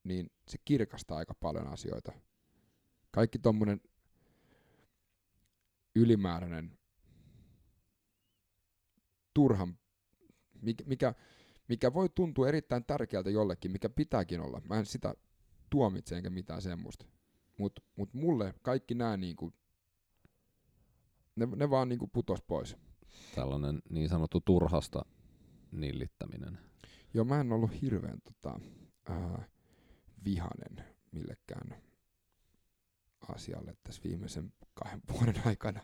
[0.04, 2.12] niin se kirkastaa aika paljon asioita.
[3.10, 3.80] Kaikki tommonen
[5.96, 6.78] ylimääräinen
[9.34, 9.78] turhan,
[10.62, 11.14] mikä, mikä,
[11.68, 14.60] mikä voi tuntua erittäin tärkeältä jollekin, mikä pitääkin olla.
[14.68, 15.14] Mä en sitä
[15.70, 17.06] tuomitse enkä mitään semmoista.
[17.58, 19.52] Mutta mut mulle kaikki nämä niinku,
[21.36, 22.76] ne, ne vaan niinku putos pois.
[23.34, 25.04] Tällainen niin sanottu turhasta
[25.72, 26.58] nillittäminen.
[27.14, 28.60] Joo, mä en ollut hirveän tota,
[29.08, 29.48] ää,
[30.24, 31.85] vihanen millekään
[33.34, 35.80] asialle tässä viimeisen kahden vuoden aikana.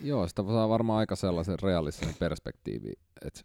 [0.00, 2.92] Joo, sitä saa varmaan aika sellaisen realistisen perspektiivi,
[3.26, 3.40] että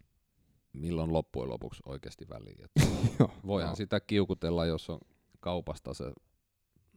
[0.72, 2.68] milloin loppujen lopuksi oikeasti väliin.
[3.46, 5.00] voihan sitä kiukutella, jos on
[5.40, 6.12] kaupasta se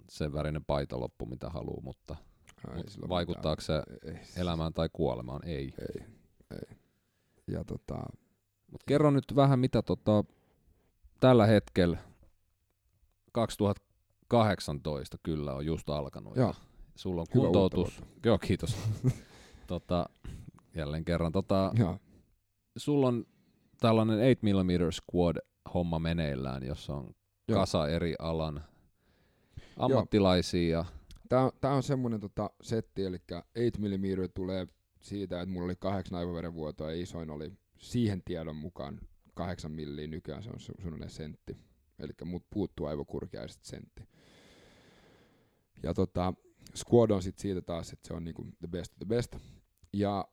[0.09, 2.15] sen värinen paita loppu, mitä haluaa, mutta
[2.67, 5.47] Ai, mut vaikuttaako se ei, elämään tai kuolemaan?
[5.47, 5.73] Ei.
[5.79, 6.05] Ei,
[6.51, 6.77] ei.
[7.47, 7.97] Ja tota...
[8.71, 10.23] Mut kerro nyt vähän, mitä tota,
[11.19, 11.97] tällä hetkellä
[14.31, 16.35] 2018 kyllä on just alkanut.
[16.35, 16.55] Joo.
[16.95, 18.01] Sulla on kuntoutus.
[18.25, 18.77] Joo, kiitos.
[19.67, 20.09] tota,
[20.75, 21.31] jälleen kerran.
[21.31, 21.97] Tota, Joo.
[22.77, 23.25] Sulla on
[23.79, 25.37] tällainen 8mm squad
[25.73, 27.15] homma meneillään, jossa on
[27.47, 27.59] Joo.
[27.59, 28.63] kasa eri alan
[29.77, 30.85] ammattilaisia.
[31.29, 34.67] Tämä, tämä on semmoinen tota, setti, eli 8mm tulee
[35.01, 38.99] siitä, että mulla oli kahdeksan aivoverenvuotoa ja isoin oli siihen tiedon mukaan
[39.33, 41.57] 8 milliä, nykyään se on suunnilleen sentti.
[41.99, 44.10] Eli mut puuttuu aivokurkia ja sitten sentti.
[45.83, 46.33] Ja tota,
[46.75, 49.35] Squad on sitten siitä taas, että se on niinku the best of the best.
[49.93, 50.27] Ja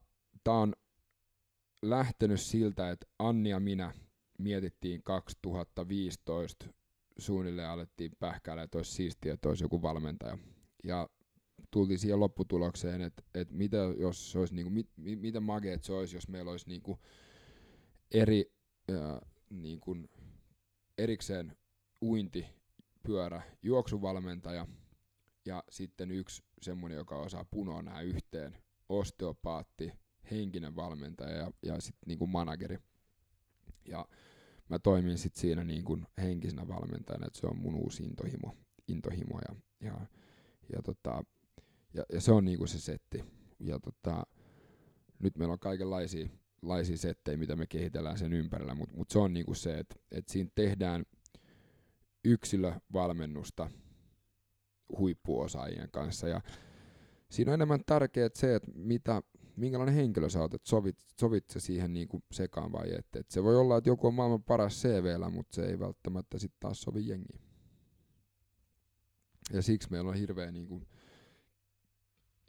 [0.44, 0.74] tää on
[1.82, 3.94] lähtenyt siltä, että Anni ja minä
[4.38, 6.66] mietittiin 2015
[7.18, 10.38] suunnilleen alettiin pähkäillä, että olisi siistiä, että olisi joku valmentaja.
[10.84, 11.08] Ja
[11.70, 16.16] tultiin siihen lopputulokseen, että, että mitä jos se olisi, niinku, mit, mitä mageet se olisi,
[16.16, 16.98] jos meillä olisi niinku
[18.10, 18.52] eri
[18.92, 20.08] ää, niin kuin
[20.98, 21.56] erikseen
[22.02, 22.46] uinti,
[23.02, 24.66] pyörä, juoksuvalmentaja
[25.48, 28.58] ja sitten yksi semmoinen, joka osaa punoa nämä yhteen,
[28.88, 29.92] osteopaatti,
[30.30, 32.78] henkinen valmentaja ja, ja sitten niin kuin manageri.
[33.88, 34.08] Ja
[34.68, 38.54] mä toimin sitten siinä niin kuin henkisenä valmentajana, että se on mun uusi intohimo,
[38.88, 40.06] intohimo ja, ja,
[40.72, 41.24] ja, tota,
[41.94, 43.24] ja, ja se on niin kuin se setti.
[43.60, 44.26] Ja tota,
[45.18, 46.28] nyt meillä on kaikenlaisia
[46.62, 50.28] laisia settejä, mitä me kehitellään sen ympärillä, mutta mut se on niinku se, että et
[50.28, 51.04] siinä tehdään
[52.24, 53.70] yksilövalmennusta
[54.98, 56.40] huippuosaajien kanssa ja
[57.30, 59.22] siinä on enemmän tärkeää se, että mitä,
[59.56, 63.16] minkälainen henkilö sä oot, että sovit, sovit se siihen niinku sekaan vai et.
[63.16, 66.60] et se voi olla, että joku on maailman paras CVllä, mutta se ei välttämättä sitten
[66.60, 67.40] taas sovi jengiin.
[69.52, 70.82] Ja siksi meillä on hirveä, niinku,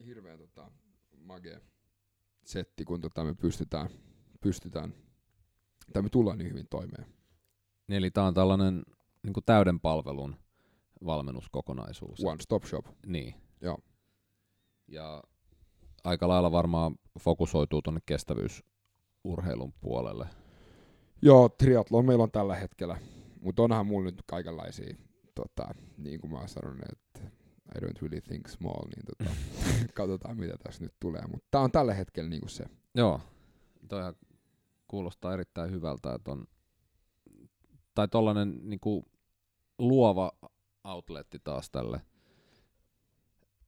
[0.06, 0.72] hirveä tota,
[1.18, 1.60] magea
[2.46, 3.90] setti, kun tota me pystytään,
[4.42, 4.94] pystytään,
[5.94, 7.06] tai me tullaan niin hyvin toimeen.
[7.88, 8.84] Niin, eli tämä on tällainen
[9.24, 10.36] niin kuin täyden palvelun
[11.06, 12.20] valmennuskokonaisuus.
[12.24, 12.86] One stop shop.
[13.06, 13.36] Niin.
[13.62, 13.78] Joo.
[14.88, 15.24] Ja
[16.04, 20.28] aika lailla varmaan fokusoituu tuonne kestävyysurheilun puolelle.
[21.22, 22.98] Joo, triathlon meillä on tällä hetkellä,
[23.42, 24.96] mutta onhan mulla nyt kaikenlaisia,
[25.36, 27.32] tota, niin kuin mä oon sanonut, että
[27.76, 29.36] I don't really think small, niin tota,
[29.94, 31.22] katsotaan mitä tässä nyt tulee.
[31.32, 32.66] Mutta tämä on tällä hetkellä niinku se.
[32.96, 33.22] Joo,
[33.88, 34.16] toihan
[34.88, 36.46] kuulostaa erittäin hyvältä, että on,
[37.96, 39.06] tai tollanen niinku
[39.80, 40.32] luova
[40.84, 42.02] outletti taas tälle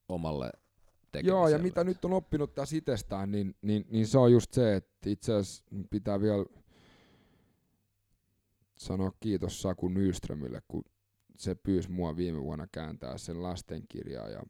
[0.09, 0.51] omalle
[1.11, 1.39] tekemiselle.
[1.39, 4.75] Joo, ja mitä nyt on oppinut tässä itsestään, niin, niin, niin se on just se,
[4.75, 6.45] että itse asiassa pitää vielä
[8.77, 10.83] sanoa kiitos Saku Nyströmille, kun
[11.37, 14.43] se pyysi mua viime vuonna kääntää sen lastenkirjaa ja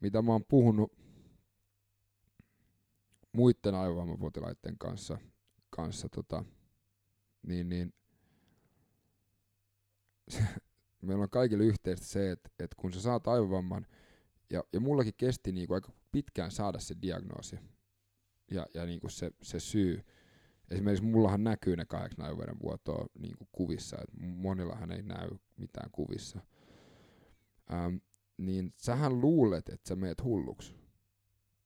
[0.00, 0.92] mitä mä oon puhunut
[3.32, 5.18] muiden aivovammapotilaiden kanssa,
[5.70, 6.44] kanssa tota,
[7.42, 7.92] niin, niin
[11.02, 13.86] meillä on kaikille yhteistä se, että, että kun sä saat aivovamman,
[14.50, 17.58] ja, ja mullakin kesti niinku aika pitkään saada se diagnoosi
[18.50, 20.00] ja, ja niinku se, se syy,
[20.70, 25.90] esimerkiksi mullahan näkyy ne kahdeksan aivoveren vuotoa niin kuin kuvissa, että monillahan ei näy mitään
[25.92, 26.40] kuvissa.
[27.72, 27.96] Ähm,
[28.38, 30.74] niin sähän luulet, että sä meet hulluksi.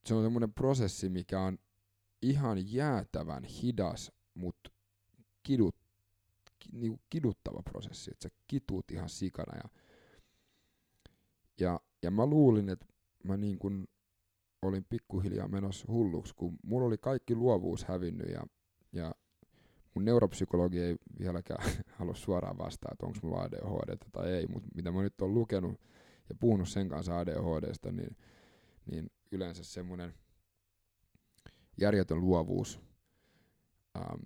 [0.04, 1.58] Se on semmoinen prosessi, mikä on
[2.22, 4.70] ihan jäätävän hidas, mutta
[5.42, 5.83] kidut, ki,
[6.72, 9.56] niinku kiduttava prosessi, että sä kituut ihan sikana.
[9.56, 9.68] Ja,
[11.60, 12.86] ja, ja mä luulin, että
[13.24, 13.88] mä niin kun
[14.62, 18.46] olin pikkuhiljaa menossa hulluksi, kun mulla oli kaikki luovuus hävinnyt ja,
[18.92, 19.14] ja
[19.94, 24.90] mun neuropsykologi ei vieläkään halua suoraan vastaa, että onko mulla ADHD tai ei, mutta mitä
[24.90, 25.80] mä nyt oon lukenut
[26.28, 28.16] ja puhunut sen kanssa ADHDsta, niin,
[28.86, 30.14] niin yleensä semmoinen
[31.80, 32.80] järjetön luovuus,
[33.96, 34.20] ähm,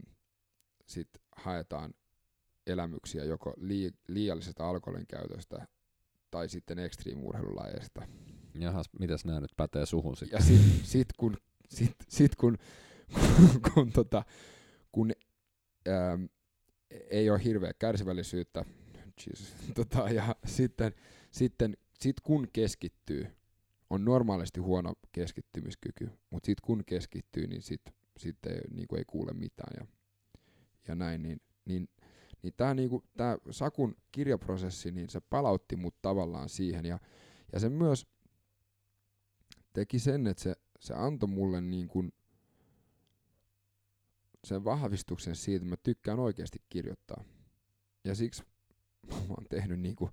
[0.86, 1.94] sit haetaan
[2.68, 5.66] elämyksiä joko lii, liiallisesta alkoholin käytöstä
[6.30, 8.06] tai sitten ekstriimurheilulajeista.
[8.54, 10.36] Jahas, mitäs nämä nyt pätee suhun sitten?
[10.36, 11.36] Ja sit, sit kun,
[11.68, 12.58] sit, sit kun,
[13.14, 14.24] kun, kun, tota,
[14.92, 15.12] kun
[15.88, 16.24] ähm,
[17.10, 18.64] ei ole hirveä kärsivällisyyttä,
[19.26, 20.92] Jesus, tota, ja sitten,
[21.30, 23.26] sitten sit kun keskittyy,
[23.90, 29.32] on normaalisti huono keskittymiskyky, mutta sitten kun keskittyy, niin sitten sit ei, niinku ei kuule
[29.32, 29.86] mitään ja,
[30.88, 31.88] ja näin, niin, niin,
[32.42, 36.98] niin tämä niinku, tää Sakun kirjaprosessi, niin se palautti mut tavallaan siihen ja,
[37.52, 38.06] ja se myös
[39.72, 42.04] teki sen, että se, se antoi mulle niinku
[44.44, 47.24] sen vahvistuksen siitä, että mä tykkään oikeasti kirjoittaa.
[48.04, 48.42] Ja siksi
[49.08, 50.10] mä oon tehnyt niinku,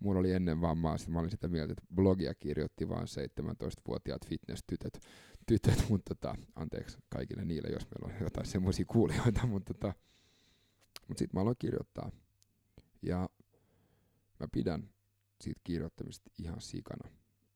[0.00, 5.00] mulla oli ennen vammaa, sit mä olin sitä mieltä, että blogia kirjoitti vain 17-vuotiaat fitness-tytöt,
[5.46, 9.94] tytöt, mutta tota, anteeksi kaikille niille, jos meillä on jotain semmoisia kuulijoita, mutta tota,
[11.08, 12.10] mut sitten mä aloin kirjoittaa.
[13.02, 13.28] Ja
[14.40, 14.90] mä pidän
[15.40, 17.10] siitä kirjoittamista ihan sikana.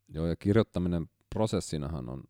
[0.09, 2.25] Joo, ja kirjoittaminen prosessinahan on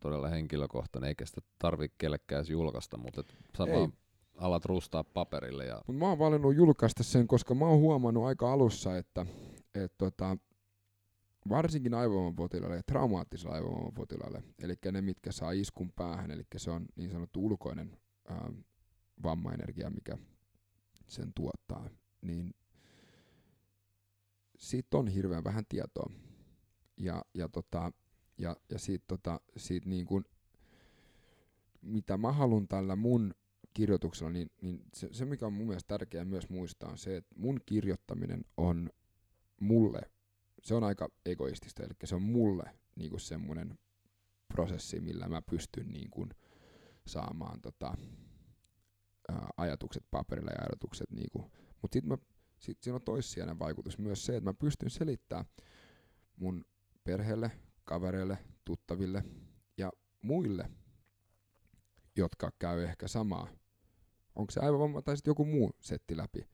[0.00, 3.24] todella henkilökohtainen, eikä sitä tarvitse kellekään julkaista, mutta
[3.58, 3.92] vaan
[4.36, 5.66] alat rustaa paperille.
[5.66, 5.82] Ja...
[5.86, 9.26] Mutta mä oon valinnut julkaista sen, koska mä oon huomannut aika alussa, että
[9.74, 10.36] et tota,
[11.48, 17.10] varsinkin aivovammapotilaille ja traumaattisille aivovammapotilaille, eli ne, mitkä saa iskun päähän, eli se on niin
[17.10, 18.52] sanottu ulkoinen ää,
[19.22, 20.18] vammaenergia, mikä
[21.08, 21.90] sen tuottaa,
[22.22, 22.54] niin
[24.58, 26.10] siitä on hirveän vähän tietoa.
[26.96, 27.92] Ja, ja, tota,
[28.38, 30.24] ja, ja siitä, tota, siitä niin kuin,
[31.82, 33.34] mitä mä haluan tällä mun
[33.74, 37.34] kirjoituksella, niin, niin se, se, mikä on mun mielestä tärkeää myös muistaa, on se, että
[37.36, 38.90] mun kirjoittaminen on
[39.60, 40.00] mulle,
[40.62, 42.64] se on aika egoistista, eli se on mulle
[42.96, 43.78] niin kuin semmoinen
[44.48, 46.30] prosessi, millä mä pystyn niin kuin
[47.06, 47.96] saamaan tota,
[49.28, 51.50] ää, ajatukset paperille ja ajatukset, niin kuin,
[51.82, 52.18] mutta sitten
[52.58, 55.46] sit siinä on toissijainen vaikutus myös se, että mä pystyn selittämään
[56.36, 56.64] mun
[57.04, 57.50] perheelle,
[57.84, 59.24] kavereille, tuttaville
[59.78, 59.92] ja
[60.22, 60.70] muille,
[62.16, 63.48] jotka käy ehkä samaa,
[64.34, 66.48] onko se aivovamma tai sitten joku muu setti läpi,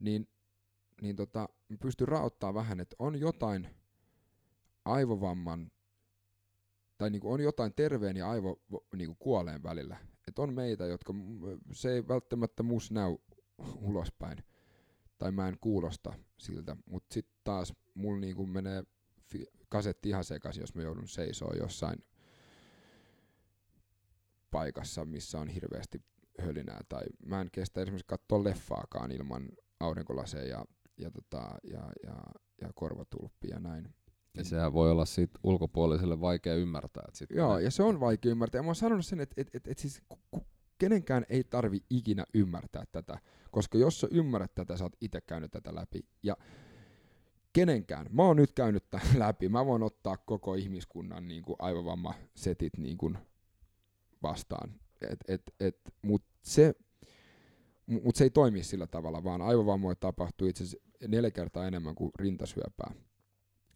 [0.00, 0.28] niin,
[1.02, 3.68] niin tota, mä pystyn raottaa vähän, että on jotain
[4.84, 5.70] aivovamman,
[6.98, 8.62] tai niinku on jotain terveen ja aivo
[8.96, 9.96] niinku kuoleen välillä.
[10.28, 11.14] Että on meitä, jotka,
[11.72, 13.16] se ei välttämättä mus näy
[13.76, 14.38] ulospäin,
[15.18, 18.84] tai mä en kuulosta siltä, mutta sitten taas mulla niinku menee
[19.22, 22.04] fi- kasetti ihan sekaisin, jos mä joudun seisoo jossain
[24.50, 26.02] paikassa, missä on hirveästi
[26.40, 29.48] hölinää, tai mä en kestä esimerkiksi katsoa leffaakaan ilman
[29.80, 30.64] aurinkolaseja ja,
[30.98, 32.16] ja, tota, ja, ja,
[32.60, 33.94] ja korvatulppia ja näin.
[34.34, 37.04] Ja sehän voi olla siitä ulkopuoliselle vaikea ymmärtää.
[37.08, 38.58] Että sit Joo, ja se on vaikea ymmärtää.
[38.58, 40.02] Ja mä oon sanonut sen, että et, et, et siis
[40.78, 43.18] kenenkään ei tarvi ikinä ymmärtää tätä,
[43.50, 46.00] koska jos sä ymmärrät tätä, sä oot itse käynyt tätä läpi.
[46.22, 46.36] Ja
[47.52, 52.78] kenenkään, mä oon nyt käynyt tämän läpi, mä voin ottaa koko ihmiskunnan niin kuin aivovammasetit
[52.78, 53.18] niin kuin
[54.22, 54.74] vastaan.
[55.10, 56.74] Et, et, et, Mutta se,
[57.86, 62.10] mut se ei toimi sillä tavalla, vaan aivovammoja tapahtuu itse asiassa neljä kertaa enemmän kuin
[62.18, 62.94] rintasyöpää.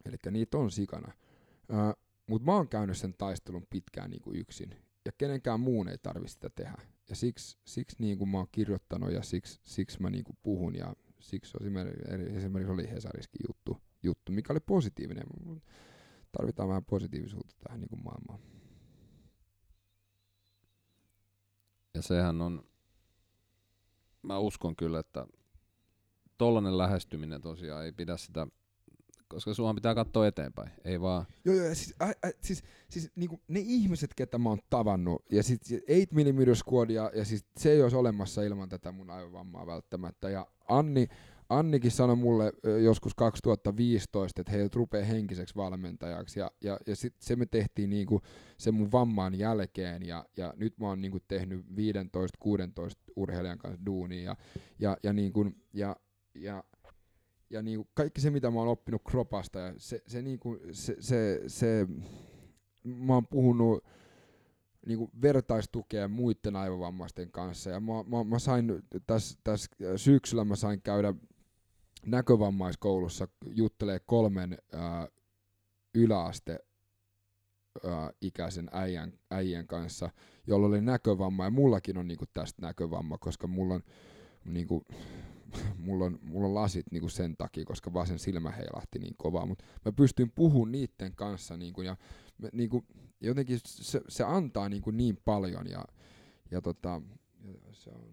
[0.07, 1.13] Eli niitä on sikana.
[2.27, 4.71] Mutta mä oon käynyt sen taistelun pitkään niin kuin yksin.
[5.05, 6.83] Ja kenenkään muun ei tarvitse sitä tehdä.
[7.09, 10.75] Ja siksi, siksi niin kuin mä oon kirjoittanut ja siksi, siksi mä niin kuin puhun.
[10.75, 11.57] Ja siksi
[12.37, 15.27] esimerkiksi, oli Hesariskin juttu, juttu, mikä oli positiivinen.
[16.33, 18.41] Tarvitaan vähän positiivisuutta tähän niin kuin maailmaan.
[21.95, 22.65] Ja sehän on,
[24.23, 25.27] mä uskon kyllä, että
[26.39, 28.47] tollanen lähestyminen tosiaan ei pidä sitä,
[29.29, 31.27] koska suhan pitää katsoa eteenpäin, ei vaan...
[31.45, 35.43] Joo, joo, siis, ä, ä, siis, siis niinku, ne ihmiset, ketä mä oon tavannut, ja
[35.43, 39.67] sit 8 mm Squad, ja, ja siis se ei olisi olemassa ilman tätä mun aivovammaa
[39.67, 41.09] välttämättä, ja Anni,
[41.49, 46.41] Annikin sanoi mulle joskus 2015, että hei, rupee henkiseksi valmentajaksi.
[46.41, 48.21] Ja, ja, ja sit se me tehtiin niinku
[48.59, 50.07] sen mun vamman jälkeen.
[50.07, 51.67] Ja, ja nyt mä oon niinku tehnyt 15-16
[53.17, 54.23] urheilijan kanssa duunia.
[54.23, 54.37] Ja,
[54.79, 55.97] ja, ja, niinku, ja,
[56.35, 56.65] ja,
[57.51, 61.43] ja niinku kaikki se, mitä mä oon oppinut kropasta, ja se, se, niinku, se, se,
[61.47, 61.87] se,
[62.85, 63.85] mä oon puhunut
[64.87, 67.71] niinku vertaistukea muiden aivovammaisten kanssa.
[67.71, 71.15] Ja mä, mä, mä sain tässä täs syksyllä mä sain käydä
[72.07, 75.09] näkövammaiskoulussa juttelee kolmen ää,
[75.95, 76.59] yläaste
[77.85, 80.11] ää, ikäisen äijän, äijän kanssa,
[80.47, 83.83] jolla oli näkövamma, ja mullakin on niinku tästä näkövamma, koska mulla on,
[84.45, 84.85] niinku,
[85.87, 89.65] mulla on, mulla on lasit niinku sen takia, koska vasen silmä heilahti niin kovaa, mutta
[89.85, 91.97] mä pystyin puhumaan niiden kanssa, niinku, ja
[92.39, 92.85] me, niinku,
[93.21, 95.85] jotenkin se, se antaa niinku niin paljon, ja,
[96.51, 97.03] ja, tota,
[97.73, 98.11] se on,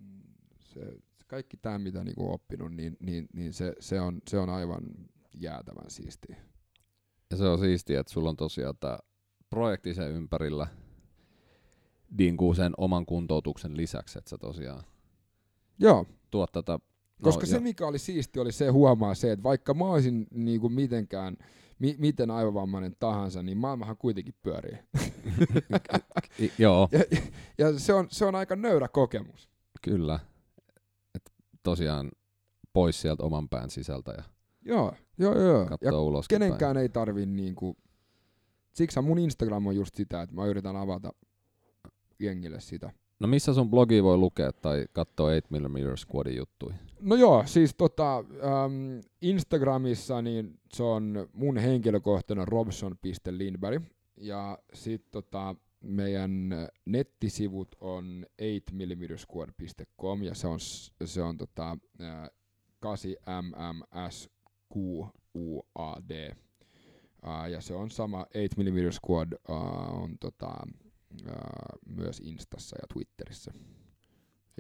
[0.60, 0.80] se,
[1.28, 4.84] kaikki tämä, mitä niinku oppinut, niin, niin, niin se, se, on, se on aivan
[5.34, 6.36] jäätävän siistiä.
[7.32, 9.00] Ja se on siistiä, että sulla on tosiaan tämä
[9.50, 10.68] projekti sen ympärillä
[12.18, 14.84] niin kuin sen oman kuntoutuksen lisäksi, että sä tosiaan
[15.80, 16.80] Joo, tuot tätä...
[17.24, 20.70] koska no, se mikä oli siisti oli se huomaa se, että vaikka mä olisin niinku
[20.70, 21.38] mitenkään,
[21.80, 24.78] mi, miten aivovammainen tahansa, niin maailmahan kuitenkin pyörii.
[26.58, 27.00] Joo, Ja,
[27.58, 29.50] ja se, on, se on aika nöyrä kokemus.
[29.82, 30.20] kyllä.
[31.16, 31.32] Et
[31.64, 32.12] tosiaan
[32.74, 34.24] pois sieltä oman pään sisältä ja
[34.66, 35.68] Joo, joo, joo.
[35.82, 35.92] Ja
[36.30, 37.78] kenenkään ei tarvi niinku,
[38.74, 41.14] siksi mun Instagram on just sitä, että mä yritän avata
[42.20, 42.92] jengille sitä.
[43.20, 46.76] No missä sun blogi voi lukea tai katsoa 8mm Squadin juttuja?
[47.02, 53.84] No joo, siis tota, ähm, Instagramissa niin se on mun henkilökohtainen robson.lindberg
[54.18, 56.50] ja sit tota, meidän
[56.86, 60.60] nettisivut on 8mmsquad.com ja se on,
[61.06, 62.30] se on tota, äh,
[62.86, 64.34] 8mmsquad.
[67.26, 70.68] Uh, ja se on sama 8mm Squad uh, on tota,
[71.26, 73.52] uh, myös Instassa ja Twitterissä.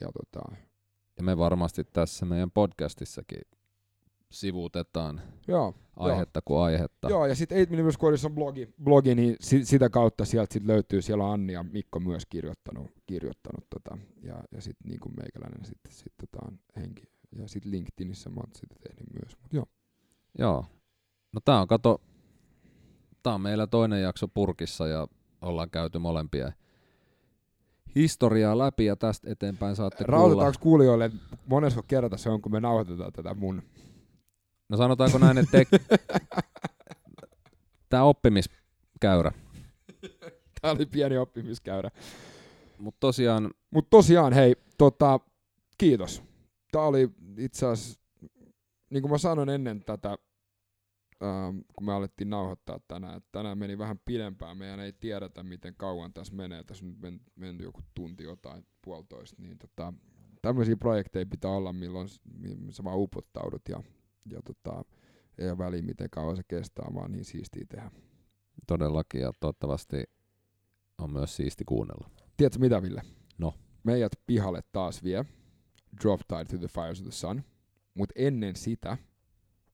[0.01, 0.55] Ja tota,
[1.17, 3.41] Ja me varmasti tässä meidän podcastissakin
[4.33, 7.09] sivuutetaan joo, aihetta kuin aihetta.
[7.09, 10.65] Joo, ja sitten 8 mm Squadissa on blogi, blogi niin si, sitä kautta sieltä sit
[10.65, 15.13] löytyy, siellä on Anni ja Mikko myös kirjoittanut, kirjoittanut tota, ja, ja sitten niin kuin
[15.15, 17.03] meikäläinen sitten sit, tota, on henki.
[17.35, 19.37] Ja sitten LinkedInissä mä oon sitä tehnyt myös.
[19.41, 19.65] Mut joo.
[20.37, 20.65] Joo.
[21.33, 22.01] No tää on, kato,
[23.23, 25.07] tää on meillä toinen jakso purkissa ja
[25.43, 26.51] ollaan käyty molempia
[27.95, 30.17] historiaa läpi ja tästä eteenpäin saatte kuulla.
[30.17, 31.11] Rautataanko kuulijoille,
[31.45, 33.63] monesko kerta se on, kun me nauhoitetaan tätä mun...
[34.69, 35.79] No sanotaanko näin, että te...
[37.89, 39.31] tää oppimiskäyrä.
[40.61, 41.89] Tää oli pieni oppimiskäyrä.
[42.77, 45.19] Mutta tosiaan Mutta tosiaan, hei, tota,
[45.77, 46.23] kiitos.
[46.71, 47.99] Tämä oli itse asiassa,
[48.89, 50.17] niin kuin mä sanoin ennen tätä,
[51.23, 54.57] ähm, kun me alettiin nauhoittaa tänään, että tänään meni vähän pidempään.
[54.57, 56.63] Meidän ei tiedetä, miten kauan tässä menee.
[56.63, 59.41] Tässä on nyt men, mennyt joku tunti jotain, puolitoista.
[59.41, 59.93] Niin tota,
[60.41, 63.83] tämmöisiä projekteja pitää olla, milloin s- mi- sä vaan upottaudut ja,
[64.31, 64.85] ja tota,
[65.37, 67.91] ei ole väliä, miten kauan se kestää, vaan niin siistiä tehdä.
[68.67, 70.03] todellakin ja toivottavasti
[70.97, 72.09] on myös siisti kuunnella.
[72.37, 73.01] Tiedätkö mitä, Ville?
[73.37, 73.53] No.
[73.83, 75.25] Meidät pihalle taas vie
[76.03, 77.43] Drop Tide to the Fires of the Sun.
[77.93, 78.97] Mutta ennen sitä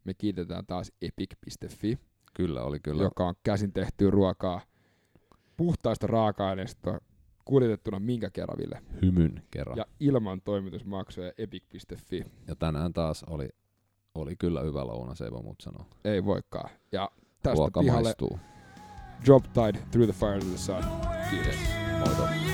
[0.04, 2.00] me kiitetään taas epic.fi,
[2.34, 3.04] Kyllä oli kyllä.
[3.04, 4.62] joka on käsin tehtyä ruokaa
[5.58, 7.02] puhtaista raaka-aineista
[7.46, 8.82] kuljetettuna minkä kerran, Ville?
[9.02, 9.78] hymyn kerran.
[9.78, 12.26] Ja ilman toimitusmaksuja epic.fi.
[12.48, 13.50] ja tänään taas oli,
[14.16, 15.86] oli kyllä hyvä lounas, ei voi muut sanoa.
[16.04, 16.70] Ei voikaan.
[16.92, 17.10] Ja
[17.44, 18.40] tästä Ruoka pihalle maistuu.
[19.26, 20.84] Drop Tide Through the Fires of the Sun.
[21.30, 21.56] Kiitos.
[22.00, 22.49] Moito.